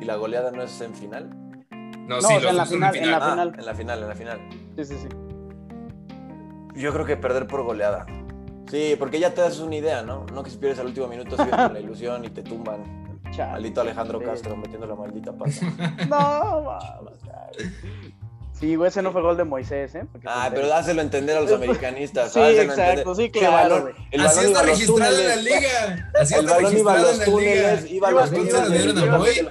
¿Y 0.00 0.04
la 0.06 0.16
goleada 0.16 0.50
no 0.50 0.60
es 0.60 0.80
en 0.80 0.92
final? 0.92 1.30
No, 2.08 2.20
sí, 2.20 2.34
en, 2.34 2.56
la 2.56 2.66
final, 2.66 2.96
en, 2.96 3.10
la 3.12 3.16
ah, 3.18 3.30
final, 3.30 3.54
en 3.56 3.64
la 3.64 3.74
final. 3.76 4.02
en 4.02 4.08
la 4.08 4.14
final, 4.16 4.40
Sí, 4.74 4.84
sí, 4.86 4.96
sí. 5.02 5.08
Yo 6.74 6.92
creo 6.92 7.06
que 7.06 7.16
perder 7.16 7.46
por 7.46 7.62
goleada. 7.62 8.06
Sí, 8.68 8.96
porque 8.98 9.20
ya 9.20 9.34
te 9.34 9.40
das 9.40 9.60
una 9.60 9.76
idea, 9.76 10.02
¿no? 10.02 10.26
No 10.34 10.42
que 10.42 10.50
si 10.50 10.58
pierdes 10.58 10.80
al 10.80 10.86
último 10.86 11.06
minuto 11.06 11.36
sigues 11.36 11.54
con 11.54 11.72
la 11.72 11.78
ilusión 11.78 12.24
y 12.24 12.30
te 12.30 12.42
tumban. 12.42 13.06
Malito 13.38 13.82
Alejandro 13.82 14.20
Castro 14.20 14.56
metiendo 14.56 14.88
la 14.88 14.96
maldita 14.96 15.32
pata. 15.32 15.52
no, 16.10 16.62
mames. 16.62 17.20
Sí, 18.58 18.74
güey, 18.74 18.88
ese 18.88 19.02
no 19.02 19.12
fue 19.12 19.20
gol 19.20 19.36
de 19.36 19.44
Moisés, 19.44 19.94
¿eh? 19.94 20.06
ah, 20.24 20.48
pero 20.52 20.66
dáselo 20.66 21.00
a 21.00 21.04
entender 21.04 21.36
a 21.36 21.42
los 21.42 21.52
americanistas. 21.60 22.32
sí, 22.32 22.40
exacto, 22.40 23.14
sí, 23.14 23.30
claro. 23.30 23.88
el 24.10 24.20
balón 24.20 24.26
Así 24.26 24.46
está 24.46 24.62
registrado 24.62 25.18
en 25.18 25.28
la 25.28 25.36
liga. 25.36 26.10
Así 26.18 26.34
el 26.34 26.46
balón 26.46 26.78
iba 26.78 26.94
a 26.94 26.98
los 26.98 27.24
túneles, 27.24 27.90
iba 27.90 28.08
a 28.08 28.10
los 28.12 28.30
túneles. 28.30 28.54
se 28.54 28.62
lo 28.62 28.70
dieron 28.70 28.98
a 28.98 29.18
Moy? 29.18 29.48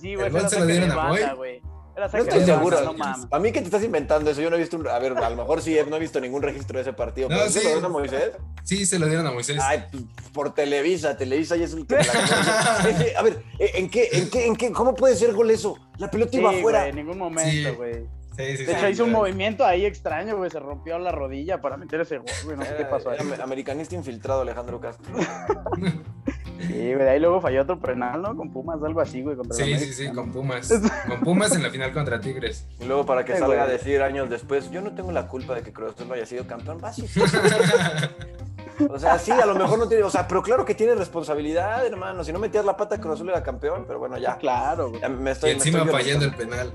Sí, 0.00 0.14
güey, 0.16 0.48
se 0.48 0.58
lo 0.60 0.66
dieron 0.66 0.90
a 0.90 1.08
Moy. 1.08 1.62
No 1.96 2.04
estoy 2.04 2.44
seguro. 2.44 2.94
a 3.30 3.38
mí 3.38 3.52
que 3.52 3.60
te 3.60 3.66
estás 3.66 3.82
inventando 3.82 4.30
eso, 4.30 4.42
yo 4.42 4.50
no 4.50 4.56
he 4.56 4.58
visto 4.58 4.76
un. 4.76 4.86
A 4.86 4.98
ver, 4.98 5.16
a 5.16 5.30
lo 5.30 5.36
mejor 5.36 5.62
sí, 5.62 5.76
no 5.88 5.96
he 5.96 6.00
visto 6.00 6.20
ningún 6.20 6.42
registro 6.42 6.76
de 6.76 6.82
ese 6.82 6.92
partido. 6.92 7.28
No, 7.28 7.46
sí. 7.46 7.52
¿Se 7.52 7.62
lo 7.62 7.68
dieron 7.70 7.84
a 7.86 7.88
Moisés? 7.88 8.32
Sí, 8.64 8.86
se 8.86 8.98
lo 8.98 9.06
dieron 9.06 9.26
a 9.26 9.30
Moisés. 9.30 9.58
Ay, 9.62 9.84
pues, 9.90 10.02
por 10.32 10.54
Televisa, 10.54 11.16
Televisa 11.16 11.56
ya 11.56 11.64
es 11.64 11.72
el 11.72 11.86
que. 11.86 11.96
a 13.16 13.22
ver, 13.22 13.42
¿en 13.58 13.88
qué, 13.88 14.10
en 14.12 14.28
qué, 14.28 14.46
en 14.46 14.56
qué, 14.56 14.72
cómo 14.72 14.94
puede 14.94 15.16
ser 15.16 15.32
gol 15.32 15.50
eso? 15.50 15.78
La 15.96 16.10
pelota 16.10 16.36
iba 16.36 16.50
afuera. 16.50 16.86
en 16.86 16.96
ningún 16.96 17.16
momento, 17.16 17.76
güey. 17.76 17.94
Sí, 17.94 18.00
sí, 18.36 18.64
de 18.64 18.72
hecho, 18.72 18.88
hizo 18.88 19.04
un 19.04 19.12
movimiento 19.12 19.64
ahí 19.64 19.86
extraño, 19.86 20.36
güey. 20.36 20.50
Se 20.50 20.60
rompió 20.60 20.98
la 20.98 21.12
rodilla 21.12 21.60
para 21.60 21.76
meter 21.76 22.00
ese 22.00 22.18
gol, 22.18 22.26
güey. 22.44 22.56
No 22.56 22.64
sé 22.64 22.74
qué 22.76 22.84
pasó 22.84 23.10
ahí. 23.10 23.18
Americanista 23.42 23.94
infiltrado, 23.94 24.42
Alejandro 24.42 24.80
Castro. 24.80 25.14
Sí, 26.58 26.94
güey, 26.94 27.06
ahí 27.06 27.20
luego 27.20 27.40
falló 27.40 27.62
otro 27.62 27.78
penal, 27.78 28.22
¿no? 28.22 28.36
Con 28.36 28.50
Pumas, 28.50 28.82
algo 28.82 29.00
así, 29.00 29.22
güey. 29.22 29.36
Contra 29.36 29.56
sí, 29.56 29.78
sí, 29.78 29.92
sí, 29.92 30.12
con 30.12 30.32
Pumas. 30.32 30.72
con 31.08 31.20
Pumas 31.20 31.54
en 31.54 31.62
la 31.62 31.70
final 31.70 31.92
contra 31.92 32.20
Tigres. 32.20 32.66
Y 32.80 32.84
luego 32.86 33.04
para 33.04 33.24
que 33.24 33.36
salga 33.36 33.64
a 33.64 33.66
decir 33.66 34.02
años 34.02 34.30
después, 34.30 34.70
yo 34.70 34.80
no 34.80 34.94
tengo 34.94 35.12
la 35.12 35.28
culpa 35.28 35.54
de 35.54 35.62
que 35.62 35.72
Cruz 35.72 35.94
Azul 35.94 36.08
no 36.08 36.14
haya 36.14 36.26
sido 36.26 36.46
campeón. 36.46 36.78
básico. 36.80 37.08
o 38.90 38.98
sea, 38.98 39.18
sí, 39.18 39.32
a 39.32 39.46
lo 39.46 39.54
mejor 39.54 39.78
no 39.78 39.88
tiene, 39.88 40.02
o 40.02 40.10
sea, 40.10 40.26
pero 40.26 40.42
claro 40.42 40.64
que 40.64 40.74
tiene 40.74 40.94
responsabilidad, 40.94 41.86
hermano. 41.86 42.24
Si 42.24 42.32
no 42.32 42.38
metías 42.38 42.64
la 42.64 42.76
pata, 42.76 42.98
Cruz 43.00 43.14
Azul 43.14 43.28
era 43.28 43.42
campeón, 43.42 43.84
pero 43.86 43.98
bueno, 43.98 44.18
ya. 44.18 44.36
Claro, 44.38 44.90
güey. 44.90 45.08
me 45.10 45.32
estoy, 45.32 45.50
y 45.50 45.52
encima 45.54 45.84
fallando 45.86 46.24
el 46.24 46.34
penal. 46.34 46.72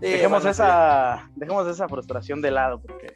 Dejemos, 0.00 0.44
esa, 0.44 1.28
dejemos 1.34 1.66
esa 1.66 1.88
frustración 1.88 2.40
de 2.40 2.50
lado, 2.50 2.80
porque 2.80 3.14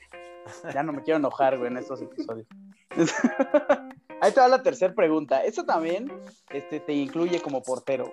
ya 0.72 0.82
no 0.82 0.92
me 0.92 1.02
quiero 1.02 1.18
enojar, 1.18 1.58
güey, 1.58 1.70
en 1.70 1.78
estos 1.78 2.00
episodios. 2.02 2.46
Ahí 4.20 4.32
te 4.32 4.40
va 4.40 4.48
la 4.48 4.62
tercera 4.62 4.94
pregunta. 4.94 5.44
Eso 5.44 5.64
también 5.64 6.10
este, 6.50 6.80
te 6.80 6.92
incluye 6.92 7.40
como 7.40 7.62
portero. 7.62 8.12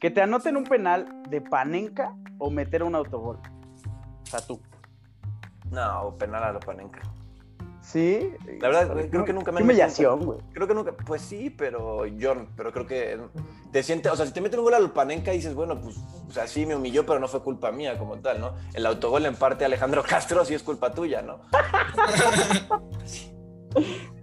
Que 0.00 0.10
te 0.10 0.22
anoten 0.22 0.56
un 0.56 0.64
penal 0.64 1.22
de 1.28 1.40
panenca 1.40 2.14
o 2.38 2.50
meter 2.50 2.82
un 2.82 2.94
autogol. 2.94 3.38
O 4.22 4.26
sea, 4.26 4.40
tú. 4.40 4.60
No, 5.70 6.16
penal 6.18 6.42
a 6.42 6.52
la 6.52 6.60
panenca. 6.60 7.02
Sí. 7.90 8.30
La 8.60 8.68
verdad, 8.68 9.08
creo 9.10 9.24
que 9.24 9.32
nunca 9.32 9.50
me. 9.50 9.58
Qué 9.58 9.64
humillación, 9.64 10.24
güey. 10.24 10.38
Creo 10.52 10.68
que 10.68 10.74
nunca. 10.74 10.92
Pues 10.92 11.22
sí, 11.22 11.48
pero 11.48 12.04
yo. 12.04 12.46
Pero 12.54 12.70
creo 12.70 12.86
que. 12.86 13.18
Te 13.72 13.82
sientes. 13.82 14.12
O 14.12 14.16
sea, 14.16 14.26
si 14.26 14.32
te 14.32 14.42
meten 14.42 14.58
un 14.58 14.66
gol 14.66 14.74
a 14.74 14.78
la 14.78 14.92
panenca 14.92 15.30
dices, 15.30 15.54
bueno, 15.54 15.80
pues. 15.80 15.96
O 16.28 16.30
sea, 16.30 16.46
sí 16.46 16.66
me 16.66 16.76
humilló, 16.76 17.06
pero 17.06 17.18
no 17.18 17.28
fue 17.28 17.42
culpa 17.42 17.72
mía 17.72 17.98
como 17.98 18.18
tal, 18.18 18.40
¿no? 18.40 18.52
El 18.74 18.84
autogol 18.84 19.24
en 19.24 19.36
parte 19.36 19.64
Alejandro 19.64 20.02
Castro 20.06 20.44
sí 20.44 20.52
es 20.52 20.62
culpa 20.62 20.92
tuya, 20.92 21.22
¿no? 21.22 21.40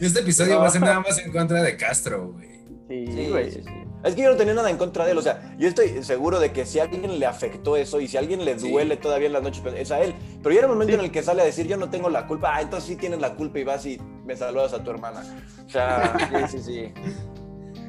Este 0.00 0.20
episodio 0.20 0.60
va 0.60 0.66
a 0.66 0.70
ser 0.70 0.82
nada 0.82 1.00
más 1.00 1.18
en 1.18 1.32
contra 1.32 1.62
de 1.62 1.76
Castro, 1.76 2.32
güey. 2.32 2.56
Sí, 2.88 3.28
güey. 3.30 3.50
Sí, 3.50 3.62
sí, 3.62 3.70
Es 4.04 4.14
que 4.14 4.22
yo 4.22 4.30
no 4.30 4.36
tenía 4.36 4.54
nada 4.54 4.70
en 4.70 4.76
contra 4.76 5.04
de 5.04 5.12
él. 5.12 5.18
O 5.18 5.22
sea, 5.22 5.54
yo 5.58 5.68
estoy 5.68 6.02
seguro 6.04 6.38
de 6.38 6.52
que 6.52 6.64
si 6.64 6.78
a 6.78 6.84
alguien 6.84 7.18
le 7.18 7.26
afectó 7.26 7.76
eso 7.76 8.00
y 8.00 8.08
si 8.08 8.16
a 8.16 8.20
alguien 8.20 8.44
le 8.44 8.54
duele 8.54 8.96
todavía 8.96 9.26
en 9.26 9.32
las 9.32 9.42
noches, 9.42 9.60
pues, 9.62 9.74
es 9.76 9.90
a 9.90 10.00
él. 10.00 10.14
Pero 10.42 10.52
ya 10.52 10.60
era 10.60 10.68
el 10.68 10.72
momento 10.72 10.94
en 10.94 11.00
el 11.00 11.10
que 11.10 11.22
sale 11.22 11.42
a 11.42 11.44
decir, 11.44 11.66
yo 11.66 11.76
no 11.76 11.90
tengo 11.90 12.08
la 12.08 12.26
culpa. 12.26 12.54
Ah, 12.54 12.62
entonces 12.62 12.88
sí 12.88 12.96
tienes 12.96 13.20
la 13.20 13.34
culpa 13.34 13.58
y 13.58 13.64
vas 13.64 13.84
y 13.86 14.00
me 14.24 14.36
saludas 14.36 14.72
a 14.72 14.84
tu 14.84 14.90
hermana. 14.90 15.22
O 15.66 15.70
sea, 15.70 16.16
sí, 16.50 16.58
sí, 16.58 16.64
sí. 16.64 16.92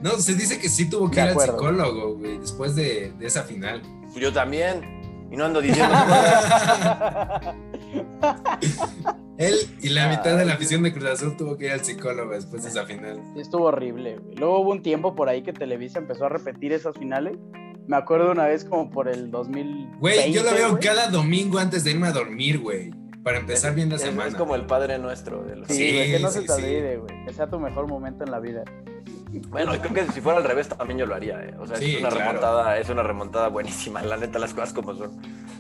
No, 0.02 0.12
se 0.12 0.36
dice 0.36 0.60
que 0.60 0.70
sí 0.70 0.90
tuvo 0.90 1.10
que 1.10 1.20
ir 1.20 1.30
al 1.30 1.40
psicólogo, 1.40 2.18
güey, 2.18 2.38
después 2.38 2.76
de, 2.76 3.12
de 3.18 3.28
esa 3.28 3.44
final. 3.44 3.82
Yo 4.16 4.32
también. 4.32 4.96
Y 5.32 5.36
no 5.36 5.46
ando 5.46 5.62
diciendo. 5.62 5.94
Él 9.38 9.56
y 9.82 9.90
la 9.90 10.10
mitad 10.10 10.36
de 10.38 10.46
la 10.46 10.54
afición 10.54 10.84
de 10.84 10.92
Cruz 10.92 11.06
Azul 11.06 11.38
tuvo 11.38 11.58
que 11.58 11.66
ir 11.66 11.72
al 11.72 11.84
psicólogo 11.84 12.32
después 12.32 12.64
de 12.64 12.70
esa 12.70 12.86
final. 12.86 13.22
estuvo 13.38 13.66
horrible, 13.66 14.18
güey. 14.18 14.36
Luego 14.36 14.60
hubo 14.62 14.72
un 14.72 14.82
tiempo 14.82 15.16
por 15.16 15.30
ahí 15.30 15.44
que 15.44 15.54
Televisa 15.54 16.00
empezó 16.00 16.26
a 16.26 16.30
repetir 16.30 16.74
esas 16.74 16.98
finales. 16.98 17.38
Me 17.88 17.96
acuerdo 17.96 18.32
una 18.32 18.48
vez 18.48 18.66
como 18.66 18.90
por 18.90 19.08
el 19.08 19.32
2000. 19.32 19.98
Güey, 20.00 20.34
yo 20.34 20.44
lo 20.44 20.52
veo 20.52 20.80
cada 20.82 21.10
domingo 21.10 21.60
antes 21.60 21.84
de 21.84 21.92
irme 21.92 22.08
a 22.08 22.12
dormir, 22.12 22.60
güey. 22.60 22.92
Para 23.24 23.40
empezar 23.40 23.76
bien 23.76 23.90
la 23.90 23.98
semana. 23.98 24.30
Es 24.30 24.36
como 24.36 24.56
el 24.56 24.66
padre 24.66 24.98
nuestro. 24.98 25.44
De 25.44 25.56
los... 25.58 25.68
Sí, 25.68 25.92
que 25.92 26.20
no 26.20 26.30
se 26.32 26.42
te 26.42 26.52
olvide, 26.52 26.98
güey. 26.98 27.26
Que 27.26 27.34
sea 27.34 27.50
tu 27.50 27.60
mejor 27.60 27.88
momento 27.88 28.24
en 28.24 28.32
la 28.32 28.40
vida. 28.40 28.64
Bueno, 29.50 29.74
creo 29.82 29.94
que 29.94 30.12
si 30.14 30.22
fuera 30.22 30.40
al 30.40 30.46
revés 30.46 30.70
también 30.70 31.00
yo 31.00 31.06
lo 31.06 31.16
haría. 31.16 31.44
¿eh? 31.44 31.54
O 31.60 31.68
sea, 31.68 31.78
es, 31.78 32.00
una 32.00 32.10
remontada, 32.10 32.80
es 32.80 32.90
una 32.90 33.04
remontada 33.04 33.48
buenísima, 33.50 34.02
la 34.02 34.18
neta, 34.18 34.40
las 34.40 34.54
cosas 34.54 34.74
como 34.74 34.96
son. 34.96 35.12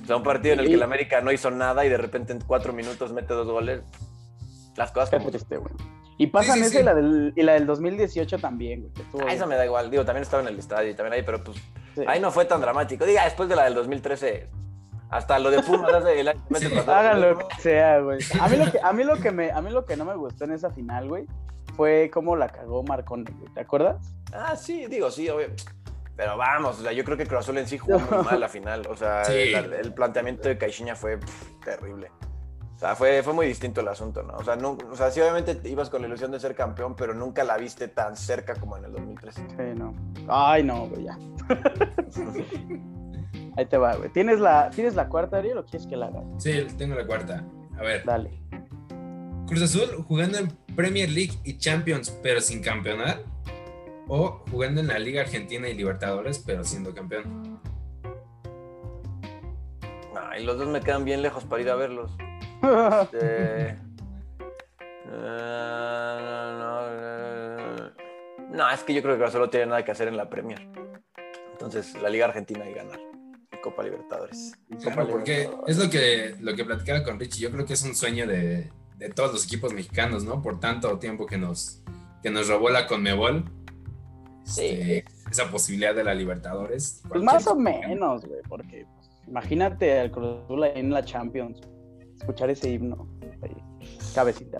O 0.07 0.11
sea, 0.11 0.15
un 0.15 0.23
partido 0.23 0.53
en 0.53 0.61
el 0.61 0.67
que 0.67 0.75
el 0.75 0.83
América 0.83 1.19
no 1.19 1.33
hizo 1.33 1.51
nada 1.51 1.85
y 1.85 1.89
de 1.89 1.97
repente 1.97 2.31
en 2.31 2.39
cuatro 2.39 2.71
minutos 2.71 3.11
mete 3.11 3.33
dos 3.33 3.45
goles. 3.45 3.81
Las 4.77 4.89
cosas 4.91 5.09
como 5.09 5.29
triste, 5.29 5.57
güey. 5.57 5.73
Y 6.17 6.27
pasan 6.27 6.63
esa 6.63 6.79
y, 6.79 6.83
la 6.83 6.95
del, 6.95 7.33
y 7.35 7.41
la 7.41 7.55
del 7.55 7.65
2018 7.65 8.37
también, 8.37 8.83
güey. 8.83 9.27
Ah, 9.27 9.33
esa 9.33 9.45
me 9.45 9.55
da 9.55 9.65
igual. 9.65 9.91
Digo, 9.91 10.05
también 10.05 10.23
estaba 10.23 10.41
en 10.43 10.47
el 10.47 10.59
estadio 10.59 10.91
y 10.91 10.93
también 10.93 11.11
ahí, 11.11 11.23
pero 11.23 11.43
pues 11.43 11.57
ahí 12.07 12.21
no 12.21 12.31
fue 12.31 12.45
tan 12.45 12.61
dramático. 12.61 13.05
Diga, 13.05 13.25
después 13.25 13.49
de 13.49 13.57
la 13.57 13.65
del 13.65 13.73
2013, 13.73 14.47
hasta 15.09 15.39
lo 15.39 15.51
de 15.51 15.61
Pumas 15.61 15.93
hace 15.93 16.21
el 16.21 16.29
año 16.29 16.41
Hagan 16.87 17.19
lo 17.19 17.37
que 17.39 17.55
sea, 17.59 17.99
güey. 17.99 18.19
A 18.39 18.47
mí 18.47 18.55
lo 18.55 18.71
que, 18.71 18.79
a 18.81 18.93
mí 18.93 19.03
lo 19.03 19.15
que 19.17 19.31
me, 19.31 19.51
a 19.51 19.61
mí 19.61 19.71
lo 19.71 19.83
que 19.83 19.97
no 19.97 20.05
me 20.05 20.15
gustó 20.15 20.45
en 20.45 20.53
esa 20.53 20.69
final, 20.69 21.09
güey, 21.09 21.25
fue 21.75 22.09
cómo 22.13 22.37
la 22.37 22.47
cagó 22.47 22.81
Marcón, 22.83 23.25
¿te 23.53 23.59
acuerdas? 23.59 24.15
Ah, 24.31 24.55
sí, 24.55 24.87
digo, 24.87 25.11
sí, 25.11 25.27
obvio. 25.27 25.47
Pero 26.17 26.35
vamos, 26.35 26.79
o 26.79 26.81
sea, 26.81 26.91
yo 26.91 27.03
creo 27.03 27.15
que 27.15 27.27
Cruz 27.27 27.41
Azul 27.41 27.59
en 27.59 27.67
sí 27.67 27.77
jugó 27.77 27.99
muy 27.99 28.25
mal 28.25 28.39
la 28.39 28.49
final. 28.49 28.81
O 28.89 28.97
sea, 28.97 29.21
el, 29.21 29.93
planteamiento 29.93 30.49
de 30.49 30.57
Caixinha 30.57 30.95
fue 30.95 31.19
terrible. 31.63 32.09
O 32.75 32.79
sea, 32.79 32.95
fue, 32.95 33.21
fue 33.21 33.33
muy 33.33 33.45
distinto 33.45 33.81
el 33.81 33.87
asunto, 33.87 34.23
¿no? 34.23 34.33
O 34.35 34.43
sea, 34.43 34.55
no, 34.55 34.79
o 34.91 34.95
sea, 34.95 35.11
sí, 35.11 35.21
obviamente 35.21 35.59
ibas 35.69 35.91
con 35.91 36.01
la 36.01 36.07
ilusión 36.07 36.31
de 36.31 36.39
ser 36.39 36.55
campeón, 36.55 36.95
pero 36.95 37.13
nunca 37.13 37.43
la 37.43 37.55
viste 37.57 37.87
tan 37.87 38.17
cerca 38.17 38.55
como 38.55 38.77
en 38.77 38.85
el 38.85 38.93
2013. 38.93 39.45
Sí, 39.47 39.55
no. 39.75 39.93
Ay, 40.27 40.63
no, 40.63 40.87
güey, 40.87 41.03
ya. 41.03 41.19
Ahí 43.57 43.67
te 43.67 43.77
va, 43.77 43.95
güey. 43.95 44.09
¿Tienes 44.09 44.39
la, 44.39 44.71
¿Tienes 44.71 44.95
la 44.95 45.09
cuarta, 45.09 45.37
Ariel, 45.37 45.59
o 45.59 45.65
quieres 45.65 45.87
que 45.87 45.95
la 45.95 46.07
haga? 46.07 46.23
Sí, 46.37 46.65
tengo 46.77 46.95
la 46.95 47.05
cuarta. 47.05 47.45
A 47.77 47.83
ver. 47.83 48.03
Dale. 48.05 48.31
Cruz 49.47 49.61
Azul 49.61 50.03
jugando 50.07 50.39
en 50.39 50.47
Premier 50.75 51.09
League 51.09 51.33
y 51.43 51.57
Champions, 51.57 52.09
pero 52.23 52.41
sin 52.41 52.61
campeonar. 52.61 53.23
O 54.07 54.43
jugando 54.51 54.81
en 54.81 54.87
la 54.87 54.99
Liga 54.99 55.21
Argentina 55.21 55.67
y 55.67 55.73
Libertadores, 55.73 56.39
pero 56.39 56.63
siendo 56.63 56.93
campeón. 56.93 57.59
Ay, 60.15 60.43
los 60.43 60.57
dos 60.57 60.67
me 60.67 60.81
quedan 60.81 61.05
bien 61.05 61.21
lejos 61.21 61.43
para 61.43 61.61
ir 61.61 61.69
a 61.69 61.75
verlos. 61.75 62.11
Este, 62.63 63.77
no, 68.51 68.69
es 68.71 68.83
que 68.83 68.93
yo 68.93 69.01
creo 69.01 69.17
que 69.17 69.37
no 69.37 69.49
tiene 69.49 69.67
nada 69.67 69.85
que 69.85 69.91
hacer 69.91 70.07
en 70.07 70.17
la 70.17 70.29
Premier. 70.29 70.67
Entonces, 71.51 71.93
la 72.01 72.09
Liga 72.09 72.25
Argentina 72.25 72.67
y 72.69 72.73
ganar. 72.73 72.99
Copa 73.61 73.83
Libertadores. 73.83 74.53
porque 75.09 75.49
es 75.67 75.77
lo 75.77 75.89
que, 75.89 76.35
lo 76.39 76.55
que 76.55 76.63
platicaba 76.63 77.03
con 77.03 77.19
Richie. 77.19 77.41
Yo 77.41 77.51
creo 77.51 77.65
que 77.65 77.73
es 77.73 77.83
un 77.83 77.95
sueño 77.95 78.25
de, 78.27 78.71
de 78.97 79.09
todos 79.09 79.33
los 79.33 79.45
equipos 79.45 79.73
mexicanos, 79.73 80.23
¿no? 80.23 80.41
Por 80.41 80.59
tanto 80.59 80.97
tiempo 80.99 81.25
que 81.25 81.37
nos, 81.37 81.81
que 82.23 82.29
nos 82.29 82.47
robó 82.47 82.69
la 82.69 82.87
Conmebol. 82.87 83.45
Sí. 84.47 84.65
Este, 84.65 85.05
esa 85.29 85.51
posibilidad 85.51 85.93
de 85.93 86.03
la 86.03 86.13
Libertadores. 86.13 87.01
Pues 87.07 87.21
más 87.21 87.45
o 87.47 87.55
menos, 87.55 88.25
güey, 88.25 88.41
porque 88.47 88.85
pues, 88.95 89.09
imagínate 89.27 89.99
al 89.99 90.11
Cruz 90.11 90.43
Azul 90.45 90.63
en 90.63 90.89
la 90.91 91.03
Champions, 91.03 91.59
escuchar 92.17 92.49
ese 92.49 92.69
himno, 92.71 93.07
cabecita, 94.15 94.59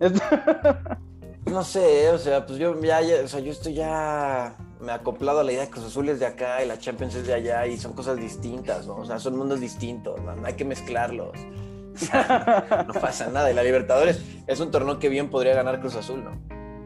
No 1.46 1.64
sé, 1.64 2.10
o 2.10 2.18
sea, 2.18 2.44
pues 2.46 2.58
yo 2.58 2.78
ya, 2.82 3.00
o 3.24 3.28
sea, 3.28 3.40
yo 3.40 3.50
estoy 3.50 3.74
ya 3.74 4.56
me 4.80 4.92
he 4.92 4.94
acoplado 4.94 5.40
a 5.40 5.44
la 5.44 5.52
idea 5.52 5.62
de 5.62 5.70
Cruz 5.70 5.86
Azul 5.86 6.08
es 6.08 6.20
de 6.20 6.26
acá 6.26 6.62
y 6.62 6.68
la 6.68 6.78
Champions 6.78 7.14
es 7.14 7.26
de 7.26 7.34
allá 7.34 7.66
y 7.66 7.76
son 7.78 7.92
cosas 7.92 8.18
distintas, 8.18 8.86
¿no? 8.86 8.96
O 8.96 9.04
sea, 9.04 9.18
son 9.18 9.36
mundos 9.36 9.60
distintos, 9.60 10.20
¿no? 10.20 10.34
hay 10.44 10.54
que 10.54 10.64
mezclarlos. 10.64 11.32
no 12.86 13.00
pasa 13.00 13.28
nada. 13.28 13.50
Y 13.50 13.54
la 13.54 13.62
Libertadores 13.62 14.22
es 14.46 14.60
un 14.60 14.70
torneo 14.70 14.98
que 14.98 15.08
bien 15.08 15.28
podría 15.28 15.54
ganar 15.54 15.80
Cruz 15.80 15.96
Azul, 15.96 16.24
¿no? 16.24 16.30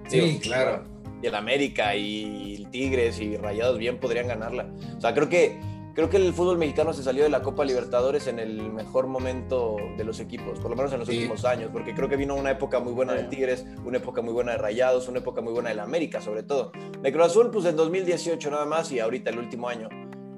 Sí, 0.08 0.40
claro. 0.42 0.93
Y 1.24 1.26
el 1.26 1.36
América 1.36 1.96
y 1.96 2.56
el 2.56 2.68
Tigres 2.68 3.18
y 3.18 3.38
Rayados 3.38 3.78
bien 3.78 3.98
podrían 3.98 4.28
ganarla. 4.28 4.68
O 4.94 5.00
sea, 5.00 5.14
creo 5.14 5.30
que, 5.30 5.58
creo 5.94 6.10
que 6.10 6.18
el 6.18 6.34
fútbol 6.34 6.58
mexicano 6.58 6.92
se 6.92 7.02
salió 7.02 7.24
de 7.24 7.30
la 7.30 7.40
Copa 7.40 7.64
Libertadores 7.64 8.26
en 8.26 8.38
el 8.38 8.70
mejor 8.70 9.06
momento 9.06 9.78
de 9.96 10.04
los 10.04 10.20
equipos, 10.20 10.60
por 10.60 10.68
lo 10.70 10.76
menos 10.76 10.92
en 10.92 10.98
los 10.98 11.08
últimos 11.08 11.46
años, 11.46 11.70
porque 11.72 11.94
creo 11.94 12.10
que 12.10 12.16
vino 12.16 12.34
una 12.34 12.50
época 12.50 12.78
muy 12.78 12.92
buena 12.92 13.14
de 13.14 13.24
Tigres, 13.24 13.64
una 13.86 13.96
época 13.96 14.20
muy 14.20 14.34
buena 14.34 14.52
de 14.52 14.58
Rayados, 14.58 15.08
una 15.08 15.20
época 15.20 15.40
muy 15.40 15.54
buena 15.54 15.70
del 15.70 15.80
América, 15.80 16.20
sobre 16.20 16.42
todo. 16.42 16.72
De 17.00 17.10
Cruz 17.10 17.24
Azul, 17.24 17.50
pues 17.50 17.64
en 17.64 17.76
2018 17.76 18.50
nada 18.50 18.66
más 18.66 18.92
y 18.92 19.00
ahorita 19.00 19.30
el 19.30 19.38
último 19.38 19.70
año. 19.70 19.88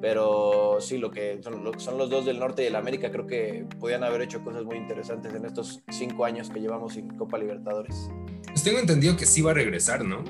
Pero 0.01 0.77
sí, 0.79 0.99
lo 0.99 1.11
que 1.11 1.41
son, 1.43 1.99
los 1.99 2.11
dos 2.11 2.27
del 2.27 2.39
norte 2.39 2.63
y 2.63 2.67
del 2.67 2.77
América, 2.77 3.11
creo 3.11 3.27
que 3.27 3.67
podían 3.81 4.05
haber 4.05 4.23
hecho 4.23 4.41
cosas 4.45 4.65
muy 4.65 4.77
interesantes 4.77 5.35
en 5.35 5.47
estos 5.47 5.83
cinco 5.89 6.25
años 6.25 6.49
que 6.49 6.61
llevamos 6.61 6.93
sin 6.93 7.09
Copa 7.17 7.39
Libertadores. 7.39 8.09
Pues 8.47 8.63
tengo 8.63 8.79
entendido 8.79 9.17
que 9.17 9.27
sí 9.27 9.43
va 9.43 9.51
a 9.51 9.55
regresar, 9.55 10.05
¿no? 10.05 10.23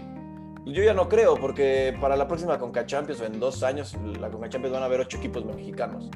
Yo 0.66 0.82
ya 0.82 0.94
no 0.94 1.08
creo, 1.08 1.36
porque 1.36 1.96
para 2.00 2.16
la 2.16 2.26
próxima 2.26 2.58
Conca 2.58 2.84
Champions, 2.84 3.20
en 3.22 3.38
dos 3.38 3.62
años, 3.62 3.96
la 4.20 4.30
Conca 4.30 4.48
Champions 4.48 4.74
van 4.74 4.82
a 4.82 4.86
haber 4.86 5.00
ocho 5.00 5.16
equipos 5.18 5.44
mexicanos 5.44 6.10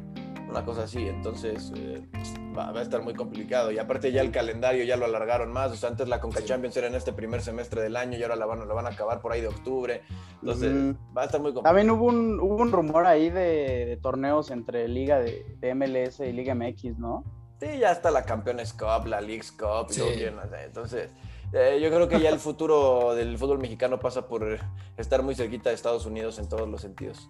una 0.51 0.65
cosa 0.65 0.83
así. 0.83 1.09
Entonces 1.09 1.73
eh, 1.77 2.03
va, 2.57 2.71
a 2.71 2.83
estar 2.83 3.03
muy 3.03 3.15
complicado. 3.15 3.71
Y 3.71 3.79
aparte 3.79 4.13
ya 4.13 4.21
el 4.21 4.31
calendario 4.31 4.85
ya 4.85 4.97
lo 4.97 5.07
alargaron 5.07 5.53
más. 5.53 5.73
O 5.73 5.77
sea, 5.77 5.89
antes 5.89 6.09
la 6.09 6.21
Conca 6.21 6.45
Champions 6.45 6.77
era 6.77 6.89
en 6.89 6.95
este 6.95 7.13
primer 7.13 7.41
semestre 7.41 7.81
del 7.83 7.97
año 7.97 8.19
y 8.19 8.23
ahora 8.23 8.37
la 8.37 8.47
van, 8.47 8.67
la 8.67 8.75
van 8.75 8.87
a 8.87 8.91
acabar 8.91 9.21
por 9.21 9.33
ahí 9.33 9.41
de 9.41 9.49
octubre. 9.49 10.03
Entonces 10.41 10.97
va 11.17 11.23
a 11.23 11.25
estar 11.25 11.41
muy 11.41 11.53
complicado. 11.53 11.75
También 11.75 11.91
hubo 11.91 12.07
un, 12.07 12.41
hubo 12.41 12.57
un 12.57 12.73
rumor 12.73 13.07
ahí 13.07 13.31
de, 13.31 13.99
torneos 14.03 14.51
entre 14.51 14.89
Liga 14.89 15.21
de, 15.21 15.75
MLS 15.75 16.21
y 16.21 16.33
Liga 16.33 16.55
MX, 16.55 16.99
¿no? 16.99 17.25
Sí, 17.61 17.79
ya 17.79 17.93
está 17.93 18.11
la 18.11 18.25
Campeones 18.25 18.73
Cup, 18.73 19.07
la 19.07 19.21
Leagues 19.21 19.53
Cup. 19.53 19.89
entonces... 20.65 21.11
Eh, 21.53 21.81
yo 21.83 21.89
creo 21.91 22.09
que 22.09 22.21
ya 22.21 22.29
el 22.31 22.39
futuro 22.39 23.15
del 23.15 23.37
fútbol 23.37 23.59
mexicano 23.59 23.99
pasa 23.99 24.29
por 24.29 24.59
estar 24.97 25.23
muy 25.23 25.35
cerquita 25.35 25.71
de 25.71 25.75
Estados 25.75 26.07
Unidos 26.07 26.39
en 26.39 26.49
todos 26.49 26.69
los 26.69 26.81
sentidos. 26.81 27.29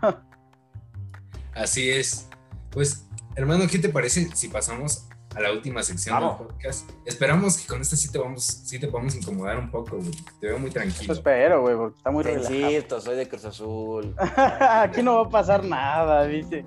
Así 1.54 1.90
es. 1.90 2.28
Pues, 2.70 3.08
hermano, 3.34 3.64
¿qué 3.70 3.78
te 3.78 3.88
parece 3.88 4.28
si 4.34 4.48
pasamos 4.48 5.08
a 5.34 5.40
la 5.40 5.50
última 5.50 5.82
sección 5.82 6.20
del 6.20 6.30
podcast? 6.36 6.90
Esperamos 7.04 7.56
que 7.56 7.66
con 7.66 7.80
esta 7.80 7.96
sí 7.96 8.12
te, 8.12 8.18
vamos, 8.18 8.44
sí 8.44 8.78
te 8.78 8.86
podamos 8.88 9.16
incomodar 9.16 9.58
un 9.58 9.70
poco, 9.70 9.96
güey. 9.96 10.12
Te 10.40 10.48
veo 10.48 10.58
muy 10.58 10.70
tranquilo. 10.70 11.12
espero, 11.12 11.62
güey, 11.62 11.76
porque 11.76 11.96
está 11.96 12.10
muy 12.10 12.22
relajado. 12.22 13.00
soy 13.00 13.16
de 13.16 13.28
Cruz 13.28 13.44
Azul. 13.44 14.14
Aquí 14.60 15.02
no 15.02 15.16
va 15.16 15.22
a 15.22 15.30
pasar 15.30 15.64
nada, 15.64 16.26
dice. 16.26 16.64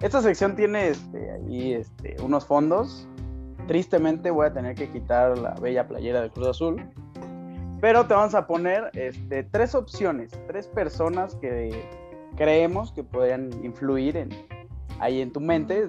Esta 0.00 0.20
sección 0.20 0.54
tiene 0.54 0.88
este, 0.88 1.30
ahí 1.30 1.74
este, 1.74 2.16
unos 2.20 2.44
fondos. 2.44 3.08
Tristemente 3.66 4.30
voy 4.30 4.46
a 4.46 4.52
tener 4.52 4.74
que 4.74 4.90
quitar 4.90 5.38
la 5.38 5.54
bella 5.54 5.86
playera 5.88 6.20
de 6.22 6.30
Cruz 6.30 6.48
Azul. 6.48 6.82
Pero 7.80 8.06
te 8.06 8.14
vamos 8.14 8.34
a 8.34 8.46
poner 8.46 8.90
este, 8.94 9.42
tres 9.44 9.74
opciones, 9.74 10.30
tres 10.46 10.66
personas 10.68 11.34
que 11.36 11.86
creemos 12.36 12.92
que 12.92 13.04
podrían 13.04 13.50
influir 13.64 14.16
en, 14.16 14.30
ahí 15.00 15.20
en 15.20 15.32
tu 15.32 15.40
mente. 15.40 15.88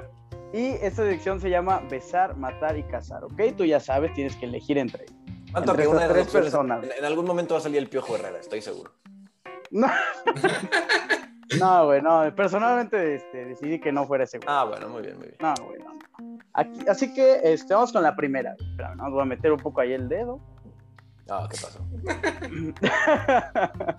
y 0.52 0.66
esta 0.82 1.04
sección 1.04 1.40
se 1.40 1.50
llama 1.50 1.82
Besar, 1.90 2.36
Matar 2.36 2.76
y 2.76 2.82
Cazar, 2.84 3.24
¿ok? 3.24 3.40
Tú 3.56 3.64
ya 3.64 3.80
sabes, 3.80 4.12
tienes 4.14 4.36
que 4.36 4.46
elegir 4.46 4.78
entre, 4.78 5.06
entre 5.54 5.82
que 5.82 5.88
una 5.88 6.08
tres 6.08 6.28
personas. 6.28 6.84
En, 6.98 7.04
algún 7.04 7.26
momento 7.26 7.54
va 7.54 7.60
a 7.60 7.62
salir 7.62 7.78
el 7.78 7.88
Piojo 7.88 8.16
Herrera, 8.16 8.38
estoy 8.38 8.60
seguro. 8.60 8.92
No. 9.70 9.88
no, 11.60 11.86
güey, 11.86 12.02
no. 12.02 12.34
Personalmente 12.34 13.16
este, 13.16 13.44
decidí 13.46 13.80
que 13.80 13.92
no 13.92 14.06
fuera 14.06 14.24
ese 14.24 14.38
güey. 14.38 14.48
Ah, 14.50 14.64
bueno, 14.64 14.88
muy 14.88 15.02
bien, 15.02 15.16
muy 15.18 15.28
bien. 15.28 15.38
No, 15.40 15.54
güey, 15.64 15.78
no. 15.78 15.96
Así 16.88 17.12
que 17.12 17.40
este, 17.42 17.74
vamos 17.74 17.92
con 17.92 18.02
la 18.02 18.16
primera. 18.16 18.54
Espera, 18.58 18.94
¿no? 18.94 19.10
voy 19.10 19.22
a 19.22 19.26
meter 19.26 19.52
un 19.52 19.58
poco 19.58 19.80
ahí 19.80 19.92
el 19.92 20.08
dedo. 20.08 20.40
Ah, 21.28 21.48
¿qué 21.50 21.58
pasó? 21.60 21.84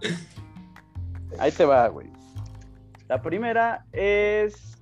Ahí 1.39 1.51
te 1.51 1.65
va, 1.65 1.87
güey. 1.89 2.09
La 3.09 3.21
primera 3.21 3.85
es 3.91 4.81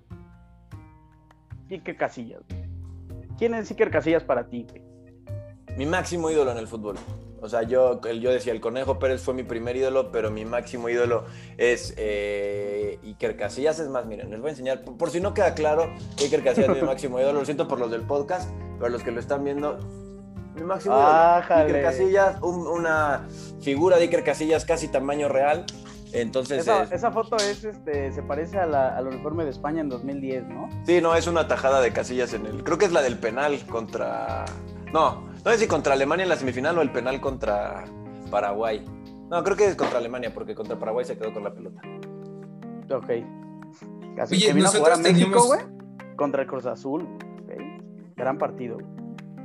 Iker 1.70 1.98
Casillas. 1.98 2.44
¿Quién 3.38 3.56
es 3.56 3.70
Iker 3.72 3.90
Casillas 3.90 4.24
para 4.24 4.48
ti, 4.48 4.66
güey? 4.70 4.84
Mi 5.78 5.86
máximo 5.86 6.30
ídolo 6.30 6.52
en 6.52 6.60
el 6.60 6.68
fútbol. 6.68 6.96
O 7.46 7.50
sea, 7.50 7.62
yo, 7.62 8.02
yo 8.02 8.32
decía, 8.32 8.52
el 8.52 8.60
Conejo 8.60 8.98
Pérez 8.98 9.22
fue 9.22 9.36
mi 9.36 9.44
primer 9.44 9.76
ídolo, 9.76 10.12
pero 10.12 10.32
mi 10.32 10.46
máximo 10.46 10.90
ídolo 10.90 11.26
es 11.58 11.94
eh, 11.96 13.00
Iker 13.04 13.38
Casillas. 13.38 13.80
Es 13.80 13.88
más, 13.88 14.08
miren, 14.08 14.32
les 14.32 14.40
voy 14.40 14.48
a 14.48 14.52
enseñar, 14.52 14.84
por, 14.84 15.12
si 15.12 15.20
no 15.20 15.34
queda 15.36 15.54
claro, 15.54 15.94
Iker 16.20 16.44
Casillas 16.44 16.70
es 16.72 16.82
mi 16.82 16.82
máximo 16.88 17.20
ídolo. 17.20 17.40
Lo 17.40 17.46
siento 17.46 17.68
por 17.68 17.80
los 17.80 17.92
del 17.92 18.02
podcast, 18.02 18.50
pero 18.80 18.90
los 18.90 19.04
que 19.04 19.12
lo 19.12 19.20
están 19.20 19.44
viendo, 19.44 19.78
mi 20.56 20.64
máximo 20.64 20.96
ídolo. 20.96 21.44
Iker 21.48 21.82
Casillas, 21.84 22.42
una 22.42 23.28
figura 23.62 23.98
de 23.98 24.04
Iker 24.04 24.24
Casillas 24.24 24.66
casi 24.66 24.88
tamaño 24.88 25.30
real. 25.30 25.66
Entonces. 26.14 26.68
Esa, 26.92 27.12
foto 27.12 27.36
es, 27.36 27.64
este, 27.64 28.12
se 28.12 28.24
parece 28.24 28.58
al 28.58 29.08
uniforme 29.08 29.44
de 29.44 29.52
España 29.52 29.82
en 29.82 29.90
2010, 29.90 30.48
¿no? 30.48 30.70
Sí, 30.86 31.02
no, 31.02 31.14
es 31.16 31.28
una 31.28 31.48
tajada 31.48 31.82
de 31.82 31.92
casillas 31.92 32.34
en 32.34 32.46
el. 32.46 32.64
Creo 32.64 32.78
que 32.78 32.86
es 32.86 32.92
la 32.92 33.02
del 33.02 33.20
penal 33.20 33.60
contra. 33.68 34.46
No, 34.94 35.35
no 35.46 35.52
sé 35.52 35.60
si 35.60 35.68
contra 35.68 35.94
Alemania 35.94 36.24
en 36.24 36.30
la 36.30 36.36
semifinal 36.36 36.78
o 36.80 36.82
el 36.82 36.92
penal 36.92 37.22
contra 37.22 37.86
Paraguay. 38.32 38.84
No, 39.30 39.44
creo 39.44 39.56
que 39.56 39.68
es 39.68 39.76
contra 39.76 40.00
Alemania, 40.00 40.34
porque 40.34 40.56
contra 40.56 40.78
Paraguay 40.78 41.06
se 41.06 41.18
quedó 41.18 41.32
con 41.32 41.44
la 41.44 41.54
pelota. 41.54 41.82
Ok. 42.92 43.10
Casi 44.16 44.36
Oye, 44.36 44.48
que 44.48 44.54
vino 44.54 44.68
a 44.68 44.72
jugar 44.72 44.94
a 44.94 44.98
México, 44.98 45.46
güey. 45.46 45.62
Contra 46.16 46.42
el 46.42 46.48
Cruz 46.48 46.66
Azul. 46.66 47.08
Gran 48.16 48.38
partido. 48.38 48.78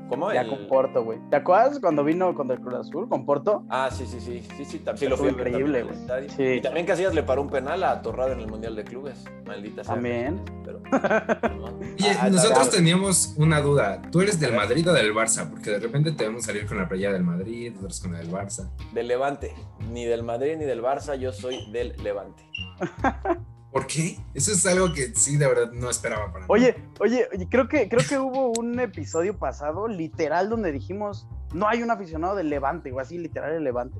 ¿Cómo? 0.09 0.33
Ya 0.33 0.47
con 0.49 0.67
Porto, 0.69 1.05
güey. 1.05 1.19
¿Te 1.31 1.37
acuerdas 1.37 1.79
cuando 1.81 2.03
vino 2.03 2.35
contra 2.35 2.57
el 2.57 2.63
Cruz 2.63 2.75
Azul 2.75 3.09
con 3.09 3.25
Porto? 3.25 3.65
Ah, 3.69 3.91
sí, 3.93 4.07
sí, 4.07 4.21
sí. 4.21 4.43
Sí, 4.57 4.65
sí, 4.65 4.83
sí 4.97 5.07
lo 5.09 5.17
fue 5.17 5.31
increíble, 5.31 5.85
güey. 5.85 6.29
Sí. 6.31 6.43
Y 6.43 6.61
también 6.61 6.87
Casillas 6.87 7.15
le 7.15 7.23
paró 7.23 7.43
un 7.43 7.51
penal 7.51 7.85
a 7.85 8.03
Torrado 8.03 8.33
en 8.33 8.41
el 8.41 8.49
Mundial 8.49 8.75
de 8.75 8.85
Clubes. 8.85 9.25
Maldita 9.47 9.85
sea. 9.85 9.95
También. 9.95 10.41
Pero, 10.65 10.81
Oye, 12.01 12.17
ah, 12.19 12.31
nosotros 12.31 12.71
teníamos 12.71 13.35
una 13.37 13.61
duda. 13.61 14.01
¿Tú 14.11 14.21
eres 14.21 14.41
del 14.41 14.55
Madrid 14.55 14.89
o 14.89 14.93
del 14.93 15.15
Barça? 15.15 15.49
Porque 15.49 15.71
de 15.71 15.79
repente 15.79 16.13
te 16.13 16.25
vemos 16.25 16.45
salir 16.45 16.67
con 16.67 16.79
la 16.79 16.89
playa 16.89 17.13
del 17.13 17.25
Madrid, 17.25 17.75
otros 17.77 18.01
con 18.01 18.13
la 18.13 18.19
del 18.19 18.31
Barça. 18.31 18.71
Del 18.93 19.09
Levante. 19.09 19.55
Ni 19.93 20.05
del 20.05 20.23
Madrid 20.23 20.57
ni 20.57 20.65
del 20.65 20.83
Barça, 20.83 21.17
yo 21.17 21.33
soy 21.33 21.71
del 21.73 21.95
Levante. 22.03 22.43
¿Por 23.73 23.87
qué? 23.87 24.19
Eso 24.35 24.51
es 24.53 24.67
algo 24.67 24.93
que 24.93 25.15
sí, 25.15 25.37
de 25.37 25.47
verdad, 25.47 25.71
no 25.73 25.91
esperaba 25.91 26.33
para 26.33 26.47
oye, 26.49 26.75
mí. 26.77 26.85
Oye, 26.99 27.29
oye, 27.33 27.49
creo 27.49 27.69
que, 27.69 27.89
creo 27.89 28.05
que 28.07 28.19
hubo 28.19 28.53
un 28.59 28.81
episodio 28.81 29.39
pasado, 29.39 29.87
literal, 29.87 30.49
donde 30.49 30.73
dijimos, 30.73 31.29
no 31.55 31.69
hay 31.69 31.83
un 31.83 31.91
aficionado 31.91 32.35
del 32.35 32.51
Levante, 32.51 32.91
o 32.91 32.99
así, 32.99 33.17
literal, 33.17 33.53
el 33.53 33.63
Levante. 33.63 33.99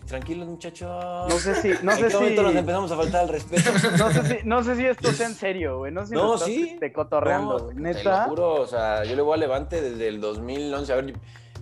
Tranquilos, 0.00 0.48
muchachos. 0.48 0.88
No 1.28 1.38
sé 1.38 1.54
si. 1.56 1.84
No 1.84 1.92
sé 1.96 2.08
qué 2.08 2.14
momento 2.14 2.42
nos 2.42 2.54
empezamos 2.54 2.92
a 2.92 2.96
faltar 2.96 3.20
al 3.22 3.28
respeto? 3.28 3.70
No 3.98 4.10
sé 4.10 4.24
si, 4.24 4.46
no 4.46 4.64
sé 4.64 4.76
si 4.76 4.86
esto 4.86 5.12
sea 5.12 5.26
en 5.26 5.34
serio, 5.34 5.78
güey. 5.78 5.92
No 5.92 6.02
sé 6.02 6.08
si 6.08 6.14
no, 6.14 6.38
sí. 6.38 6.76
te 6.80 6.92
cotorreando, 6.92 7.58
güey. 7.58 7.76
Neta. 7.76 7.98
Te 7.98 8.04
lo 8.04 8.16
juro, 8.30 8.54
o 8.54 8.66
sea, 8.66 9.04
yo 9.04 9.14
le 9.14 9.22
voy 9.22 9.34
a 9.34 9.36
Levante 9.36 9.80
desde 9.82 10.08
el 10.08 10.20
2011. 10.20 10.92
A 10.92 10.96
ver, 10.96 11.14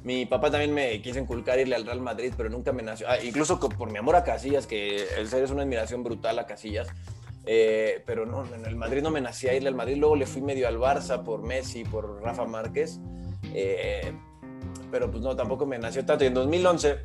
mi 0.05 0.27
papá 0.27 0.51
también 0.51 0.73
me 0.73 1.01
quiso 1.03 1.19
inculcar 1.19 1.59
irle 1.59 1.75
al 1.75 1.85
Real 1.85 2.01
Madrid, 2.01 2.33
pero 2.37 2.49
nunca 2.49 2.73
me 2.73 2.83
nació. 2.83 3.09
Ah, 3.09 3.17
incluso 3.23 3.59
por 3.59 3.91
mi 3.91 3.99
amor 3.99 4.17
a 4.17 4.25
Casillas, 4.25 4.67
que 4.67 5.07
el 5.19 5.29
ser 5.29 5.43
es 5.43 5.51
una 5.51 5.63
admiración 5.63 6.03
brutal 6.03 6.39
a 6.39 6.47
Casillas. 6.47 6.89
Eh, 7.47 8.03
pero 8.07 8.27
no, 8.27 8.45
en 8.55 8.65
el 8.65 8.77
Madrid 8.77 9.03
no 9.03 9.11
me 9.11 9.21
nacía 9.21 9.55
irle 9.55 9.69
al 9.69 9.75
Madrid. 9.75 9.97
Luego 9.97 10.17
le 10.17 10.27
fui 10.27 10.41
medio 10.41 10.69
al 10.69 10.79
Barça 10.79 11.23
por 11.25 11.43
Messi, 11.43 11.85
por 11.85 12.23
Rafa 12.23 12.45
Márquez. 12.45 13.01
Eh, 13.55 14.13
pero 14.91 15.11
pues 15.11 15.23
no, 15.23 15.35
tampoco 15.37 15.67
me 15.67 15.79
nació 15.79 16.05
tanto. 16.05 16.25
Y 16.25 16.29
en 16.29 16.35
2011 16.35 16.99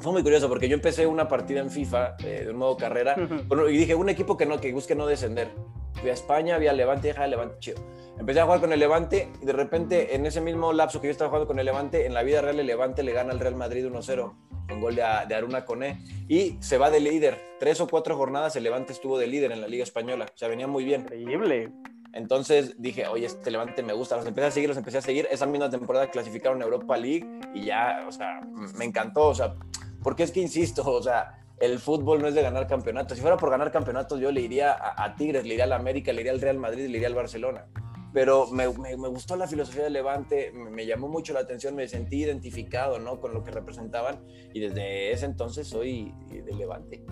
fue 0.00 0.12
muy 0.12 0.22
curioso 0.22 0.48
porque 0.48 0.68
yo 0.68 0.74
empecé 0.74 1.06
una 1.06 1.28
partida 1.28 1.60
en 1.60 1.70
FIFA 1.70 2.16
eh, 2.24 2.42
de 2.44 2.50
un 2.50 2.56
modo 2.56 2.76
carrera 2.76 3.14
y 3.68 3.76
dije, 3.76 3.94
un 3.94 4.08
equipo 4.08 4.36
que 4.36 4.46
no, 4.46 4.60
que 4.60 4.72
busque 4.72 4.94
no 4.94 5.06
descender. 5.06 5.48
Fui 5.94 6.10
a 6.10 6.14
España, 6.14 6.56
vi 6.58 6.68
a 6.68 6.72
Levante, 6.72 7.08
dije, 7.08 7.28
Levante, 7.28 7.56
chido. 7.58 7.82
Empecé 8.18 8.40
a 8.40 8.44
jugar 8.44 8.60
con 8.60 8.72
el 8.72 8.80
Levante 8.80 9.30
y 9.42 9.46
de 9.46 9.52
repente 9.52 10.14
en 10.14 10.26
ese 10.26 10.40
mismo 10.40 10.72
lapso 10.72 11.00
que 11.00 11.08
yo 11.08 11.12
estaba 11.12 11.30
jugando 11.30 11.46
con 11.46 11.58
el 11.58 11.66
Levante, 11.66 12.06
en 12.06 12.14
la 12.14 12.22
vida 12.22 12.40
real 12.40 12.60
el 12.60 12.66
Levante 12.66 13.02
le 13.02 13.12
gana 13.12 13.32
al 13.32 13.40
Real 13.40 13.56
Madrid 13.56 13.86
1-0 13.86 14.34
con 14.68 14.80
gol 14.80 14.94
de, 14.94 15.02
de, 15.28 15.34
Aruna 15.34 15.64
Coné 15.64 16.02
y 16.28 16.56
se 16.60 16.78
va 16.78 16.90
de 16.90 17.00
líder. 17.00 17.38
Tres 17.58 17.80
o 17.80 17.88
cuatro 17.88 18.16
jornadas 18.16 18.56
el 18.56 18.62
Levante 18.62 18.92
estuvo 18.92 19.18
de 19.18 19.26
líder 19.26 19.52
en 19.52 19.60
la 19.60 19.68
Liga 19.68 19.82
Española. 19.82 20.26
O 20.32 20.38
sea, 20.38 20.48
venía 20.48 20.66
muy 20.66 20.84
bien. 20.84 21.02
Increíble. 21.12 21.72
Entonces 22.12 22.74
dije, 22.80 23.06
oye, 23.06 23.26
este 23.26 23.50
Levante 23.50 23.82
me 23.82 23.92
gusta. 23.92 24.16
Los 24.16 24.26
empecé 24.26 24.46
a 24.48 24.50
seguir, 24.50 24.68
los 24.68 24.78
empecé 24.78 24.98
a 24.98 25.02
seguir. 25.02 25.28
Esa 25.30 25.46
misma 25.46 25.70
temporada 25.70 26.10
clasificaron 26.10 26.60
a 26.60 26.64
Europa 26.64 26.96
League 26.96 27.26
y 27.54 27.64
ya, 27.64 28.04
o 28.06 28.12
sea, 28.12 28.40
me 28.76 28.84
encantó. 28.84 29.28
O 29.28 29.34
sea, 29.34 29.54
porque 30.02 30.22
es 30.22 30.32
que 30.32 30.40
insisto, 30.40 30.82
o 30.90 31.02
sea, 31.02 31.40
el 31.60 31.78
fútbol 31.78 32.22
no 32.22 32.28
es 32.28 32.34
de 32.34 32.42
ganar 32.42 32.66
campeonatos. 32.66 33.16
Si 33.16 33.22
fuera 33.22 33.36
por 33.36 33.50
ganar 33.50 33.70
campeonatos, 33.70 34.18
yo 34.18 34.32
le 34.32 34.40
iría 34.40 34.76
a, 34.80 35.14
Tigres, 35.14 35.44
le 35.44 35.54
iría 35.54 35.64
al 35.64 35.72
América, 35.72 36.12
le 36.12 36.22
iría 36.22 36.32
al 36.32 36.40
Real 36.40 36.58
Madrid, 36.58 36.88
le 36.88 36.96
iría 36.96 37.08
al 37.08 37.14
Barcelona. 37.14 37.66
Pero 38.12 38.48
me, 38.48 38.66
me, 38.68 39.08
gustó 39.08 39.36
la 39.36 39.46
filosofía 39.46 39.84
del 39.84 39.92
Levante, 39.92 40.50
me, 40.52 40.84
llamó 40.84 41.08
mucho 41.08 41.32
la 41.32 41.40
atención, 41.40 41.76
me 41.76 41.86
sentí 41.86 42.24
identificado 42.24 42.98
¿no? 42.98 43.20
con 43.20 43.32
lo 43.32 43.44
que 43.44 43.52
representaban 43.52 44.24
y 44.52 44.58
desde 44.58 45.12
ese 45.12 45.26
entonces 45.26 45.68
soy 45.68 46.12
del 46.28 46.58
Levante. 46.58 47.04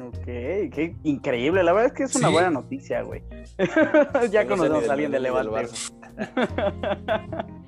Ok, 0.00 0.24
qué 0.24 0.96
increíble. 1.04 1.62
La 1.62 1.72
verdad 1.72 1.92
es 1.92 1.96
que 1.96 2.02
es 2.04 2.16
una 2.16 2.28
buena 2.30 2.50
noticia, 2.50 3.02
güey. 3.02 3.22
ya 4.32 4.46
conocemos 4.48 4.88
a 4.88 4.92
alguien 4.94 5.12
del 5.12 5.22
Levante. 5.22 5.68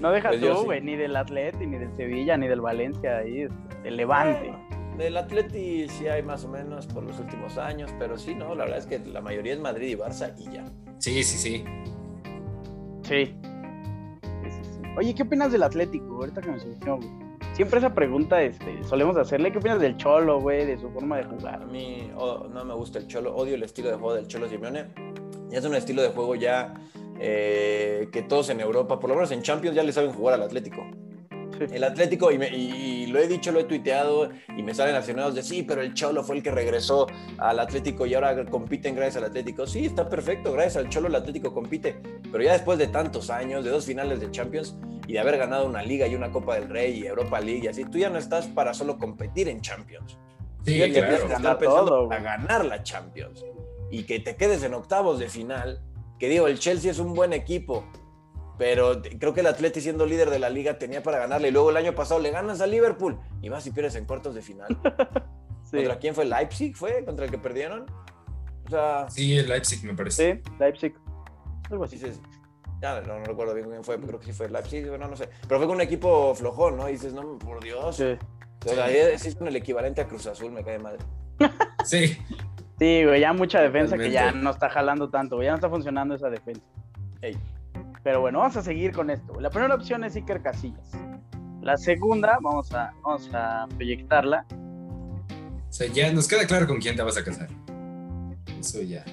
no 0.00 0.10
dejas 0.10 0.36
pues 0.36 0.52
tú, 0.52 0.64
güey, 0.64 0.80
ni 0.80 0.96
del 0.96 1.14
Atleti, 1.16 1.66
ni 1.66 1.78
del 1.78 1.94
Sevilla, 1.96 2.36
ni 2.36 2.48
del 2.48 2.60
Valencia, 2.60 3.18
ahí, 3.18 3.46
del 3.82 3.96
Levante. 3.96 4.52
del 4.96 5.16
Atleti 5.16 5.88
sí 5.88 6.08
hay 6.08 6.22
más 6.22 6.44
o 6.44 6.48
menos 6.48 6.86
por 6.86 7.02
los 7.02 7.18
últimos 7.18 7.58
años, 7.58 7.90
pero 7.98 8.18
sí, 8.18 8.34
no, 8.34 8.54
la 8.54 8.64
verdad 8.64 8.78
es 8.78 8.86
que 8.86 8.98
la 8.98 9.20
mayoría 9.20 9.54
es 9.54 9.60
Madrid 9.60 9.88
y 9.88 9.96
Barça 9.96 10.34
y 10.38 10.52
ya. 10.52 10.64
Sí, 10.98 11.22
sí, 11.22 11.38
sí. 11.38 11.64
Sí. 13.02 13.34
Oye, 14.96 15.14
¿qué 15.14 15.22
opinas 15.22 15.52
del 15.52 15.62
Atlético? 15.62 16.16
Ahorita 16.16 16.40
que 16.40 16.50
me 16.50 16.58
surgió, 16.58 16.98
Siempre 17.52 17.78
esa 17.78 17.92
pregunta 17.92 18.40
este, 18.42 18.82
solemos 18.84 19.16
hacerle. 19.16 19.50
¿Qué 19.52 19.58
opinas 19.58 19.80
del 19.80 19.96
Cholo, 19.96 20.40
güey? 20.40 20.64
De 20.64 20.78
su 20.78 20.88
forma 20.90 21.18
de 21.18 21.24
jugar. 21.24 21.62
A 21.62 21.66
mí 21.66 22.10
no 22.16 22.64
me 22.64 22.74
gusta 22.74 22.98
el 22.98 23.06
Cholo. 23.06 23.34
Odio 23.34 23.56
el 23.56 23.62
estilo 23.62 23.90
de 23.90 23.96
juego 23.96 24.14
del 24.14 24.28
Cholo 24.28 24.48
Simeone. 24.48 24.86
Ya 25.50 25.58
es 25.58 25.64
un 25.64 25.74
estilo 25.74 26.00
de 26.00 26.08
juego 26.08 26.36
ya 26.36 26.72
eh, 27.22 28.08
que 28.10 28.22
todos 28.22 28.48
en 28.48 28.60
Europa, 28.60 28.98
por 28.98 29.10
lo 29.10 29.16
menos 29.16 29.30
en 29.30 29.42
Champions, 29.42 29.76
ya 29.76 29.82
le 29.82 29.92
saben 29.92 30.12
jugar 30.12 30.34
al 30.34 30.42
Atlético. 30.42 30.86
El 31.60 31.84
Atlético, 31.84 32.32
y, 32.32 33.06
lo 33.08 33.18
he 33.18 33.28
dicho, 33.28 33.52
lo 33.52 33.60
he 33.60 33.64
tuiteado, 33.64 34.30
y 34.56 34.62
me 34.62 34.72
salen 34.72 34.94
accionados 34.94 35.34
de 35.34 35.42
sí, 35.42 35.62
pero 35.62 35.82
el 35.82 35.92
Cholo 35.92 36.24
fue 36.24 36.36
el 36.36 36.42
que 36.42 36.50
regresó 36.50 37.06
al 37.36 37.58
Atlético 37.60 38.06
y 38.06 38.14
ahora 38.14 38.46
compiten 38.46 38.94
gracias 38.94 39.18
al 39.18 39.24
Atlético. 39.24 39.66
Sí, 39.66 39.84
está 39.84 40.08
perfecto, 40.08 40.52
gracias 40.52 40.78
al 40.78 40.88
Cholo 40.88 41.08
el 41.08 41.14
Atlético 41.14 41.52
compite, 41.52 42.00
pero 42.32 42.42
ya 42.42 42.54
después 42.54 42.78
de 42.78 42.86
tantos 42.86 43.28
años, 43.28 43.62
de 43.62 43.70
dos 43.70 43.84
finales 43.84 44.20
de 44.20 44.30
Champions 44.30 44.78
y 45.06 45.12
de 45.12 45.18
haber 45.18 45.36
ganado 45.36 45.66
una 45.66 45.82
Liga 45.82 46.06
y 46.06 46.14
una 46.14 46.30
Copa 46.30 46.54
del 46.54 46.70
Rey 46.70 47.00
y 47.00 47.06
Europa 47.06 47.38
League 47.40 47.64
y 47.64 47.68
así, 47.68 47.84
tú 47.84 47.98
ya 47.98 48.08
no 48.08 48.18
estás 48.18 48.46
para 48.46 48.72
solo 48.72 48.96
competir 48.96 49.48
en 49.48 49.60
Champions. 49.60 50.18
Sí, 50.64 50.78
ya 50.78 50.88
claro. 50.88 51.26
estar 51.26 51.58
pensando 51.58 52.08
para 52.08 52.22
ganar 52.22 52.64
la 52.64 52.82
Champions 52.82 53.44
y 53.90 54.04
que 54.04 54.20
te 54.20 54.36
quedes 54.36 54.62
en 54.62 54.72
octavos 54.72 55.18
de 55.18 55.28
final. 55.28 55.82
Que 56.20 56.28
digo, 56.28 56.46
el 56.46 56.58
Chelsea 56.58 56.90
es 56.90 56.98
un 56.98 57.14
buen 57.14 57.32
equipo, 57.32 57.82
pero 58.58 59.00
creo 59.18 59.32
que 59.32 59.40
el 59.40 59.46
Atleti 59.46 59.80
siendo 59.80 60.04
líder 60.04 60.28
de 60.28 60.38
la 60.38 60.50
liga 60.50 60.78
tenía 60.78 61.02
para 61.02 61.18
ganarle. 61.18 61.48
Y 61.48 61.50
luego 61.50 61.70
el 61.70 61.78
año 61.78 61.94
pasado 61.94 62.20
le 62.20 62.30
ganas 62.30 62.60
a 62.60 62.66
Liverpool 62.66 63.18
y 63.40 63.48
vas 63.48 63.66
y 63.66 63.70
pierdes 63.70 63.94
en 63.94 64.04
cuartos 64.04 64.34
de 64.34 64.42
final. 64.42 64.78
¿Contra 65.70 65.98
quién 65.98 66.14
fue? 66.14 66.26
¿Leipzig 66.26 66.76
fue? 66.76 67.02
¿Contra 67.06 67.24
el 67.24 67.30
que 67.30 67.38
perdieron? 67.38 67.86
O 68.66 68.70
sea, 68.70 69.08
sí, 69.08 69.38
el 69.38 69.48
Leipzig 69.48 69.82
me 69.82 69.94
parece. 69.94 70.42
Sí, 70.44 70.52
Leipzig. 70.58 70.94
Algo 71.70 71.84
así. 71.84 71.98
ya 72.82 73.00
no, 73.00 73.24
recuerdo 73.24 73.54
bien 73.54 73.70
quién 73.70 73.82
fue, 73.82 73.98
creo 73.98 74.20
que 74.20 74.26
sí 74.26 74.32
fue 74.32 74.50
Leipzig, 74.50 74.88
bueno, 74.90 75.08
no 75.08 75.16
sé. 75.16 75.30
Pero 75.48 75.58
fue 75.58 75.66
con 75.66 75.76
un 75.76 75.80
equipo 75.80 76.34
flojón, 76.34 76.76
¿no? 76.76 76.86
Y 76.88 76.92
dices, 76.92 77.14
no, 77.14 77.38
por 77.38 77.64
Dios. 77.64 77.96
Sí. 77.96 78.18
O 78.66 78.68
sea, 78.68 78.90
es 78.90 79.34
con 79.36 79.48
el 79.48 79.56
equivalente 79.56 80.02
a 80.02 80.06
Cruz 80.06 80.26
Azul, 80.26 80.52
me 80.52 80.62
cae 80.62 80.78
madre. 80.78 80.98
sí. 81.84 82.18
Sí, 82.80 83.04
güey, 83.04 83.20
ya 83.20 83.34
mucha 83.34 83.60
defensa 83.60 83.98
que 83.98 84.10
ya 84.10 84.32
no 84.32 84.48
está 84.48 84.70
jalando 84.70 85.10
tanto, 85.10 85.42
ya 85.42 85.50
no 85.50 85.56
está 85.56 85.68
funcionando 85.68 86.14
esa 86.14 86.30
defensa. 86.30 86.62
Ey. 87.20 87.36
Pero 88.02 88.22
bueno, 88.22 88.38
vamos 88.38 88.56
a 88.56 88.62
seguir 88.62 88.92
con 88.92 89.10
esto. 89.10 89.38
La 89.38 89.50
primera 89.50 89.74
opción 89.74 90.02
es 90.02 90.16
Iker 90.16 90.40
Casillas. 90.40 90.90
La 91.60 91.76
segunda, 91.76 92.38
vamos 92.40 92.72
a, 92.72 92.94
vamos 93.02 93.28
a 93.34 93.68
proyectarla. 93.76 94.46
O 94.48 95.72
sea, 95.72 95.88
ya 95.88 96.10
nos 96.10 96.26
queda 96.26 96.46
claro 96.46 96.66
con 96.66 96.78
quién 96.78 96.96
te 96.96 97.02
vas 97.02 97.18
a 97.18 97.22
casar. 97.22 97.48
Eso 98.58 98.80
ya. 98.80 99.04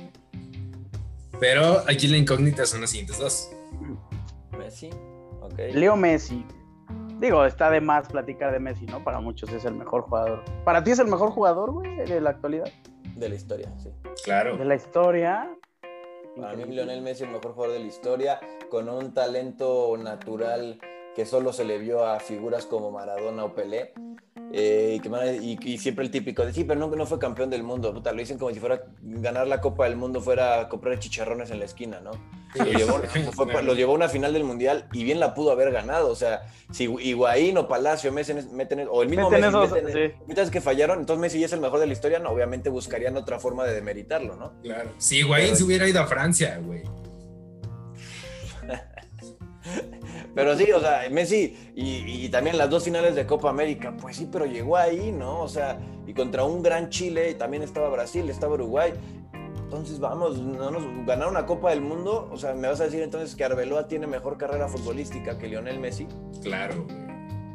Pero 1.38 1.84
aquí 1.90 2.08
la 2.08 2.16
incógnita 2.16 2.66
son 2.66 2.80
las 2.80 2.92
siguientes 2.92 3.20
dos. 3.20 3.52
Messi, 4.58 4.92
ok. 5.42 5.60
Leo 5.74 5.98
Messi. 5.98 6.46
Digo, 7.20 7.44
está 7.44 7.70
de 7.70 7.82
más 7.82 8.08
platicar 8.08 8.54
de 8.54 8.60
Messi, 8.60 8.86
¿no? 8.86 9.04
Para 9.04 9.20
muchos 9.20 9.52
es 9.52 9.66
el 9.66 9.74
mejor 9.74 10.04
jugador. 10.04 10.46
¿Para 10.64 10.86
ti 10.86 10.92
es 10.92 11.00
el 11.00 11.08
mejor 11.08 11.32
jugador, 11.32 11.72
güey, 11.72 11.98
de 12.06 12.22
la 12.22 12.30
actualidad? 12.30 12.72
De 13.18 13.30
la 13.30 13.36
historia, 13.36 13.74
sí. 13.80 13.90
Claro. 14.24 14.58
De 14.58 14.66
la 14.66 14.76
historia. 14.76 15.58
Para 16.40 16.56
mí, 16.56 16.66
Lionel 16.66 17.02
Messi 17.02 17.24
es 17.24 17.30
el 17.30 17.34
mejor 17.34 17.54
jugador 17.54 17.74
de 17.74 17.80
la 17.80 17.88
historia, 17.88 18.40
con 18.70 18.88
un 18.90 19.12
talento 19.12 19.98
natural 19.98 20.80
que 21.16 21.26
solo 21.26 21.52
se 21.52 21.66
le 21.66 21.80
vio 21.80 22.06
a 22.06 22.20
figuras 22.20 22.68
como 22.68 22.92
Maradona 22.92 23.46
o 23.46 23.56
Pelé. 23.56 23.94
Eh, 24.54 25.02
y, 25.42 25.78
siempre 25.78 26.06
el 26.06 26.12
típico 26.12 26.46
de 26.46 26.54
sí, 26.54 26.64
pero 26.64 26.80
no, 26.80 26.88
no 26.96 27.06
fue 27.06 27.20
campeón 27.20 27.50
del 27.50 27.64
mundo. 27.64 27.94
Puta, 27.94 28.12
lo 28.12 28.20
dicen 28.20 28.38
como 28.38 28.52
si 28.54 28.60
fuera 28.60 28.84
ganar 29.02 29.48
la 29.48 29.60
Copa 29.62 29.86
del 29.86 29.98
Mundo 29.98 30.22
fuera 30.22 30.70
comprar 30.70 31.00
chicharrones 31.00 31.52
en 31.52 31.60
la 31.60 31.66
esquina, 31.66 32.00
¿no? 32.00 32.12
Lo, 32.56 33.74
llevó, 33.74 33.92
a 33.92 33.96
una 33.96 34.10
final 34.10 34.34
del 34.34 34.44
mundial 34.44 34.88
y 34.94 35.04
bien 35.04 35.20
la 35.20 35.34
pudo 35.34 35.52
haber 35.52 35.72
ganado. 35.72 36.10
O 36.10 36.16
sea, 36.16 36.44
si 36.72 36.86
Higuaín 36.86 37.58
o 37.58 37.68
Palacio 37.68 38.12
meten, 38.12 38.88
o 38.90 39.04
el 39.04 39.10
mismo 39.10 39.30
Messi 39.30 40.14
meten, 40.28 40.50
que 40.50 40.62
fallaron, 40.62 41.00
entonces 41.00 41.22
Messi 41.22 41.40
ya 41.40 41.48
es 41.48 41.54
el 41.54 41.60
mejor 41.60 41.80
de 41.80 41.88
la 41.88 41.94
historia, 41.94 42.20
no, 42.20 42.30
obviamente 42.30 42.70
buscarían 42.70 43.18
otra 43.18 43.40
forma 43.40 43.66
de 43.66 43.74
demeritarlo, 43.74 44.36
¿no? 44.36 44.54
Claro. 44.62 44.92
Si 44.98 45.18
Higuaín 45.18 45.56
se 45.56 45.64
hubiera 45.64 45.88
ido 45.88 46.02
a 46.02 46.08
Francia, 46.08 46.60
güey. 46.64 46.84
Pero 50.34 50.58
sí, 50.58 50.72
o 50.72 50.80
sea, 50.80 51.02
Messi 51.12 51.72
y, 51.76 52.30
también 52.30 52.58
las 52.58 52.70
dos 52.70 52.84
finales 52.84 53.16
de 53.16 53.26
Copa 53.26 53.50
América, 53.50 53.96
pues 54.00 54.18
sí, 54.18 54.28
pero 54.32 54.46
llegó 54.46 54.78
ahí, 54.78 55.12
¿no? 55.12 55.42
O 55.42 55.48
sea, 55.48 55.80
y 56.06 56.14
contra 56.14 56.44
un 56.44 56.62
gran 56.62 56.90
Chile, 56.90 57.32
y 57.32 57.34
también 57.36 57.64
estaba 57.64 57.90
Brasil, 57.90 58.30
estaba 58.30 58.54
Uruguay. 58.54 58.94
Entonces, 59.58 60.00
vamos, 60.00 60.40
no 60.40 60.72
nos 60.72 60.84
ganaron 61.06 61.32
una 61.32 61.46
Copa 61.46 61.72
del 61.72 61.82
Mundo. 61.82 62.30
O 62.32 62.38
sea, 62.38 62.54
me 62.54 62.68
vas 62.68 62.80
a 62.80 62.86
decir 62.86 63.02
entonces 63.02 63.36
que 63.36 63.44
Arbeloa 63.44 63.88
tiene 63.88 64.08
mejor 64.08 64.38
carrera 64.38 64.68
futbolística 64.68 65.38
que 65.38 65.48
Lionel 65.48 65.80
Messi. 65.80 66.08
Claro, 66.42 66.86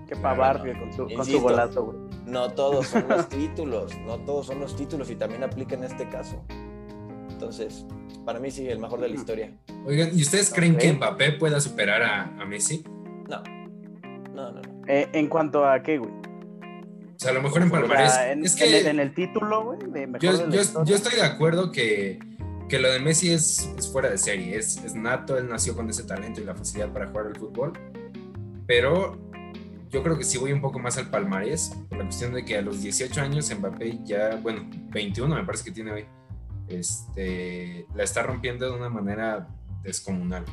Qué 0.07 0.17
pavar, 0.17 0.59
con 0.79 0.93
su, 0.93 1.09
con 1.15 1.25
su 1.25 1.41
golazo, 1.41 1.85
güey. 1.85 1.97
No 2.27 2.51
todos 2.51 2.89
son 2.89 3.09
los 3.09 3.29
títulos, 3.31 3.97
no 4.07 4.19
todos 4.19 4.47
son 4.47 4.61
los 4.61 4.77
títulos 4.77 5.11
y 5.11 5.17
también 5.17 5.43
aplica 5.43 5.75
en 5.75 5.85
este 5.85 6.09
caso. 6.09 6.43
Entonces, 7.43 7.85
para 8.25 8.39
mí 8.39 8.53
sí, 8.53 8.69
el 8.69 8.79
mejor 8.79 9.01
de 9.01 9.09
la 9.09 9.17
historia. 9.17 9.53
Oigan, 9.85 10.17
¿y 10.17 10.23
ustedes 10.23 10.53
creen 10.55 10.77
que 10.77 10.93
Mbappé 10.93 11.33
pueda 11.33 11.61
superar 11.61 12.01
a, 12.01 12.45
Messi? 12.47 12.85
No. 13.29 13.43
No, 14.33 14.53
no, 14.53 14.61
eh, 14.87 15.09
¿En 15.13 15.27
cuanto 15.27 15.69
a 15.69 15.83
qué, 15.83 15.99
güey? 15.99 16.13
O 16.13 17.19
sea, 17.19 17.33
a 17.33 17.35
lo 17.35 17.43
mejor 17.43 17.63
en 17.63 17.71
palmarés. 17.71 18.17
En, 18.17 18.45
es 18.45 18.55
que, 18.55 18.89
en, 18.89 19.01
el, 19.01 19.13
título, 19.13 19.65
güey. 19.65 19.79
Yo, 20.21 20.49
yo, 20.85 20.95
estoy 20.95 21.17
de 21.17 21.23
acuerdo 21.23 21.73
que, 21.73 22.21
que 22.69 22.79
lo 22.79 22.93
de 22.93 23.01
Messi 23.01 23.33
es, 23.33 23.69
es 23.77 23.91
fuera 23.91 24.09
de 24.09 24.19
serie. 24.19 24.57
Es, 24.57 24.77
es, 24.85 24.95
nato, 24.95 25.37
él 25.37 25.49
nació 25.49 25.75
con 25.75 25.91
ese 25.91 26.05
talento 26.05 26.41
y 26.41 26.45
la 26.45 26.55
facilidad 26.55 26.93
para 26.93 27.09
jugar 27.09 27.27
al 27.27 27.37
fútbol. 27.37 27.73
Pero 28.69 29.19
yo 29.91 30.01
creo 30.05 30.17
que 30.17 30.23
sí 30.23 30.39
voy 30.39 30.53
un 30.53 30.61
poco 30.61 30.79
más 30.79 30.97
al 30.97 31.11
palmarés, 31.11 31.73
por 31.89 31.99
la 31.99 32.05
cuestión 32.05 32.35
de 32.35 32.45
que 32.45 32.57
a 32.57 32.63
los 32.63 32.83
18 32.83 33.21
años 33.21 33.53
Mbappé 33.53 33.99
ya, 34.05 34.37
bueno, 34.37 34.65
21 34.91 35.35
me 35.35 35.45
parece 35.45 35.65
que 35.65 35.73
tiene 35.73 35.91
hoy 35.91 36.07
este, 36.79 37.87
la 37.95 38.05
está 38.05 38.23
rompiendo 38.23 38.71
de 38.71 38.77
una 38.77 38.89
manera 38.89 39.49
descomunal. 39.83 40.45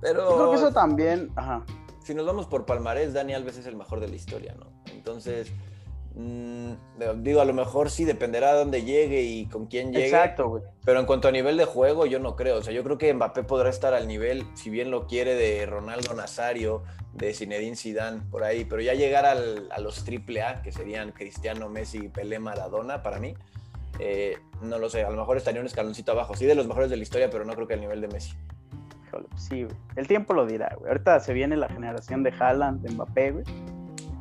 Pero 0.00 0.36
creo 0.36 0.50
que 0.50 0.56
eso 0.56 0.72
también, 0.72 1.30
ajá. 1.36 1.64
Si 2.04 2.14
nos 2.14 2.24
vamos 2.24 2.46
por 2.46 2.66
palmarés, 2.66 3.12
Dani 3.12 3.34
Alves 3.34 3.58
es 3.58 3.66
el 3.66 3.76
mejor 3.76 3.98
de 3.98 4.08
la 4.08 4.14
historia, 4.14 4.54
¿no? 4.56 4.70
Entonces, 4.92 5.50
mm, 6.14 6.72
digo, 7.16 7.40
a 7.40 7.44
lo 7.44 7.52
mejor 7.52 7.90
sí 7.90 8.04
dependerá 8.04 8.52
de 8.52 8.58
dónde 8.60 8.84
llegue 8.84 9.22
y 9.22 9.46
con 9.46 9.66
quién 9.66 9.92
llegue. 9.92 10.06
Exacto, 10.06 10.48
güey. 10.48 10.62
Pero 10.84 11.00
en 11.00 11.06
cuanto 11.06 11.26
a 11.26 11.32
nivel 11.32 11.56
de 11.56 11.64
juego, 11.64 12.06
yo 12.06 12.20
no 12.20 12.36
creo. 12.36 12.58
O 12.58 12.62
sea, 12.62 12.72
yo 12.72 12.84
creo 12.84 12.98
que 12.98 13.12
Mbappé 13.12 13.42
podrá 13.42 13.70
estar 13.70 13.92
al 13.94 14.06
nivel, 14.06 14.46
si 14.54 14.70
bien 14.70 14.92
lo 14.92 15.08
quiere, 15.08 15.34
de 15.34 15.66
Ronaldo 15.66 16.14
Nazario, 16.14 16.84
de 17.14 17.34
Zinedine 17.34 17.74
Zidane, 17.74 18.20
por 18.30 18.44
ahí. 18.44 18.64
Pero 18.64 18.82
ya 18.82 18.94
llegar 18.94 19.26
a 19.26 19.80
los 19.80 20.04
triple 20.04 20.42
A, 20.42 20.62
que 20.62 20.70
serían 20.70 21.10
Cristiano, 21.10 21.68
Messi, 21.68 22.08
Pelé, 22.08 22.38
Maradona, 22.38 23.02
para 23.02 23.18
mí, 23.18 23.34
eh, 23.98 24.38
no 24.62 24.78
lo 24.78 24.88
sé, 24.88 25.04
a 25.04 25.10
lo 25.10 25.16
mejor 25.16 25.36
estaría 25.36 25.60
un 25.60 25.66
escaloncito 25.66 26.12
abajo. 26.12 26.34
Sí, 26.34 26.46
de 26.46 26.54
los 26.54 26.66
mejores 26.66 26.90
de 26.90 26.96
la 26.96 27.02
historia, 27.02 27.30
pero 27.30 27.44
no 27.44 27.54
creo 27.54 27.66
que 27.66 27.74
al 27.74 27.80
nivel 27.80 28.00
de 28.00 28.08
Messi. 28.08 28.34
sí, 29.36 29.66
El 29.96 30.06
tiempo 30.06 30.34
lo 30.34 30.46
dirá, 30.46 30.74
güey. 30.78 30.90
Ahorita 30.90 31.20
se 31.20 31.32
viene 31.32 31.56
la 31.56 31.68
generación 31.68 32.22
de 32.22 32.32
Haaland, 32.38 32.82
de 32.82 32.90
Mbappé, 32.90 33.30
güey. 33.32 33.44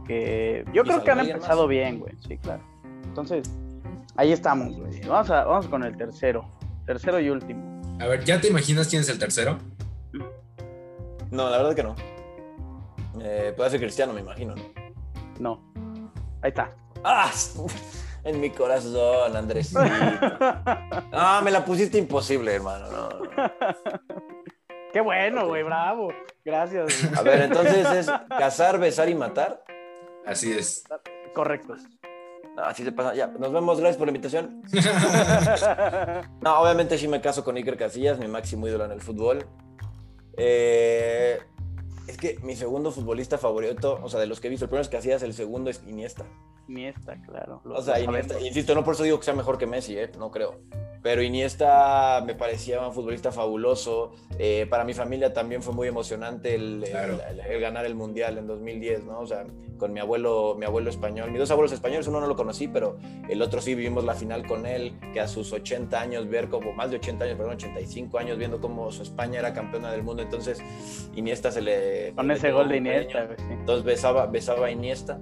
Que 0.06 0.64
yo 0.74 0.84
creo 0.84 1.04
que 1.04 1.12
han 1.12 1.20
empezado 1.20 1.68
bien, 1.68 2.00
güey. 2.00 2.14
Sí, 2.28 2.38
claro. 2.38 2.62
Entonces, 3.06 3.50
ahí 4.16 4.32
estamos, 4.32 4.78
güey. 4.78 5.02
Vamos, 5.08 5.30
a, 5.32 5.46
vamos 5.46 5.68
con 5.68 5.84
el 5.84 5.98
tercero. 5.98 6.48
Tercero 6.86 7.20
y 7.20 7.30
último. 7.30 7.82
A 8.00 8.08
ver, 8.08 8.24
¿ya 8.24 8.40
te 8.40 8.48
imaginas 8.50 8.88
quién 8.88 9.02
es 9.02 9.10
el 9.10 9.18
tercero? 9.18 9.58
No, 11.32 11.50
la 11.50 11.58
verdad 11.58 11.76
que 11.76 11.84
no. 11.84 11.96
Eh, 13.22 13.54
puede 13.56 13.70
ser 13.72 13.80
Cristiano, 13.80 14.14
me 14.14 14.22
imagino, 14.22 14.54
¿no? 14.56 14.64
No. 15.40 15.74
Ahí 16.42 16.50
está. 16.50 16.72
¡Ah! 17.04 17.32
En 18.26 18.42
mi 18.42 18.50
corazón, 18.50 19.36
Andrés. 19.36 19.74
Ah, 21.18 21.42
me 21.44 21.52
la 21.52 21.64
pusiste 21.64 21.98
imposible, 21.98 22.54
hermano. 22.56 22.88
Qué 24.92 25.00
bueno, 25.00 25.48
güey, 25.48 25.64
bravo. 25.64 26.10
Gracias. 26.44 27.10
A 27.18 27.22
ver, 27.22 27.44
entonces 27.44 27.90
es 27.92 28.12
cazar, 28.30 28.80
besar 28.80 29.08
y 29.08 29.16
matar. 29.16 29.64
Así 30.26 30.52
es. 30.52 30.84
Correcto. 31.34 31.76
así 32.58 32.84
se 32.84 32.92
pasa. 32.92 33.16
Ya, 33.16 33.28
nos 33.28 33.54
vemos. 33.54 33.80
Gracias 33.80 33.98
por 33.98 34.08
la 34.08 34.12
invitación. 34.12 34.62
no, 36.42 36.60
obviamente 36.60 36.98
sí 36.98 37.08
me 37.08 37.22
caso 37.22 37.44
con 37.44 37.56
Iker 37.56 37.78
Casillas, 37.78 38.20
mi 38.20 38.28
máximo 38.28 38.68
ídolo 38.68 38.86
en 38.86 38.92
el 38.92 39.02
fútbol. 39.02 39.46
Eh, 40.38 41.40
es 42.08 42.18
que 42.18 42.38
mi 42.44 42.56
segundo 42.56 42.92
futbolista 42.92 43.38
favorito, 43.38 44.00
o 44.02 44.10
sea, 44.10 44.20
de 44.20 44.28
los 44.28 44.40
que 44.40 44.48
he 44.48 44.50
visto, 44.50 44.66
el 44.66 44.70
primero 44.70 44.82
es 44.82 44.90
Casillas, 44.90 45.24
el 45.24 45.34
segundo 45.34 45.70
es 45.70 45.82
Iniesta. 45.88 46.26
Iniesta, 46.68 47.22
claro. 47.22 47.62
O 47.64 47.82
sea, 47.82 48.00
Iniesta, 48.00 48.40
insisto, 48.40 48.74
no 48.76 48.84
por 48.84 48.96
eso 48.96 49.04
digo 49.04 49.20
que 49.20 49.26
sea 49.26 49.34
mejor 49.34 49.58
que 49.58 49.68
Messi, 49.68 49.98
¿eh? 49.98 50.12
no 50.18 50.32
creo. 50.32 50.60
Pero 51.06 51.22
Iniesta 51.22 52.24
me 52.26 52.34
parecía 52.34 52.82
un 52.82 52.92
futbolista 52.92 53.32
fabuloso. 53.32 54.14
Eh, 54.40 54.66
para 54.68 54.84
mi 54.84 54.96
familia 54.96 55.34
también 55.34 55.62
fue 55.62 55.72
muy 55.72 55.88
emocionante 55.88 56.56
el, 56.56 56.84
ganar 57.62 57.86
el 57.86 57.94
Mundial 57.94 58.40
en 58.40 58.48
2010, 58.48 59.04
¿no? 59.04 59.20
O 59.20 59.28
sea, 59.28 59.46
con 59.78 59.94
mi 59.94 60.00
abuelo, 60.00 60.56
mi 60.58 60.66
abuelo 60.66 60.90
español, 60.90 61.30
mis 61.30 61.40
dos 61.40 61.52
abuelos 61.52 61.72
españoles, 61.74 62.08
uno 62.08 62.22
no 62.22 62.26
lo 62.26 62.36
conocí, 62.36 62.68
pero 62.68 62.98
el 63.30 63.40
otro 63.44 63.62
sí 63.62 63.76
vivimos 63.76 64.04
la 64.04 64.16
final 64.16 64.48
con 64.48 64.66
él, 64.66 64.98
que 65.14 65.20
a 65.20 65.28
sus 65.28 65.54
80 65.54 66.02
años, 66.02 66.28
ver 66.28 66.50
como, 66.50 66.74
más 66.74 66.90
de 66.90 66.98
80 66.98 67.24
años, 67.24 67.38
perdón, 67.38 67.54
85 67.54 68.18
años, 68.18 68.40
viendo 68.40 68.60
cómo 68.60 68.92
su 68.92 69.04
España 69.04 69.38
era 69.38 69.54
campeona 69.54 69.92
del 69.92 70.02
mundo. 70.02 70.24
Entonces, 70.24 70.60
Iniesta 71.16 71.52
se 71.52 71.62
le... 71.62 71.95
Con 72.16 72.32
ese 72.32 72.52
gol 72.52 72.70
de 72.70 72.78
Iniesta. 72.78 73.28
Entonces 73.50 73.84
besaba, 73.84 74.26
besaba 74.28 74.68
a 74.68 74.72
Iniesta 74.72 75.20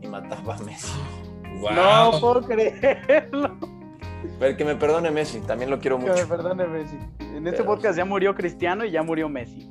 y 0.00 0.06
mataba 0.06 0.56
a 0.56 0.58
Messi. 0.58 0.92
No 1.60 2.20
puedo 2.20 2.42
creerlo. 2.42 3.56
Pero 4.38 4.56
que 4.56 4.64
me 4.64 4.76
perdone 4.76 5.10
Messi, 5.10 5.40
también 5.40 5.70
lo 5.70 5.78
quiero 5.78 5.98
mucho. 5.98 6.14
Que 6.14 6.22
me 6.22 6.26
perdone 6.26 6.66
Messi. 6.66 6.98
En 7.20 7.46
este 7.46 7.62
podcast 7.62 7.96
ya 7.96 8.04
murió 8.04 8.34
Cristiano 8.34 8.84
y 8.84 8.90
ya 8.90 9.02
murió 9.02 9.28
Messi. 9.28 9.68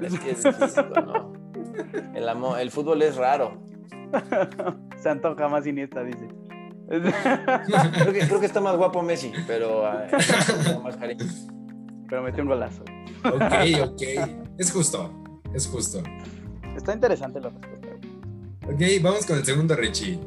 es 0.00 0.18
que 0.18 0.30
es 0.30 0.44
¿no? 0.44 1.32
El, 2.14 2.28
amor, 2.28 2.60
el 2.60 2.70
fútbol 2.70 3.02
es 3.02 3.16
raro. 3.16 3.62
Se 5.02 5.08
antoja 5.08 5.48
más 5.48 5.66
Iniesta, 5.66 6.02
dice. 6.04 6.28
creo, 6.88 8.12
que, 8.12 8.20
creo 8.26 8.40
que 8.40 8.46
está 8.46 8.60
más 8.60 8.76
guapo 8.76 9.02
Messi, 9.02 9.32
pero 9.46 9.84
más 10.82 10.96
cariño. 10.96 11.24
Pero 12.08 12.22
metió 12.22 12.42
un 12.42 12.48
golazo. 12.48 12.82
Ok, 13.24 13.90
ok. 13.90 14.02
Es 14.58 14.70
justo, 14.70 15.21
es 15.54 15.66
justo. 15.66 16.02
Está 16.76 16.94
interesante 16.94 17.40
la 17.40 17.50
respuesta. 17.50 17.88
Ok, 18.66 18.80
vamos 19.02 19.26
con 19.26 19.38
el 19.38 19.44
segundo 19.44 19.74
Richie. 19.74 20.18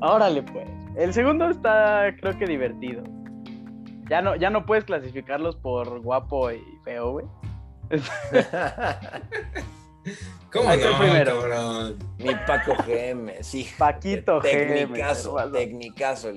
Órale, 0.00 0.42
pues. 0.42 0.68
El 0.96 1.12
segundo 1.12 1.48
está, 1.48 2.14
creo 2.20 2.38
que 2.38 2.46
divertido. 2.46 3.02
Ya 4.08 4.22
no, 4.22 4.36
ya 4.36 4.50
no 4.50 4.64
puedes 4.64 4.84
clasificarlos 4.84 5.56
por 5.56 6.00
guapo 6.00 6.50
y 6.50 6.62
feo, 6.84 7.12
güey. 7.12 7.26
¿Cómo 10.52 10.70
no, 10.70 10.98
primero. 10.98 11.94
Mi 12.18 12.34
Paco 12.46 12.74
Gemes, 12.84 13.46
sí. 13.46 13.68
Paquito 13.76 14.40
Tecnicazo, 14.40 15.36
tecnicazo. 15.52 16.32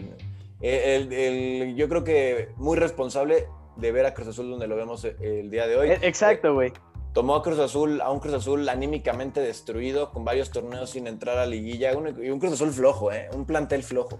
El, 0.61 1.75
yo 1.75 1.87
creo 1.89 2.03
que 2.03 2.49
muy 2.57 2.77
responsable 2.77 3.47
de 3.77 3.91
ver 3.91 4.05
a 4.05 4.13
Cruz 4.13 4.27
Azul 4.29 4.49
donde 4.49 4.67
lo 4.67 4.75
vemos 4.75 5.05
el 5.05 5.49
día 5.49 5.67
de 5.67 5.77
hoy. 5.77 5.89
E, 5.91 5.99
exacto, 6.01 6.53
güey 6.53 6.73
tomó 7.13 7.35
a 7.35 7.43
Cruz 7.43 7.59
Azul, 7.59 8.01
a 8.01 8.09
un 8.09 8.19
Cruz 8.19 8.33
Azul 8.33 8.67
anímicamente 8.69 9.41
destruido, 9.41 10.11
con 10.11 10.23
varios 10.23 10.51
torneos 10.51 10.91
sin 10.91 11.07
entrar 11.07 11.37
a 11.37 11.45
liguilla, 11.45 11.91
y 11.93 12.29
un 12.29 12.39
Cruz 12.39 12.53
Azul 12.53 12.71
flojo, 12.71 13.11
¿eh? 13.11 13.29
un 13.33 13.45
plantel 13.45 13.83
flojo. 13.83 14.19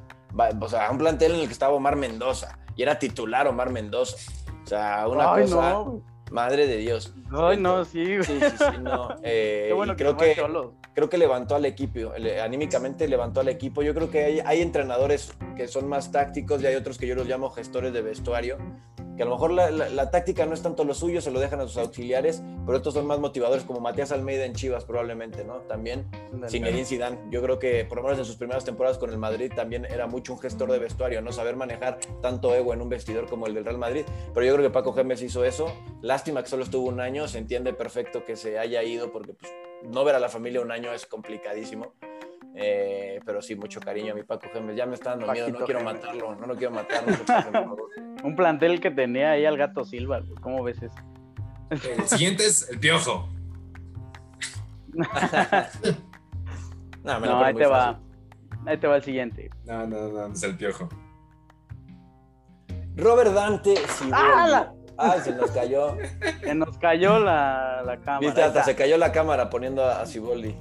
O 0.59 0.69
sea, 0.69 0.89
un 0.91 0.97
plantel 0.97 1.33
en 1.33 1.41
el 1.41 1.47
que 1.47 1.53
estaba 1.53 1.73
Omar 1.73 1.95
Mendoza, 1.95 2.59
y 2.75 2.83
era 2.83 2.99
titular 2.99 3.47
Omar 3.47 3.69
Mendoza. 3.69 4.17
O 4.63 4.67
sea, 4.67 5.07
una 5.07 5.31
cosa... 5.31 5.85
Madre 6.31 6.65
de 6.65 6.77
Dios. 6.77 7.13
Ay, 7.29 7.57
no, 7.57 7.83
sí. 7.83 8.23
Sí, 8.23 8.39
sí, 8.39 8.57
sí, 8.57 8.77
no. 8.81 9.09
Eh, 9.23 9.71
bueno 9.75 9.95
creo 9.97 10.15
que, 10.15 10.35
creo 10.93 11.09
que 11.09 11.17
levantó 11.17 11.55
al 11.55 11.65
equipo, 11.65 12.13
anímicamente 12.41 13.07
levantó 13.07 13.41
al 13.41 13.49
equipo. 13.49 13.83
Yo 13.83 13.93
creo 13.93 14.09
que 14.09 14.23
hay, 14.23 14.39
hay, 14.39 14.61
entrenadores 14.61 15.33
que 15.57 15.67
son 15.67 15.89
más 15.89 16.11
tácticos 16.11 16.61
y 16.63 16.67
hay 16.67 16.75
otros 16.75 16.97
que 16.97 17.05
yo 17.05 17.15
los 17.15 17.27
llamo 17.27 17.49
gestores 17.49 17.91
de 17.91 18.01
vestuario, 18.01 18.57
que 19.16 19.24
a 19.24 19.26
lo 19.26 19.32
mejor 19.32 19.51
la, 19.51 20.12
táctica 20.12 20.45
no 20.45 20.53
es 20.53 20.62
tanto 20.62 20.84
lo 20.84 20.93
suyo, 20.93 21.22
se 21.22 21.32
lo 21.32 21.39
dejan 21.39 21.59
a 21.59 21.64
sus 21.64 21.78
auxiliares, 21.78 22.41
pero 22.66 22.78
estos 22.78 22.93
son 22.93 23.05
más 23.05 23.20
motivadores, 23.20 23.64
como 23.64 23.80
Matías 23.80 24.12
Almeida 24.12 24.45
en 24.45 24.53
Chivas 24.53 24.86
probablemente, 24.86 25.43
¿no? 25.43 25.62
También, 25.62 26.09
Zinedine 26.47 26.86
Zidane. 26.86 27.18
Yo 27.30 27.41
creo 27.41 27.59
que 27.59 27.86
por 27.86 27.97
lo 27.97 28.03
menos 28.03 28.20
en 28.20 28.26
sus 28.26 28.36
primeras 28.38 28.66
temporadas 28.66 28.97
con 28.97 29.09
el 29.09 29.18
Madrid 29.18 29.51
también 29.55 29.86
era 29.86 30.07
mucho 30.07 30.34
un 30.34 30.39
gestor 30.39 30.72
de 30.72 30.80
vestuario, 30.80 31.22
¿no? 31.22 31.32
Saber 31.32 31.55
manejar 31.55 31.99
tanto 32.22 32.53
ego 32.55 32.74
en 32.74 32.82
un 32.82 32.89
vestidor 32.89 33.28
como 33.30 33.47
el 33.47 33.53
del 33.53 33.66
Real 33.66 33.78
Madrid, 33.78 34.05
pero 34.34 34.45
yo 34.45 34.53
creo 34.53 34.66
que 34.66 34.74
Paco 34.74 34.93
Gémez 34.93 35.22
hizo 35.22 35.43
eso. 35.43 35.72
Lástima 36.01 36.41
que 36.43 36.49
solo 36.49 36.64
estuvo 36.64 36.88
un 36.88 36.99
año, 36.99 37.28
se 37.28 37.38
entiende 37.38 37.74
perfecto 37.74 38.24
que 38.24 38.36
se 38.36 38.59
haya 38.59 38.84
ido 38.84 39.12
porque 39.12 39.34
pues, 39.34 39.51
no 39.84 40.03
ver 40.03 40.16
a 40.16 40.20
la 40.20 40.30
familia 40.30 40.62
un 40.62 40.72
año 40.72 40.93
es 40.93 41.05
complicadísimo 41.05 41.93
Eh, 42.54 43.20
pero 43.26 43.41
sí, 43.41 43.56
mucho 43.56 43.80
cariño 43.80 44.12
a 44.12 44.16
mi 44.16 44.24
Paco 44.24 44.47
Gemes. 44.54 44.76
Ya 44.76 44.86
me 44.86 44.95
está 44.95 45.12
dando 45.12 45.32
miedo, 45.32 45.49
no 45.49 45.66
quiero 45.66 45.84
matarlo, 45.84 46.36
no 46.36 46.47
lo 46.47 46.56
quiero 46.56 46.74
matar. 46.74 47.04
Un 48.24 48.36
plantel 48.36 48.82
que 48.82 48.91
tenía 48.91 49.32
ahí 49.32 49.45
al 49.45 49.58
gato 49.58 49.86
Silva, 49.86 50.22
¿cómo 50.41 50.64
ves 50.64 50.82
eso? 50.84 50.95
El 51.70 52.08
siguiente 52.08 52.45
es 52.45 52.70
el 52.70 52.80
piojo. 52.80 53.30
no, 57.04 57.43
ahí 57.43 57.56
te 57.56 57.66
va. 57.66 57.99
Ahí 58.66 58.78
te 58.78 58.88
va 58.88 58.97
el 58.97 59.04
siguiente. 59.04 59.49
No, 59.66 59.88
no, 59.88 60.10
no, 60.10 60.28
no 60.28 60.34
es 60.34 60.43
el 60.43 60.58
piojo. 60.58 60.89
Robert 62.95 63.32
Dante 63.34 63.76
¡Ah, 64.12 64.74
Ay, 64.97 65.22
se 65.22 65.34
nos 65.34 65.49
cayó. 65.52 65.95
Se 66.43 66.54
nos 66.54 66.78
cayó 66.78 67.20
la, 67.20 67.82
la 67.86 67.97
cámara. 67.97 68.20
Viste, 68.20 68.43
hasta 68.43 68.64
se 68.64 68.76
cayó 68.76 68.97
la 68.97 69.12
cámara 69.12 69.49
poniendo 69.49 69.84
a 69.86 70.06
Ciboldi. 70.06 70.56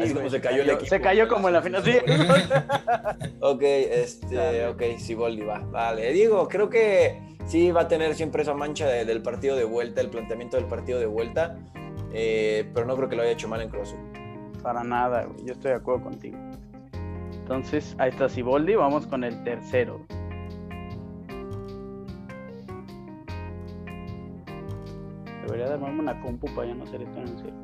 Así 0.00 0.14
como 0.14 0.30
se 0.30 0.40
cayó, 0.40 0.62
el 0.62 0.70
equipo. 0.70 0.86
Se 0.86 1.00
cayó 1.00 1.28
como 1.28 1.48
en 1.48 1.54
la 1.54 1.62
final. 1.62 1.82
Sí. 1.84 1.92
ok, 3.40 3.62
este, 3.62 4.66
ok, 4.66 4.82
Ciboldi 4.98 5.42
va. 5.42 5.58
Vale, 5.58 6.12
digo, 6.12 6.48
creo 6.48 6.70
que 6.70 7.20
sí 7.46 7.70
va 7.70 7.82
a 7.82 7.88
tener 7.88 8.14
siempre 8.14 8.42
esa 8.42 8.54
mancha 8.54 8.86
del 8.86 9.22
partido 9.22 9.56
de 9.56 9.64
vuelta, 9.64 10.00
el 10.00 10.08
planteamiento 10.08 10.56
del 10.56 10.66
partido 10.66 10.98
de 10.98 11.06
vuelta, 11.06 11.58
eh, 12.12 12.70
pero 12.72 12.86
no 12.86 12.96
creo 12.96 13.08
que 13.08 13.16
lo 13.16 13.22
haya 13.22 13.32
hecho 13.32 13.48
mal 13.48 13.60
en 13.60 13.68
Cruz 13.68 13.94
Para 14.62 14.82
nada, 14.84 15.28
yo 15.44 15.52
estoy 15.52 15.72
de 15.72 15.76
acuerdo 15.76 16.04
contigo. 16.04 16.38
Entonces, 17.32 17.94
ahí 17.98 18.10
está 18.10 18.28
Ciboldi, 18.28 18.74
vamos 18.74 19.06
con 19.06 19.24
el 19.24 19.42
tercero. 19.44 20.06
Debería 25.44 25.66
de 25.66 25.74
armarme 25.74 26.00
una 26.00 26.20
compu 26.20 26.46
para 26.54 26.68
ya 26.68 26.74
no 26.74 26.84
hacer 26.84 27.02
esto 27.02 27.18
en 27.18 27.38
serio. 27.38 27.54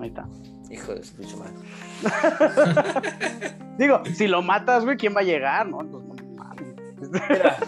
Ahí 0.00 0.08
está. 0.08 0.28
Hijo 0.70 0.94
de 0.94 1.02
su 1.02 1.14
pinche 1.14 1.36
madre. 1.36 1.54
Digo, 3.78 4.02
si 4.14 4.28
lo 4.28 4.42
matas, 4.42 4.84
güey, 4.84 4.96
¿quién 4.96 5.14
va 5.14 5.20
a 5.20 5.24
llegar? 5.24 5.68
No, 5.68 5.82
no, 5.82 6.00
no 6.00 6.14
Mira, 7.28 7.58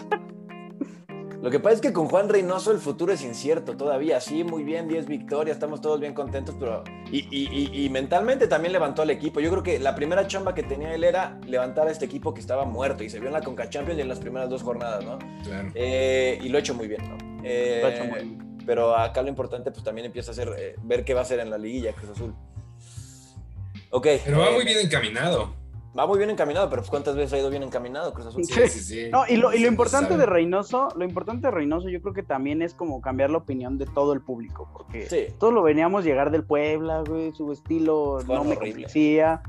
lo 1.43 1.51
que 1.51 1.59
pasa 1.59 1.75
es 1.75 1.81
que 1.81 1.91
con 1.91 2.07
Juan 2.07 2.29
Reynoso 2.29 2.71
el 2.71 2.79
futuro 2.79 3.11
es 3.11 3.21
incierto 3.21 3.75
todavía. 3.75 4.21
Sí, 4.21 4.45
muy 4.45 4.63
bien, 4.63 4.87
10 4.87 5.07
victorias, 5.07 5.57
estamos 5.57 5.81
todos 5.81 5.99
bien 5.99 6.13
contentos, 6.13 6.55
pero. 6.57 6.85
Y, 7.11 7.89
mentalmente 7.91 8.47
también 8.47 8.71
levantó 8.71 9.01
al 9.01 9.09
equipo. 9.09 9.41
Yo 9.41 9.51
creo 9.51 9.61
que 9.61 9.77
la 9.77 9.93
primera 9.93 10.25
chamba 10.25 10.55
que 10.55 10.63
tenía 10.63 10.95
él 10.95 11.03
era 11.03 11.37
levantar 11.45 11.89
a 11.89 11.91
este 11.91 12.05
equipo 12.05 12.33
que 12.33 12.39
estaba 12.39 12.63
muerto 12.63 13.03
y 13.03 13.09
se 13.09 13.19
vio 13.19 13.27
en 13.27 13.33
la 13.33 13.41
Conca 13.41 13.69
Champions 13.69 13.99
y 13.99 14.03
en 14.03 14.07
las 14.07 14.19
primeras 14.19 14.49
dos 14.49 14.63
jornadas, 14.63 15.03
¿no? 15.03 15.19
Claro. 15.43 15.69
Eh, 15.75 16.39
y 16.41 16.47
lo 16.47 16.57
ha 16.57 16.61
hecho 16.61 16.75
muy 16.75 16.87
bien, 16.87 17.01
¿no? 17.09 17.17
Eh, 17.43 17.79
lo 17.81 17.87
ha 17.87 17.91
hecho 17.91 18.05
muy 18.05 18.21
bien. 18.21 18.57
Pero 18.65 18.95
acá 18.95 19.21
lo 19.21 19.27
importante, 19.27 19.69
pues 19.69 19.83
también 19.83 20.05
empieza 20.05 20.31
a 20.31 20.33
ser 20.33 20.49
eh, 20.57 20.75
ver 20.81 21.03
qué 21.03 21.13
va 21.13 21.19
a 21.19 21.23
hacer 21.23 21.41
en 21.41 21.49
la 21.49 21.57
liguilla 21.57 21.91
Cruz 21.91 22.11
Azul. 22.11 22.33
Ok. 23.93 24.07
Pero 24.25 24.39
va 24.39 24.51
muy 24.51 24.65
bien 24.65 24.79
encaminado 24.79 25.63
va 25.97 26.07
muy 26.07 26.17
bien 26.17 26.29
encaminado, 26.29 26.69
pero 26.69 26.83
¿cuántas 26.89 27.15
veces 27.15 27.33
ha 27.33 27.37
ido 27.37 27.49
bien 27.49 27.63
encaminado 27.63 28.13
Cruz 28.13 28.27
Azul? 28.27 28.43
Sí, 28.43 28.67
sí, 28.67 28.79
sí. 28.79 29.09
No, 29.11 29.25
y 29.27 29.37
lo, 29.37 29.53
y 29.53 29.59
lo 29.59 29.67
importante 29.67 30.17
de 30.17 30.25
Reynoso, 30.25 30.89
lo 30.95 31.05
importante 31.05 31.47
de 31.47 31.51
Reynoso 31.51 31.89
yo 31.89 32.01
creo 32.01 32.13
que 32.13 32.23
también 32.23 32.61
es 32.61 32.73
como 32.73 33.01
cambiar 33.01 33.29
la 33.29 33.37
opinión 33.37 33.77
de 33.77 33.85
todo 33.85 34.13
el 34.13 34.21
público, 34.21 34.69
porque 34.73 35.33
todos 35.37 35.53
lo 35.53 35.61
veníamos 35.61 36.03
llegar 36.03 36.31
del 36.31 36.43
Puebla, 36.43 37.03
güey, 37.07 37.31
su 37.33 37.51
estilo 37.51 38.19
no 38.27 38.43
me 38.43 38.55
convencía. 38.55 39.41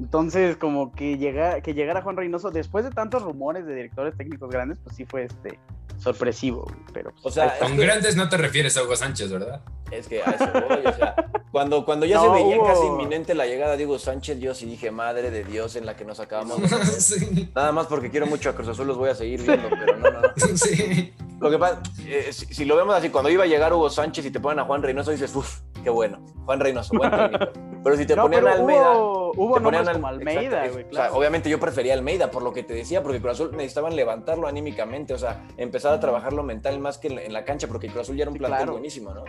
Entonces, 0.00 0.56
como 0.56 0.90
que, 0.90 1.16
llega, 1.16 1.60
que 1.60 1.74
llegara 1.74 2.02
Juan 2.02 2.16
Reynoso, 2.16 2.50
después 2.50 2.84
de 2.84 2.90
tantos 2.90 3.22
rumores 3.22 3.66
de 3.66 3.74
directores 3.74 4.16
técnicos 4.16 4.50
grandes, 4.50 4.78
pues 4.82 4.96
sí 4.96 5.04
fue 5.04 5.24
este 5.24 5.60
sorpresivo, 6.02 6.70
pero... 6.92 7.12
Pues, 7.12 7.24
o 7.24 7.30
sea, 7.30 7.58
con 7.58 7.76
grandes 7.76 8.16
no 8.16 8.28
te 8.28 8.36
refieres 8.36 8.76
a 8.76 8.82
Hugo 8.82 8.96
Sánchez, 8.96 9.30
¿verdad? 9.30 9.62
Es 9.90 10.08
que 10.08 10.22
a 10.22 10.30
eso 10.30 10.50
voy, 10.52 10.86
o 10.86 10.92
sea, 10.94 11.14
cuando, 11.52 11.84
cuando 11.84 12.06
ya 12.06 12.20
se 12.20 12.28
veía 12.28 12.56
casi 12.66 12.86
inminente 12.86 13.34
la 13.34 13.46
llegada 13.46 13.76
de 13.76 13.86
Hugo 13.86 13.98
Sánchez, 13.98 14.38
yo 14.40 14.54
sí 14.54 14.66
dije, 14.66 14.90
madre 14.90 15.30
de 15.30 15.44
Dios 15.44 15.76
en 15.76 15.86
la 15.86 15.96
que 15.96 16.04
nos 16.04 16.18
acabamos 16.18 16.60
de 16.60 17.48
Nada 17.54 17.72
más 17.72 17.86
porque 17.86 18.10
quiero 18.10 18.26
mucho 18.26 18.50
a 18.50 18.54
Cruz 18.54 18.68
Azul, 18.68 18.86
los 18.86 18.96
voy 18.96 19.10
a 19.10 19.14
seguir 19.14 19.42
viendo, 19.42 19.68
pero 19.70 19.96
no, 19.98 20.10
no, 20.10 20.20
no. 20.22 20.28
Sí. 20.56 21.12
Lo 21.40 21.50
que 21.50 21.58
pasa, 21.58 21.82
eh, 22.06 22.32
si, 22.32 22.64
lo 22.64 22.76
vemos 22.76 22.94
así, 22.94 23.10
cuando 23.10 23.28
iba 23.28 23.44
a 23.44 23.46
llegar 23.46 23.72
Hugo 23.72 23.90
Sánchez 23.90 24.26
y 24.26 24.30
te 24.30 24.38
ponen 24.38 24.60
a 24.60 24.64
Juan 24.64 24.82
Reynoso, 24.82 25.10
dices, 25.10 25.34
uff, 25.34 25.60
qué 25.82 25.90
bueno, 25.90 26.24
Juan 26.44 26.60
Reynoso, 26.60 26.96
buen 26.96 27.10
técnico. 27.10 27.46
Pero 27.82 27.96
si 27.96 28.06
te 28.06 28.16
ponían 28.16 28.46
a 28.46 28.52
Almeida... 28.52 28.92
Hubo, 29.34 29.54
como 29.54 29.70
Almeida, 29.70 30.68
güey, 30.68 30.86
o 30.90 30.94
sea, 30.94 31.12
obviamente 31.12 31.48
yo 31.48 31.58
prefería 31.58 31.94
Almeida, 31.94 32.30
por 32.30 32.42
lo 32.42 32.52
que 32.52 32.62
te 32.62 32.74
decía, 32.74 33.02
porque 33.02 33.20
Cruz 33.20 33.32
Azul 33.32 33.50
necesitaban 33.52 33.96
levantarlo 33.96 34.46
anímicamente, 34.46 35.14
o 35.14 35.18
sea, 35.18 35.44
empezar 35.56 35.91
a 35.94 36.00
trabajarlo 36.00 36.42
mental 36.42 36.78
más 36.80 36.98
que 36.98 37.08
en 37.08 37.32
la, 37.32 37.44
cancha, 37.44 37.68
porque 37.68 37.88
Cruz 37.88 38.02
Azul 38.02 38.16
ya 38.16 38.22
era 38.22 38.30
un 38.30 38.38
plantel 38.38 38.70
buenísimo, 38.70 39.12
¿no? 39.12 39.24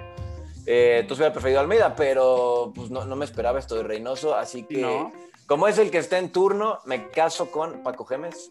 Eh, 0.65 0.99
entonces 1.01 1.19
hubiera 1.19 1.33
preferido 1.33 1.59
Almeida, 1.59 1.95
pero 1.95 2.71
pues 2.73 2.89
no, 2.89 3.03
me 3.15 3.25
esperaba 3.25 3.59
esto 3.59 3.75
de 3.75 3.83
Reynoso, 3.83 4.35
así 4.35 4.63
que 4.63 5.11
como 5.45 5.67
es 5.67 5.77
el 5.77 5.91
que 5.91 5.97
está 5.97 6.17
en 6.17 6.31
turno, 6.31 6.79
me 6.85 7.09
caso 7.09 7.51
con 7.51 7.83
Paco 7.83 8.05
Gemes. 8.05 8.49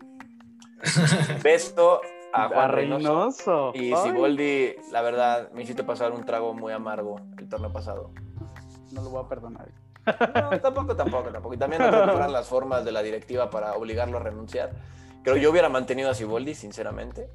Beso 1.43 2.01
a 2.33 2.49
Juan 2.49 2.71
Reynoso. 2.71 3.73
Y 3.75 3.95
Siboldi, 3.97 4.75
la 4.91 5.03
verdad, 5.03 5.51
me 5.53 5.63
hiciste 5.63 5.85
pasar 5.85 6.13
un 6.13 6.25
trago 6.25 6.55
muy 6.55 6.73
amargo 6.73 7.21
el 7.39 7.49
torneo 7.49 7.73
pasado. 7.73 8.11
No 8.91 9.03
lo 9.03 9.11
voy 9.11 9.25
a 9.25 9.29
perdonar. 9.29 9.69
No, 10.05 10.61
tampoco, 10.61 10.97
tampoco, 10.97 11.31
tampoco. 11.31 11.55
Y 11.55 11.59
también 11.59 11.81
no 11.81 11.89
creo 11.89 12.29
las 12.29 12.49
formas 12.49 12.85
de 12.85 12.91
la 12.91 13.03
directiva 13.05 13.51
para 13.51 13.75
obligarlo 13.75 14.19
a 14.19 14.21
renunciar. 14.21 14.73
Creo 15.23 15.37
yo 15.37 15.53
hubiera 15.53 15.69
mantenido 15.69 16.11
a 16.11 16.15
Siboldi, 16.15 16.55
sinceramente. 16.55 17.31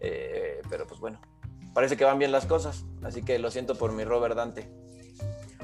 Eh, 0.00 0.60
pero 0.68 0.86
pues 0.86 1.00
bueno, 1.00 1.20
parece 1.74 1.96
que 1.96 2.04
van 2.04 2.18
bien 2.18 2.32
las 2.32 2.46
cosas, 2.46 2.84
así 3.02 3.22
que 3.22 3.38
lo 3.38 3.50
siento 3.50 3.74
por 3.76 3.92
mi 3.92 4.04
Robert 4.04 4.36
Dante. 4.36 4.68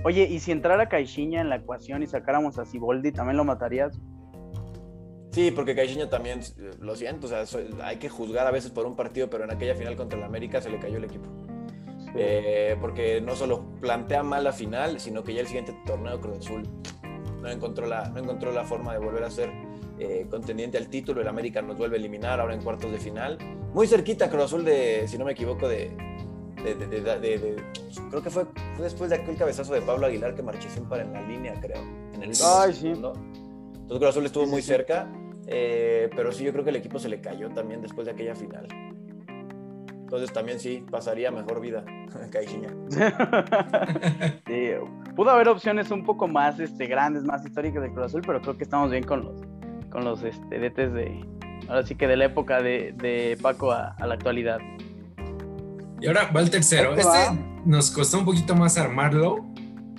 Oye, 0.05 0.24
¿y 0.24 0.41
si 0.41 0.51
entrara 0.51 0.89
Caixinha 0.89 1.41
en 1.41 1.49
la 1.49 1.57
ecuación 1.57 2.03
y 2.03 2.07
sacáramos 2.07 2.59
a 2.59 2.64
Siboldi, 2.64 3.12
también 3.12 3.37
lo 3.37 3.45
matarías? 3.45 3.99
Sí, 5.30 5.51
porque 5.51 5.74
Caixinha 5.74 6.11
también, 6.11 6.41
lo 6.80 6.95
siento, 6.97 7.26
o 7.26 7.30
sea, 7.30 7.45
hay 7.85 7.97
que 7.97 8.09
juzgar 8.09 8.47
a 8.47 8.51
veces 8.51 8.70
por 8.70 8.85
un 8.85 8.97
partido, 8.97 9.30
pero 9.30 9.45
en 9.45 9.51
aquella 9.51 9.74
final 9.74 9.97
contra 9.97 10.18
el 10.18 10.24
América 10.24 10.61
se 10.61 10.70
le 10.70 10.78
cayó 10.78 10.99
el 10.99 11.05
equipo. 11.05 11.26
Eh, 12.14 12.76
porque 12.80 13.22
no 13.22 13.35
solo 13.35 13.64
plantea 13.80 14.22
mal 14.22 14.45
la 14.45 14.53
final, 14.53 15.01
sino 15.01 15.24
que 15.24 15.33
ya 15.33 15.41
el 15.41 15.47
siguiente 15.47 15.74
torneo 15.87 16.20
Cruz 16.20 16.39
Azul 16.41 16.68
no 17.41 17.49
encontró 17.49 17.87
la, 17.87 18.09
no 18.11 18.20
encontró 18.20 18.53
la 18.53 18.64
forma 18.64 18.93
de 18.93 18.99
volver 18.99 19.24
a 19.24 19.30
ser 19.30 19.51
eh, 20.03 20.27
contendiente 20.29 20.79
al 20.79 20.89
título, 20.89 21.21
el 21.21 21.29
América 21.29 21.63
nos 21.63 21.79
vuelve 21.79 21.97
a 21.97 21.99
eliminar 22.01 22.41
ahora 22.41 22.55
en 22.55 22.63
cuartos 22.63 22.91
de 22.91 22.99
final. 22.99 23.39
Muy 23.73 23.87
cerquita 23.87 24.29
Cruz 24.29 24.45
Azul 24.45 24.65
de, 24.65 25.07
si 25.07 25.17
no 25.17 25.25
me 25.25 25.33
equivoco, 25.33 25.69
de, 25.69 25.91
creo 28.11 28.23
que 28.23 28.31
fue, 28.31 28.45
después 28.81 29.11
de 29.11 29.17
aquel 29.17 29.37
cabezazo 29.37 29.75
de 29.75 29.83
Pablo 29.83 30.07
Aguilar 30.07 30.35
que 30.35 30.43
Marchesín 30.43 30.89
para 30.89 31.03
en 31.03 31.13
la 31.13 31.23
línea, 31.23 31.55
creo. 31.61 31.81
En 32.15 32.23
el 32.23 32.33
Ay, 32.45 32.73
sí. 32.73 32.89
Entonces 32.89 33.19
Cruz 33.87 34.05
Azul 34.05 34.27
estuvo 34.27 34.47
muy 34.47 34.63
cerca, 34.63 35.09
eh, 35.47 36.11
pero 36.17 36.33
sí 36.33 36.45
yo 36.45 36.53
creo 36.53 36.65
que 36.65 36.71
el 36.71 36.77
equipo 36.77 36.99
se 36.99 37.09
le 37.09 37.21
cayó 37.21 37.51
también 37.51 37.81
después 37.81 38.07
de 38.07 38.13
aquella 38.13 38.35
final. 38.35 38.67
Entonces 39.89 40.33
también 40.33 40.61
sí, 40.61 40.85
pasaría 40.91 41.31
mejor 41.31 41.61
vida 41.61 41.85
Caixinha. 42.31 42.69
sí, 44.47 44.71
pudo 45.17 45.31
haber 45.31 45.49
opciones 45.49 45.91
un 45.91 46.05
poco 46.05 46.29
más 46.29 46.61
este, 46.61 46.87
grandes, 46.87 47.25
más 47.25 47.45
históricas 47.47 47.83
de 47.83 47.93
Cruz 47.93 48.07
Azul, 48.07 48.23
pero 48.27 48.41
creo 48.41 48.57
que 48.59 48.65
estamos 48.65 48.91
bien 48.91 49.05
con 49.05 49.25
los, 49.25 49.41
con 49.93 50.05
los 50.05 50.22
este, 50.22 50.59
DTs 50.59 50.95
de, 50.95 51.24
ahora 51.68 51.86
sí 51.86 51.95
que 51.95 52.09
de 52.09 52.16
la 52.16 52.24
época 52.24 52.62
de, 52.62 53.38
Paco 53.40 53.70
a, 53.72 53.95
la 53.99 54.14
actualidad. 54.14 54.59
Y 56.01 56.07
ahora 56.07 56.30
va 56.34 56.40
el 56.40 56.51
tercero. 56.51 56.95
Este 56.95 57.09
nos 57.64 57.90
costó 57.93 58.18
un 58.18 58.24
poquito 58.24 58.57
más 58.57 58.76
armarlo, 58.76 59.45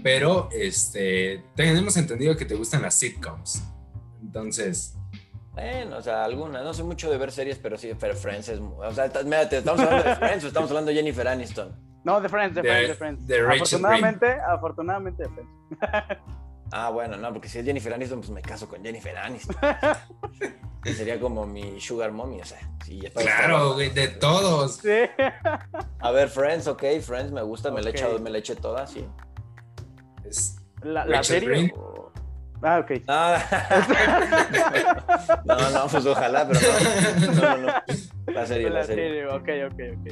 pero 0.02 0.50
este, 0.52 1.44
tenemos 1.56 1.96
entendido 1.96 2.36
que 2.36 2.44
te 2.44 2.56
gustan 2.56 2.82
las 2.82 2.96
sitcoms. 2.96 3.64
Entonces... 4.22 4.96
Bueno, 5.54 5.98
o 5.98 6.02
sea, 6.02 6.24
algunas. 6.26 6.64
No 6.64 6.74
sé 6.74 6.82
mucho 6.82 7.12
de 7.12 7.18
ver 7.20 7.32
series, 7.32 7.60
pero 7.60 7.78
sí, 7.78 7.92
pero 8.00 8.16
Friends 8.16 8.50
es... 8.50 8.60
O 8.60 8.92
sea, 8.92 9.06
estamos 9.06 9.80
hablando 9.80 10.10
de 10.10 10.16
Friends 10.16 10.44
o 10.44 10.48
estamos 10.48 10.70
hablando 10.72 10.90
de 10.90 10.98
Jennifer 10.98 11.28
Aniston. 11.28 11.72
No, 12.04 12.20
de 12.20 12.28
Friends, 12.28 12.56
de 12.56 12.64
Friends, 12.64 12.88
de 12.90 12.96
Friends. 12.96 13.28
De 13.28 13.40
afortunadamente, 13.40 14.38
afortunadamente 14.42 15.24
de 15.24 15.30
Friends. 15.30 15.52
Ah, 16.76 16.90
bueno, 16.90 17.16
no, 17.18 17.32
porque 17.32 17.48
si 17.48 17.60
es 17.60 17.66
Jennifer 17.66 17.94
Aniston, 17.94 18.20
pues 18.20 18.32
me 18.32 18.42
caso 18.42 18.68
con 18.68 18.84
Jennifer 18.84 19.16
Aniston. 19.16 19.56
sería 20.84 21.20
como 21.20 21.46
mi 21.46 21.80
sugar 21.80 22.12
mommy, 22.12 22.42
o 22.42 22.46
sea. 22.46 22.58
Sí, 22.84 23.00
claro, 23.14 23.76
güey, 23.76 23.92
de 23.92 24.08
todos. 24.08 24.78
Sí. 24.78 25.02
A 26.00 26.10
ver, 26.10 26.30
Friends, 26.30 26.66
ok, 26.66 26.84
Friends 27.00 27.32
me 27.32 27.44
gusta, 27.44 27.70
me, 27.70 27.84
le 27.84 27.92
eché, 27.92 28.08
me 28.18 28.32
la 28.32 28.40
eché 28.40 28.56
toda, 28.56 28.88
sí. 28.88 29.06
¿La, 30.82 31.06
la 31.06 31.24
serie? 31.24 31.72
Ah, 32.64 32.80
ok. 32.80 32.90
no, 35.46 35.70
no, 35.70 35.86
pues 35.92 36.08
ojalá, 36.08 36.48
pero 36.48 36.60
no. 36.60 36.68
No, 37.36 37.58
no, 37.58 37.68
La 38.34 38.48
serie, 38.48 38.72
la, 38.72 38.84
serie. 38.84 39.10
serie. 39.10 39.28
Ok, 39.28 39.48
ok, 39.72 39.80
ok. 40.00 40.08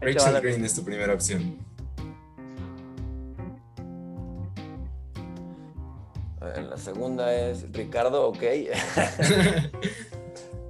Rachel 0.02 0.40
Green 0.42 0.62
es 0.62 0.74
tu 0.74 0.84
primera 0.84 1.14
opción. 1.14 1.56
La 6.70 6.76
segunda 6.76 7.34
es 7.34 7.70
Ricardo, 7.72 8.28
ok. 8.28 8.42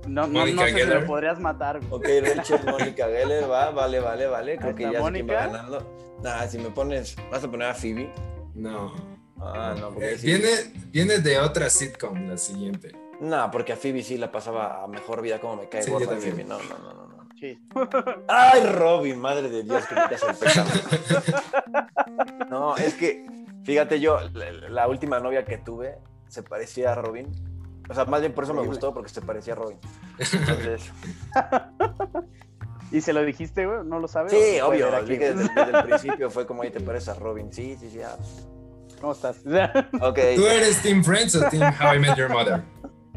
no, 0.06 0.26
no, 0.26 0.46
no 0.46 0.62
sé 0.66 0.74
si 0.74 0.84
lo 0.86 1.06
podrías 1.06 1.40
matar. 1.40 1.80
Ok, 1.90 2.06
Rachel, 2.22 2.60
Mónica 2.64 3.06
Geller, 3.06 3.50
va, 3.50 3.70
vale, 3.70 4.00
vale, 4.00 4.26
vale. 4.26 4.56
Creo 4.56 4.74
que 4.74 4.90
ya 4.92 5.00
Mónica? 5.00 5.34
va 5.34 5.46
ganando. 5.46 5.94
Nah, 6.22 6.46
si 6.46 6.58
me 6.58 6.70
pones, 6.70 7.16
¿vas 7.30 7.44
a 7.44 7.50
poner 7.50 7.68
a 7.68 7.74
Phoebe? 7.74 8.10
No. 8.54 8.92
Ah, 9.40 9.74
no, 9.78 9.90
porque 9.90 10.12
Eh, 10.12 10.18
sí. 10.18 10.26
viene, 10.26 10.48
viene 10.90 11.18
de 11.18 11.38
otra 11.38 11.68
sitcom, 11.68 12.28
la 12.28 12.38
siguiente. 12.38 12.92
No, 13.20 13.50
porque 13.50 13.72
a 13.72 13.76
Phoebe 13.76 14.02
sí 14.02 14.16
la 14.16 14.30
pasaba 14.32 14.82
a 14.84 14.88
mejor 14.88 15.20
vida, 15.22 15.40
como 15.40 15.56
me 15.56 15.68
cae 15.68 15.82
Sí, 15.82 15.90
gorda. 15.90 16.16
Phoebe. 16.16 16.44
No, 16.44 16.58
no, 16.58 16.78
no, 16.78 16.94
no, 16.94 17.06
no. 17.08 17.28
Sí. 17.38 17.58
Ay, 18.28 18.62
Robin, 18.64 19.18
madre 19.18 19.50
de 19.50 19.64
Dios, 19.64 19.84
que 19.86 19.94
quitas 19.94 20.22
el 20.22 20.36
pecado. 20.36 20.70
No, 22.48 22.76
es 22.76 22.94
que, 22.94 23.26
fíjate, 23.64 24.00
yo, 24.00 24.18
la, 24.32 24.50
la 24.68 24.88
última 24.88 25.20
novia 25.20 25.44
que 25.44 25.58
tuve 25.58 25.98
se 26.28 26.42
parecía 26.42 26.92
a 26.92 26.94
Robin. 26.94 27.28
O 27.88 27.94
sea, 27.94 28.04
más 28.06 28.20
bien 28.20 28.32
por 28.32 28.44
eso 28.44 28.54
me 28.54 28.62
gustó, 28.62 28.94
porque 28.94 29.10
se 29.10 29.20
parecía 29.20 29.52
a 29.52 29.56
Robin. 29.56 29.78
Entonces, 30.18 30.90
¿Y 32.90 33.00
se 33.00 33.12
lo 33.12 33.24
dijiste, 33.24 33.66
güey? 33.66 33.80
¿No 33.84 33.98
lo 33.98 34.08
sabes? 34.08 34.32
sí, 34.32 34.38
¿O 34.38 34.40
se 34.40 34.78
puede 34.78 34.84
obvio, 34.84 35.04
que 35.06 35.34
desde, 35.34 35.54
desde 35.54 35.78
el 35.78 35.84
principio 35.88 36.30
fue 36.30 36.46
como 36.46 36.62
ahí 36.62 36.70
te 36.70 36.80
pareces 36.80 37.08
a 37.10 37.14
Robin. 37.14 37.52
Sí, 37.52 37.76
sí, 37.78 37.90
sí. 37.90 38.00
ah. 38.02 38.16
¿Cómo 39.00 39.12
estás? 39.12 39.38
Ok, 40.00 40.18
¿Tú 40.36 40.46
eres 40.46 40.80
Team 40.80 41.02
Friends 41.04 41.34
o 41.34 41.48
Team 41.50 41.74
How 41.80 41.96
I 41.96 41.98
Met 41.98 42.16
Your 42.16 42.30
Mother? 42.30 42.62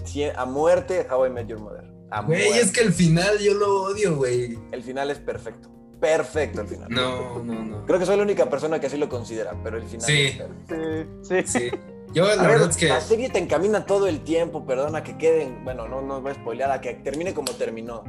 Sí, 0.03 0.23
a 0.23 0.45
muerte, 0.45 1.07
How 1.09 1.27
I 1.27 1.29
Met 1.29 1.47
Your 1.47 1.59
Mother. 1.59 1.85
Güey, 2.25 2.53
es 2.53 2.71
que 2.71 2.81
el 2.81 2.93
final 2.93 3.37
yo 3.39 3.53
lo 3.53 3.83
odio, 3.83 4.15
güey. 4.15 4.57
El 4.71 4.83
final 4.83 5.11
es 5.11 5.19
perfecto. 5.19 5.69
Perfecto 5.99 6.61
el 6.61 6.67
final. 6.67 6.89
No, 6.89 7.43
no, 7.43 7.53
no. 7.63 7.85
Creo 7.85 7.99
que 7.99 8.05
soy 8.05 8.17
la 8.17 8.23
única 8.23 8.49
persona 8.49 8.79
que 8.79 8.87
así 8.87 8.97
lo 8.97 9.09
considera, 9.09 9.55
pero 9.63 9.77
el 9.77 9.83
final 9.83 10.05
Sí. 10.05 10.21
es 10.25 10.37
perfecto. 10.37 11.23
Sí, 11.23 11.35
sí. 11.45 11.59
Sí. 11.59 11.71
Yo 12.13 12.25
la 12.25 12.33
A 12.33 12.35
ver, 12.37 12.47
verdad 12.51 12.69
es 12.69 12.77
que. 12.77 12.87
La 12.87 13.01
serie 13.01 13.29
te 13.29 13.39
encamina 13.39 13.85
todo 13.85 14.07
el 14.07 14.21
tiempo, 14.21 14.65
perdona, 14.65 15.03
que 15.03 15.17
queden, 15.17 15.63
bueno, 15.63 15.87
no 15.87 16.01
nos 16.01 16.21
voy 16.21 16.31
a 16.31 16.35
spoilear, 16.35 16.71
a 16.71 16.79
que 16.81 16.93
termine 16.95 17.33
como 17.33 17.51
terminó. 17.53 18.03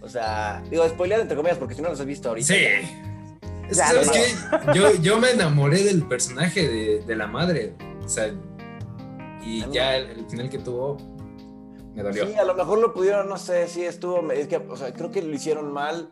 O 0.00 0.08
sea, 0.08 0.62
digo, 0.70 0.88
spoilear 0.88 1.20
entre 1.20 1.36
comillas, 1.36 1.58
porque 1.58 1.74
si 1.74 1.82
no 1.82 1.88
los 1.90 2.00
has 2.00 2.06
visto 2.06 2.28
ahorita. 2.30 2.54
Sí. 2.54 2.60
Es 3.68 3.76
Ya, 3.76 3.86
¿sabes 3.88 4.06
no. 4.06 4.12
qué? 4.14 4.78
Yo, 4.78 4.94
yo 5.02 5.18
me 5.18 5.30
enamoré 5.32 5.82
del 5.82 6.06
personaje 6.06 6.66
de, 6.66 7.00
de 7.00 7.16
la 7.16 7.26
madre. 7.26 7.74
O 8.02 8.08
sea, 8.08 8.32
y 9.44 9.62
A 9.62 9.68
ya 9.70 9.96
el, 9.96 10.10
el 10.20 10.26
final 10.30 10.48
que 10.48 10.58
tuvo 10.58 10.96
me 11.94 12.02
dolió. 12.02 12.26
Sí, 12.26 12.34
a 12.34 12.44
lo 12.44 12.54
mejor 12.54 12.78
lo 12.78 12.94
pudieron, 12.94 13.28
no 13.28 13.36
sé, 13.36 13.66
sí 13.68 13.84
estuvo, 13.84 14.30
es 14.32 14.46
que, 14.46 14.56
o 14.56 14.76
sea, 14.76 14.92
creo 14.94 15.10
que 15.10 15.20
lo 15.20 15.34
hicieron 15.34 15.70
mal, 15.72 16.10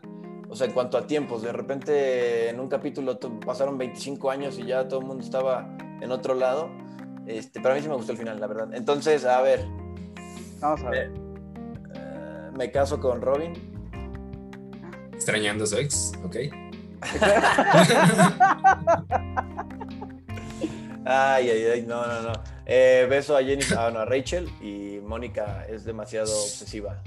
o 0.49 0.55
sea, 0.55 0.67
en 0.67 0.73
cuanto 0.73 0.97
a 0.97 1.07
tiempos, 1.07 1.41
de 1.41 1.51
repente 1.51 2.49
en 2.49 2.59
un 2.59 2.67
capítulo 2.67 3.19
pasaron 3.45 3.77
25 3.77 4.31
años 4.31 4.57
y 4.59 4.65
ya 4.65 4.87
todo 4.87 5.01
el 5.01 5.05
mundo 5.05 5.23
estaba 5.23 5.67
en 6.01 6.11
otro 6.11 6.33
lado, 6.35 6.69
este, 7.25 7.59
pero 7.59 7.73
a 7.73 7.77
mí 7.77 7.83
sí 7.83 7.89
me 7.89 7.95
gustó 7.95 8.13
el 8.13 8.17
final, 8.17 8.39
la 8.39 8.47
verdad. 8.47 8.69
Entonces, 8.73 9.25
a 9.25 9.41
ver, 9.41 9.65
Vamos 10.59 10.81
a 10.83 10.89
ver. 10.89 11.11
eh, 11.93 12.49
me 12.55 12.71
caso 12.71 12.99
con 12.99 13.21
Robin. 13.21 13.53
Extrañando 15.13 15.65
a 15.65 15.67
su 15.67 15.77
ex, 15.77 16.11
¿ok? 16.23 16.35
Ay, 21.09 21.49
ay, 21.49 21.63
ay, 21.73 21.81
no, 21.87 22.05
no, 22.05 22.21
no. 22.21 22.33
Eh, 22.65 23.07
beso 23.09 23.37
a 23.37 23.41
Jenny, 23.41 23.63
ah, 23.77 23.89
no, 23.93 23.99
a 23.99 24.05
Rachel 24.05 24.49
y 24.61 24.99
Mónica 25.01 25.65
es 25.69 25.85
demasiado 25.85 26.29
obsesiva. 26.29 27.01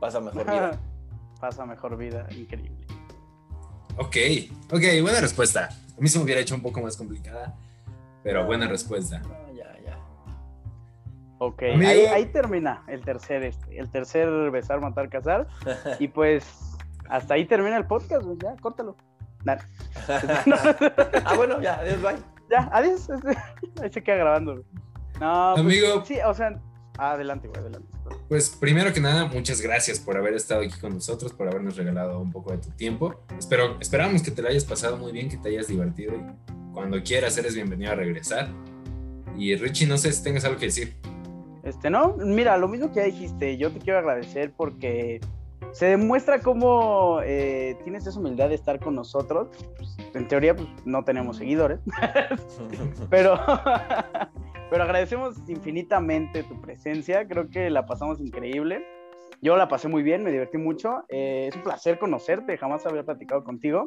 Pasa 0.00 0.20
mejor 0.20 0.44
vida. 0.46 0.80
Pasa 1.44 1.66
mejor 1.66 1.98
vida, 1.98 2.26
increíble. 2.30 2.86
Ok, 3.98 4.16
ok, 4.72 4.82
buena 5.02 5.20
respuesta. 5.20 5.68
A 5.94 6.00
mí 6.00 6.08
se 6.08 6.16
me 6.16 6.24
hubiera 6.24 6.40
hecho 6.40 6.54
un 6.54 6.62
poco 6.62 6.80
más 6.80 6.96
complicada, 6.96 7.54
pero 8.22 8.46
buena 8.46 8.66
respuesta. 8.66 9.20
Ah, 9.26 9.52
ya, 9.54 9.78
ya. 9.84 9.98
Ok, 11.36 11.64
Amigo. 11.74 11.90
ahí, 11.90 12.06
ahí 12.06 12.24
termina 12.32 12.82
el 12.88 13.02
tercer, 13.02 13.42
este, 13.42 13.78
el 13.78 13.90
tercer 13.90 14.50
besar, 14.50 14.80
matar, 14.80 15.10
casar. 15.10 15.46
Y 15.98 16.08
pues 16.08 16.78
hasta 17.10 17.34
ahí 17.34 17.44
termina 17.44 17.76
el 17.76 17.84
podcast, 17.84 18.24
güey, 18.24 18.38
ya, 18.38 18.56
córtalo. 18.62 18.96
Nah. 19.44 19.58
ah, 21.26 21.34
bueno, 21.36 21.60
ya, 21.60 21.74
adiós, 21.74 22.00
bye. 22.00 22.16
ya, 22.50 22.70
adiós. 22.72 23.06
Ahí 23.82 23.92
se 23.92 24.02
queda 24.02 24.16
grabando. 24.16 24.52
güey. 24.52 24.64
No, 25.20 25.52
pues, 25.56 25.66
Amigo. 25.66 26.04
Sí, 26.06 26.16
o 26.24 26.32
sea, 26.32 26.58
adelante, 26.96 27.48
güey, 27.48 27.60
adelante. 27.60 27.88
Pues 28.34 28.50
primero 28.50 28.92
que 28.92 28.98
nada, 28.98 29.26
muchas 29.26 29.60
gracias 29.60 30.00
por 30.00 30.16
haber 30.16 30.34
estado 30.34 30.62
aquí 30.62 30.76
con 30.80 30.92
nosotros, 30.92 31.32
por 31.32 31.46
habernos 31.46 31.76
regalado 31.76 32.18
un 32.18 32.32
poco 32.32 32.50
de 32.50 32.58
tu 32.58 32.68
tiempo. 32.70 33.14
Espero, 33.38 33.76
esperamos 33.78 34.24
que 34.24 34.32
te 34.32 34.42
lo 34.42 34.48
hayas 34.48 34.64
pasado 34.64 34.96
muy 34.96 35.12
bien, 35.12 35.28
que 35.28 35.36
te 35.36 35.50
hayas 35.50 35.68
divertido 35.68 36.14
y 36.16 36.72
cuando 36.72 37.00
quieras 37.04 37.38
eres 37.38 37.54
bienvenido 37.54 37.92
a 37.92 37.94
regresar. 37.94 38.48
Y 39.38 39.54
Richie, 39.54 39.86
no 39.86 39.98
sé 39.98 40.10
si 40.10 40.24
tengas 40.24 40.44
algo 40.44 40.58
que 40.58 40.66
decir. 40.66 40.96
Este, 41.62 41.90
no, 41.90 42.16
mira, 42.16 42.58
lo 42.58 42.66
mismo 42.66 42.90
que 42.90 42.96
ya 42.96 43.04
dijiste, 43.04 43.56
yo 43.56 43.70
te 43.70 43.78
quiero 43.78 44.00
agradecer 44.00 44.52
porque 44.56 45.20
se 45.70 45.86
demuestra 45.86 46.40
cómo 46.40 47.20
eh, 47.22 47.76
tienes 47.84 48.04
esa 48.04 48.18
humildad 48.18 48.48
de 48.48 48.56
estar 48.56 48.80
con 48.80 48.96
nosotros. 48.96 49.46
Pues, 49.76 49.96
en 50.12 50.26
teoría, 50.26 50.56
pues 50.56 50.66
no 50.84 51.04
tenemos 51.04 51.36
seguidores, 51.36 51.78
pero, 53.10 53.38
pero 54.74 54.82
agradecemos 54.82 55.36
infinitamente 55.46 56.42
tu 56.42 56.60
presencia. 56.60 57.28
Creo 57.28 57.48
que 57.48 57.70
la 57.70 57.86
pasamos 57.86 58.18
increíble. 58.18 58.84
Yo 59.40 59.56
la 59.56 59.68
pasé 59.68 59.86
muy 59.86 60.02
bien, 60.02 60.24
me 60.24 60.32
divertí 60.32 60.58
mucho. 60.58 61.04
Eh, 61.08 61.46
es 61.48 61.54
un 61.54 61.62
placer 61.62 61.96
conocerte, 61.96 62.58
jamás 62.58 62.84
había 62.84 63.04
platicado 63.04 63.44
contigo. 63.44 63.86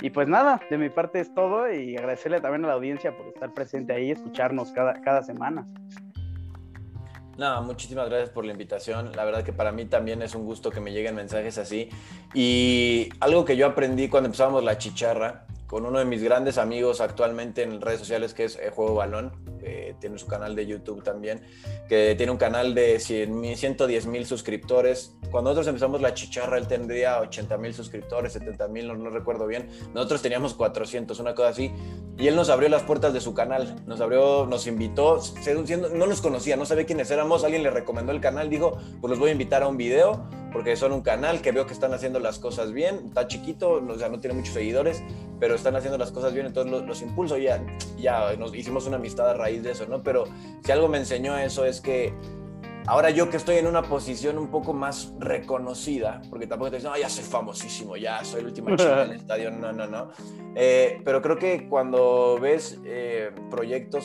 Y 0.00 0.08
pues 0.08 0.26
nada, 0.26 0.62
de 0.70 0.78
mi 0.78 0.88
parte 0.88 1.20
es 1.20 1.34
todo 1.34 1.70
y 1.70 1.98
agradecerle 1.98 2.40
también 2.40 2.64
a 2.64 2.68
la 2.68 2.72
audiencia 2.72 3.14
por 3.14 3.26
estar 3.26 3.52
presente 3.52 3.92
ahí 3.92 4.06
y 4.06 4.10
escucharnos 4.12 4.72
cada, 4.72 4.94
cada 5.02 5.22
semana. 5.22 5.68
No, 7.36 7.60
muchísimas 7.60 8.08
gracias 8.08 8.30
por 8.30 8.46
la 8.46 8.52
invitación. 8.52 9.12
La 9.14 9.26
verdad 9.26 9.44
que 9.44 9.52
para 9.52 9.72
mí 9.72 9.84
también 9.84 10.22
es 10.22 10.34
un 10.34 10.46
gusto 10.46 10.70
que 10.70 10.80
me 10.80 10.90
lleguen 10.90 11.16
mensajes 11.16 11.58
así. 11.58 11.90
Y 12.32 13.10
algo 13.20 13.44
que 13.44 13.58
yo 13.58 13.66
aprendí 13.66 14.08
cuando 14.08 14.28
empezamos 14.28 14.64
la 14.64 14.78
chicharra, 14.78 15.44
con 15.74 15.84
uno 15.86 15.98
de 15.98 16.04
mis 16.04 16.22
grandes 16.22 16.56
amigos 16.56 17.00
actualmente 17.00 17.64
en 17.64 17.80
redes 17.80 17.98
sociales, 17.98 18.32
que 18.32 18.44
es 18.44 18.54
eh, 18.62 18.70
Juego 18.72 18.94
Balón, 18.94 19.32
eh, 19.60 19.96
tiene 19.98 20.16
su 20.18 20.28
canal 20.28 20.54
de 20.54 20.66
YouTube 20.66 21.02
también, 21.02 21.40
que 21.88 22.14
tiene 22.14 22.30
un 22.30 22.38
canal 22.38 22.76
de 22.76 23.00
100, 23.00 23.40
mil- 23.40 23.56
110 23.56 24.06
mil 24.06 24.24
suscriptores. 24.24 25.16
Cuando 25.32 25.50
nosotros 25.50 25.66
empezamos 25.66 26.00
la 26.00 26.14
chicharra, 26.14 26.58
él 26.58 26.68
tendría 26.68 27.18
80 27.18 27.58
mil 27.58 27.74
suscriptores, 27.74 28.34
70 28.34 28.68
mil, 28.68 28.86
no, 28.86 28.94
no 28.94 29.10
recuerdo 29.10 29.48
bien. 29.48 29.68
Nosotros 29.92 30.22
teníamos 30.22 30.54
400, 30.54 31.18
una 31.18 31.34
cosa 31.34 31.48
así. 31.48 31.72
Y 32.16 32.28
él 32.28 32.36
nos 32.36 32.50
abrió 32.50 32.68
las 32.68 32.84
puertas 32.84 33.12
de 33.12 33.20
su 33.20 33.34
canal, 33.34 33.74
nos 33.84 34.00
abrió, 34.00 34.46
nos 34.46 34.68
invitó, 34.68 35.20
no 35.92 36.06
nos 36.06 36.20
conocía, 36.20 36.56
no 36.56 36.66
sabía 36.66 36.86
quiénes 36.86 37.10
éramos, 37.10 37.42
alguien 37.42 37.64
le 37.64 37.70
recomendó 37.70 38.12
el 38.12 38.20
canal, 38.20 38.48
dijo, 38.48 38.78
pues 39.00 39.10
los 39.10 39.18
voy 39.18 39.30
a 39.30 39.32
invitar 39.32 39.64
a 39.64 39.66
un 39.66 39.76
video, 39.76 40.24
porque 40.54 40.76
son 40.76 40.92
un 40.92 41.02
canal 41.02 41.42
que 41.42 41.50
veo 41.50 41.66
que 41.66 41.72
están 41.72 41.92
haciendo 41.92 42.20
las 42.20 42.38
cosas 42.38 42.72
bien, 42.72 43.06
está 43.08 43.26
chiquito, 43.26 43.84
o 43.86 43.98
sea, 43.98 44.08
no 44.08 44.20
tiene 44.20 44.36
muchos 44.36 44.54
seguidores, 44.54 45.02
pero 45.40 45.56
están 45.56 45.74
haciendo 45.74 45.98
las 45.98 46.12
cosas 46.12 46.32
bien, 46.32 46.46
entonces 46.46 46.70
los, 46.70 46.84
los 46.84 47.02
impulso, 47.02 47.36
ya, 47.36 47.60
ya 47.98 48.36
nos 48.36 48.54
hicimos 48.54 48.86
una 48.86 48.96
amistad 48.96 49.28
a 49.28 49.34
raíz 49.34 49.64
de 49.64 49.72
eso, 49.72 49.86
¿no? 49.88 50.04
Pero 50.04 50.24
si 50.62 50.70
algo 50.70 50.86
me 50.86 50.98
enseñó 50.98 51.36
eso 51.36 51.64
es 51.64 51.80
que 51.80 52.14
ahora 52.86 53.10
yo 53.10 53.30
que 53.30 53.36
estoy 53.36 53.56
en 53.56 53.66
una 53.66 53.82
posición 53.82 54.38
un 54.38 54.48
poco 54.52 54.72
más 54.72 55.12
reconocida, 55.18 56.22
porque 56.30 56.46
tampoco 56.46 56.70
te 56.70 56.76
dicen, 56.76 56.92
no, 56.92 56.98
ya 56.98 57.08
soy 57.08 57.24
famosísimo, 57.24 57.96
ya 57.96 58.24
soy 58.24 58.42
el 58.42 58.46
último 58.46 58.76
chico 58.76 58.94
del 58.94 59.12
estadio, 59.12 59.50
no, 59.50 59.72
no, 59.72 59.88
no. 59.88 60.10
Eh, 60.54 61.02
pero 61.04 61.20
creo 61.20 61.36
que 61.36 61.68
cuando 61.68 62.38
ves 62.40 62.78
eh, 62.84 63.32
proyectos 63.50 64.04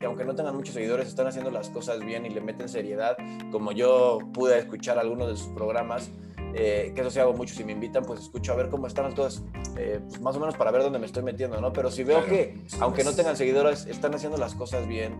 que 0.00 0.06
aunque 0.06 0.24
no 0.24 0.34
tengan 0.34 0.56
muchos 0.56 0.72
seguidores, 0.72 1.08
están 1.08 1.26
haciendo 1.26 1.50
las 1.50 1.68
cosas 1.68 2.00
bien 2.00 2.24
y 2.24 2.30
le 2.30 2.40
meten 2.40 2.70
seriedad, 2.70 3.18
como 3.52 3.70
yo 3.70 4.18
pude 4.32 4.58
escuchar 4.58 4.98
algunos 4.98 5.28
de 5.28 5.36
sus 5.36 5.48
programas, 5.48 6.10
eh, 6.54 6.92
que 6.94 7.02
eso 7.02 7.10
sí 7.10 7.18
hago 7.18 7.34
mucho, 7.34 7.54
si 7.54 7.64
me 7.64 7.72
invitan, 7.72 8.04
pues 8.06 8.20
escucho 8.20 8.52
a 8.52 8.56
ver 8.56 8.70
cómo 8.70 8.86
están. 8.86 9.04
Las 9.04 9.14
cosas, 9.14 9.44
eh, 9.76 10.00
pues 10.08 10.18
más 10.22 10.34
o 10.36 10.40
menos 10.40 10.56
para 10.56 10.70
ver 10.70 10.82
dónde 10.82 10.98
me 10.98 11.04
estoy 11.04 11.22
metiendo, 11.22 11.60
¿no? 11.60 11.70
Pero 11.74 11.90
si 11.90 12.02
veo 12.02 12.16
Claro, 12.24 12.30
que, 12.30 12.56
aunque 12.80 13.04
no 13.04 13.12
tengan 13.12 13.36
seguidores, 13.36 13.84
están 13.84 14.14
haciendo 14.14 14.38
las 14.38 14.54
cosas 14.54 14.88
bien, 14.88 15.12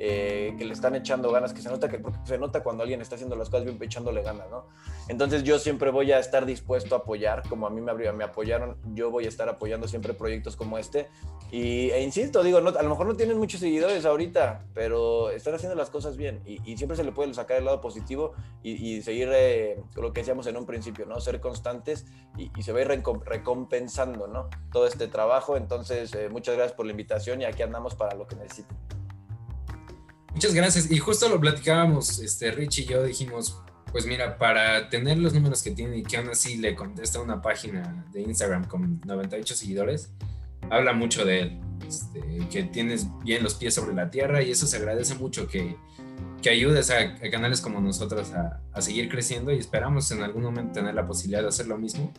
eh, 0.00 0.54
que 0.56 0.64
le 0.64 0.72
están 0.72 0.94
echando 0.94 1.30
ganas, 1.32 1.52
que 1.52 1.60
se 1.60 1.68
nota 1.68 1.88
que 1.88 2.00
se 2.24 2.38
nota 2.38 2.62
cuando 2.62 2.84
alguien 2.84 3.00
está 3.00 3.16
haciendo 3.16 3.34
las 3.34 3.50
cosas 3.50 3.64
bien 3.64 3.78
echándole 3.82 4.22
ganas, 4.22 4.48
¿no? 4.48 4.66
Entonces 5.08 5.42
yo 5.42 5.58
siempre 5.58 5.90
voy 5.90 6.12
a 6.12 6.20
estar 6.20 6.46
dispuesto 6.46 6.94
a 6.94 6.98
apoyar, 6.98 7.42
como 7.48 7.66
a 7.66 7.70
mí 7.70 7.80
me, 7.80 7.92
me 8.12 8.24
apoyaron, 8.24 8.76
yo 8.94 9.10
voy 9.10 9.24
a 9.24 9.28
estar 9.28 9.48
apoyando 9.48 9.88
siempre 9.88 10.14
proyectos 10.14 10.54
como 10.54 10.78
este. 10.78 11.08
Y, 11.50 11.90
e 11.90 12.02
insisto, 12.02 12.42
digo, 12.42 12.60
no, 12.60 12.70
a 12.70 12.82
lo 12.82 12.90
mejor 12.90 13.06
no 13.06 13.16
tienen 13.16 13.38
muchos 13.38 13.60
seguidores 13.60 14.04
ahorita, 14.04 14.66
pero 14.74 15.30
están 15.30 15.54
haciendo 15.54 15.74
las 15.74 15.90
cosas 15.90 16.16
bien 16.16 16.42
y, 16.44 16.76
siempre 16.76 16.96
se 16.96 17.02
le 17.02 17.10
puede 17.10 17.34
sacar 17.34 17.56
el 17.56 17.64
lado 17.64 17.80
positivo 17.80 18.34
y, 18.62 19.02
seguir 19.02 19.30
eh, 19.32 19.82
lo 19.96 20.12
que 20.12 20.20
decíamos 20.20 20.46
en 20.46 20.56
un 20.56 20.66
principio, 20.66 21.06
¿no? 21.06 21.18
Ser 21.20 21.40
constantes 21.40 22.06
y, 22.36 22.62
se 22.62 22.72
va 22.72 22.78
a 22.78 22.82
ir 22.82 22.88
recom- 22.88 23.24
recompensando, 23.24 24.28
¿no? 24.28 24.48
Todo 24.70 24.86
este 24.86 25.08
trabajo. 25.08 25.56
Entonces, 25.56 26.14
eh, 26.14 26.28
muchas 26.28 26.54
gracias 26.54 26.76
por 26.76 26.86
la 26.86 26.92
invitación 26.92 27.40
y 27.40 27.46
aquí 27.46 27.62
andamos 27.62 27.94
para 27.94 28.14
lo 28.14 28.26
que 28.26 28.36
necesiten. 28.36 28.76
Muchas 30.38 30.54
gracias. 30.54 30.88
Y 30.88 30.98
justo 30.98 31.28
lo 31.28 31.40
platicábamos, 31.40 32.20
este, 32.20 32.52
Rich 32.52 32.78
y 32.78 32.84
yo 32.84 33.02
dijimos, 33.02 33.60
pues 33.90 34.06
mira, 34.06 34.38
para 34.38 34.88
tener 34.88 35.18
los 35.18 35.34
números 35.34 35.64
que 35.64 35.72
tiene 35.72 35.98
y 35.98 36.04
que 36.04 36.16
aún 36.16 36.28
así 36.28 36.58
le 36.58 36.76
contesta 36.76 37.20
una 37.20 37.42
página 37.42 38.06
de 38.12 38.20
Instagram 38.20 38.68
con 38.68 39.00
98 39.04 39.56
seguidores, 39.56 40.12
habla 40.70 40.92
mucho 40.92 41.24
de 41.24 41.40
él, 41.40 41.60
este, 41.88 42.20
que 42.52 42.62
tienes 42.62 43.08
bien 43.24 43.42
los 43.42 43.54
pies 43.56 43.74
sobre 43.74 43.96
la 43.96 44.12
tierra 44.12 44.40
y 44.40 44.52
eso 44.52 44.68
se 44.68 44.76
agradece 44.76 45.16
mucho 45.16 45.48
que, 45.48 45.74
que 46.40 46.50
ayudes 46.50 46.92
a, 46.92 47.16
canales 47.32 47.60
como 47.60 47.80
nosotros 47.80 48.30
a, 48.30 48.60
a 48.72 48.80
seguir 48.80 49.08
creciendo 49.08 49.52
y 49.52 49.58
esperamos 49.58 50.08
en 50.12 50.22
algún 50.22 50.44
momento 50.44 50.74
tener 50.74 50.94
la 50.94 51.04
posibilidad 51.04 51.42
de 51.42 51.48
hacer 51.48 51.66
lo 51.66 51.78
mismo. 51.78 52.12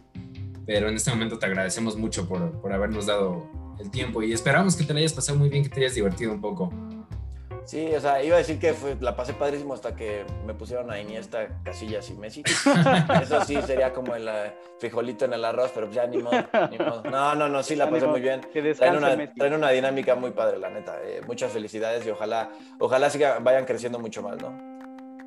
Pero 0.65 0.89
en 0.89 0.95
este 0.95 1.09
momento 1.09 1.39
te 1.39 1.45
agradecemos 1.45 1.95
mucho 1.95 2.27
por, 2.27 2.59
por 2.59 2.73
habernos 2.73 3.05
dado 3.05 3.49
el 3.79 3.89
tiempo 3.89 4.21
y 4.21 4.33
esperamos 4.33 4.75
que 4.75 4.83
te 4.83 4.93
la 4.93 4.99
hayas 4.99 5.13
pasado 5.13 5.39
muy 5.39 5.47
bien, 5.47 5.63
que 5.63 5.69
te 5.69 5.79
hayas 5.79 5.95
divertido 5.95 6.33
un 6.33 6.41
poco. 6.41 6.98
Sí, 7.69 7.93
o 7.93 8.01
sea, 8.01 8.23
iba 8.23 8.33
a 8.33 8.39
decir 8.39 8.57
que 8.57 8.73
fue, 8.73 8.97
la 8.99 9.15
pasé 9.15 9.35
padrísimo 9.35 9.75
hasta 9.75 9.95
que 9.95 10.25
me 10.43 10.55
pusieron 10.55 10.89
a 10.89 10.99
Iniesta, 10.99 11.61
Casillas 11.63 12.09
y 12.09 12.15
Messi. 12.15 12.41
Eso 13.21 13.45
sí 13.45 13.61
sería 13.61 13.93
como 13.93 14.15
el 14.15 14.27
eh, 14.27 14.53
frijolito 14.79 15.25
en 15.25 15.33
el 15.33 15.45
arroz, 15.45 15.69
pero 15.75 15.87
ya 15.91 16.07
ni 16.07 16.17
modo, 16.17 16.31
ni 16.71 16.79
modo. 16.79 17.03
No, 17.03 17.35
no, 17.35 17.47
no, 17.47 17.61
sí 17.61 17.75
la 17.75 17.87
pasé 17.87 18.07
muy 18.07 18.21
bien. 18.21 18.41
Traen 18.75 18.97
una, 18.97 19.55
una, 19.55 19.69
dinámica 19.69 20.15
muy 20.15 20.31
padre, 20.31 20.57
la 20.57 20.71
neta. 20.71 20.97
Eh, 21.03 21.21
muchas 21.27 21.51
felicidades 21.51 22.03
y 22.07 22.09
ojalá, 22.09 22.49
ojalá 22.79 23.07
siga, 23.11 23.37
vayan 23.37 23.65
creciendo 23.65 23.99
mucho 23.99 24.23
más, 24.23 24.41
¿no? 24.41 24.68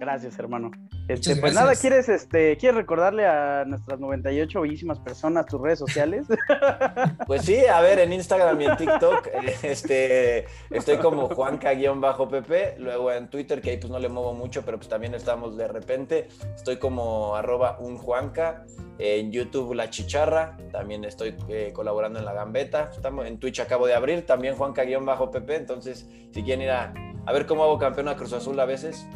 Gracias, 0.02 0.36
hermano. 0.36 0.72
Este, 1.06 1.36
pues 1.36 1.54
nada, 1.54 1.76
¿quieres, 1.76 2.08
este, 2.08 2.56
¿quieres 2.56 2.76
recordarle 2.76 3.24
a 3.24 3.64
nuestras 3.64 4.00
98 4.00 4.60
bellísimas 4.60 4.98
personas 4.98 5.46
tus 5.46 5.60
redes 5.60 5.78
sociales? 5.78 6.26
Pues 7.26 7.42
sí, 7.42 7.64
a 7.66 7.80
ver, 7.80 8.00
en 8.00 8.12
Instagram 8.12 8.60
y 8.60 8.64
en 8.64 8.76
TikTok 8.76 9.28
eh, 9.28 9.56
este, 9.62 10.44
estoy 10.70 10.98
como 10.98 11.28
Juanca-PP, 11.28 12.76
luego 12.78 13.12
en 13.12 13.28
Twitter, 13.28 13.60
que 13.60 13.70
ahí 13.70 13.76
pues 13.76 13.90
no 13.90 13.98
le 13.98 14.08
muevo 14.08 14.34
mucho, 14.34 14.62
pero 14.64 14.76
pues 14.76 14.88
también 14.88 15.14
estamos 15.14 15.56
de 15.56 15.68
repente, 15.68 16.28
estoy 16.54 16.78
como 16.78 17.36
arroba 17.36 17.78
un 17.78 17.96
Juanca, 17.96 18.64
en 18.98 19.30
YouTube 19.30 19.74
La 19.74 19.88
Chicharra, 19.88 20.56
también 20.72 21.04
estoy 21.04 21.36
eh, 21.48 21.72
colaborando 21.72 22.18
en 22.18 22.24
La 22.24 22.32
Gambeta, 22.32 22.90
estamos 22.94 23.26
en 23.26 23.38
Twitch 23.38 23.60
acabo 23.60 23.86
de 23.86 23.94
abrir, 23.94 24.26
también 24.26 24.56
Juanca-PP, 24.56 25.54
entonces 25.54 26.08
si 26.32 26.42
quieren 26.42 26.62
ir 26.62 26.70
a, 26.70 26.92
a 27.24 27.32
ver 27.32 27.46
cómo 27.46 27.62
hago 27.62 27.78
campeón 27.78 28.08
a 28.08 28.16
Cruz 28.16 28.32
Azul 28.32 28.58
a 28.58 28.64
veces, 28.64 29.06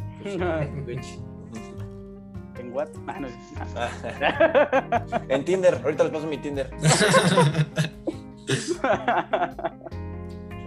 ¿En 2.59 2.73
what? 2.73 2.87
en 5.29 5.45
Tinder, 5.45 5.79
ahorita 5.83 6.03
les 6.03 6.13
paso 6.13 6.27
mi 6.27 6.37
Tinder. 6.37 6.69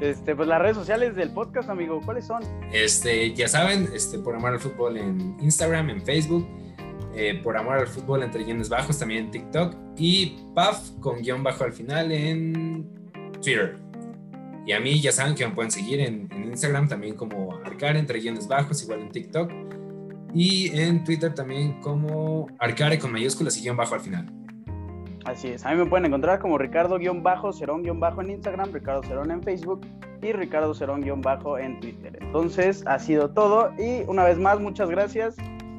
Este, 0.00 0.34
pues 0.34 0.48
las 0.48 0.62
redes 0.62 0.76
sociales 0.76 1.14
del 1.14 1.30
podcast, 1.30 1.68
amigo, 1.68 2.00
¿cuáles 2.02 2.26
son? 2.26 2.42
Este, 2.72 3.34
ya 3.34 3.48
saben, 3.48 3.86
este, 3.94 4.18
por 4.18 4.34
amor 4.34 4.54
al 4.54 4.58
fútbol 4.58 4.96
en 4.96 5.36
Instagram, 5.40 5.90
en 5.90 6.00
Facebook, 6.00 6.48
eh, 7.14 7.38
por 7.42 7.58
amor 7.58 7.80
al 7.80 7.86
fútbol 7.86 8.22
entre 8.22 8.44
guiones 8.44 8.70
bajos, 8.70 8.98
también 8.98 9.26
en 9.26 9.30
TikTok, 9.30 9.74
y 9.98 10.38
PAF 10.54 10.92
con 11.00 11.20
guion 11.20 11.42
bajo 11.42 11.64
al 11.64 11.74
final 11.74 12.12
en 12.12 12.88
Twitter. 13.42 13.76
Y 14.66 14.72
a 14.72 14.80
mí 14.80 15.00
ya 15.00 15.12
saben 15.12 15.34
que 15.34 15.46
me 15.46 15.54
pueden 15.54 15.70
seguir 15.70 16.00
en, 16.00 16.28
Instagram 16.32 16.88
también 16.88 17.14
como 17.14 17.54
Arcare 17.64 17.98
entre 17.98 18.20
guiones 18.20 18.46
bajos, 18.46 18.82
igual 18.82 19.00
en 19.00 19.10
TikTok. 19.10 19.50
Y 20.34 20.78
en 20.78 21.02
Twitter 21.04 21.34
también 21.34 21.80
como 21.80 22.46
Arcare 22.58 22.98
con 22.98 23.12
mayúsculas 23.12 23.56
y 23.56 23.62
guion 23.62 23.76
bajo 23.76 23.94
al 23.94 24.00
final. 24.00 24.32
Así 25.24 25.48
es, 25.48 25.66
a 25.66 25.70
mí 25.70 25.76
me 25.76 25.86
pueden 25.86 26.06
encontrar 26.06 26.38
como 26.38 26.56
Ricardo-Cerón-Bajo 26.56 28.22
en 28.22 28.30
Instagram, 28.30 28.72
Ricardo 28.72 29.02
Cerón 29.02 29.30
en 29.30 29.42
Facebook 29.42 29.86
y 30.22 30.32
Ricardo 30.32 30.74
Cerón-Bajo 30.74 31.58
en 31.58 31.78
Twitter. 31.80 32.18
Entonces, 32.20 32.82
ha 32.86 32.98
sido 32.98 33.30
todo 33.30 33.72
y 33.78 34.02
una 34.08 34.24
vez 34.24 34.38
más, 34.38 34.60
muchas 34.60 34.88
gracias 34.88 35.36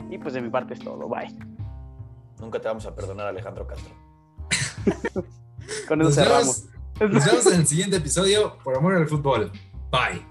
y 0.09 0.17
pues 0.17 0.34
de 0.34 0.41
mi 0.41 0.49
parte 0.49 0.75
es 0.75 0.79
todo. 0.79 1.07
Bye. 1.07 1.36
Nunca 2.39 2.59
te 2.59 2.67
vamos 2.67 2.86
a 2.86 2.95
perdonar, 2.95 3.27
Alejandro 3.27 3.67
Castro. 3.67 3.93
Con 5.88 6.01
eso 6.01 6.11
cerramos. 6.11 6.70
Nos 7.10 7.26
vemos 7.26 7.45
en 7.47 7.62
el 7.62 7.68
siguiente 7.68 7.97
episodio 7.97 8.58
por 8.64 8.78
amor 8.78 8.95
al 8.95 9.08
fútbol. 9.08 9.52
Bye. 9.89 10.30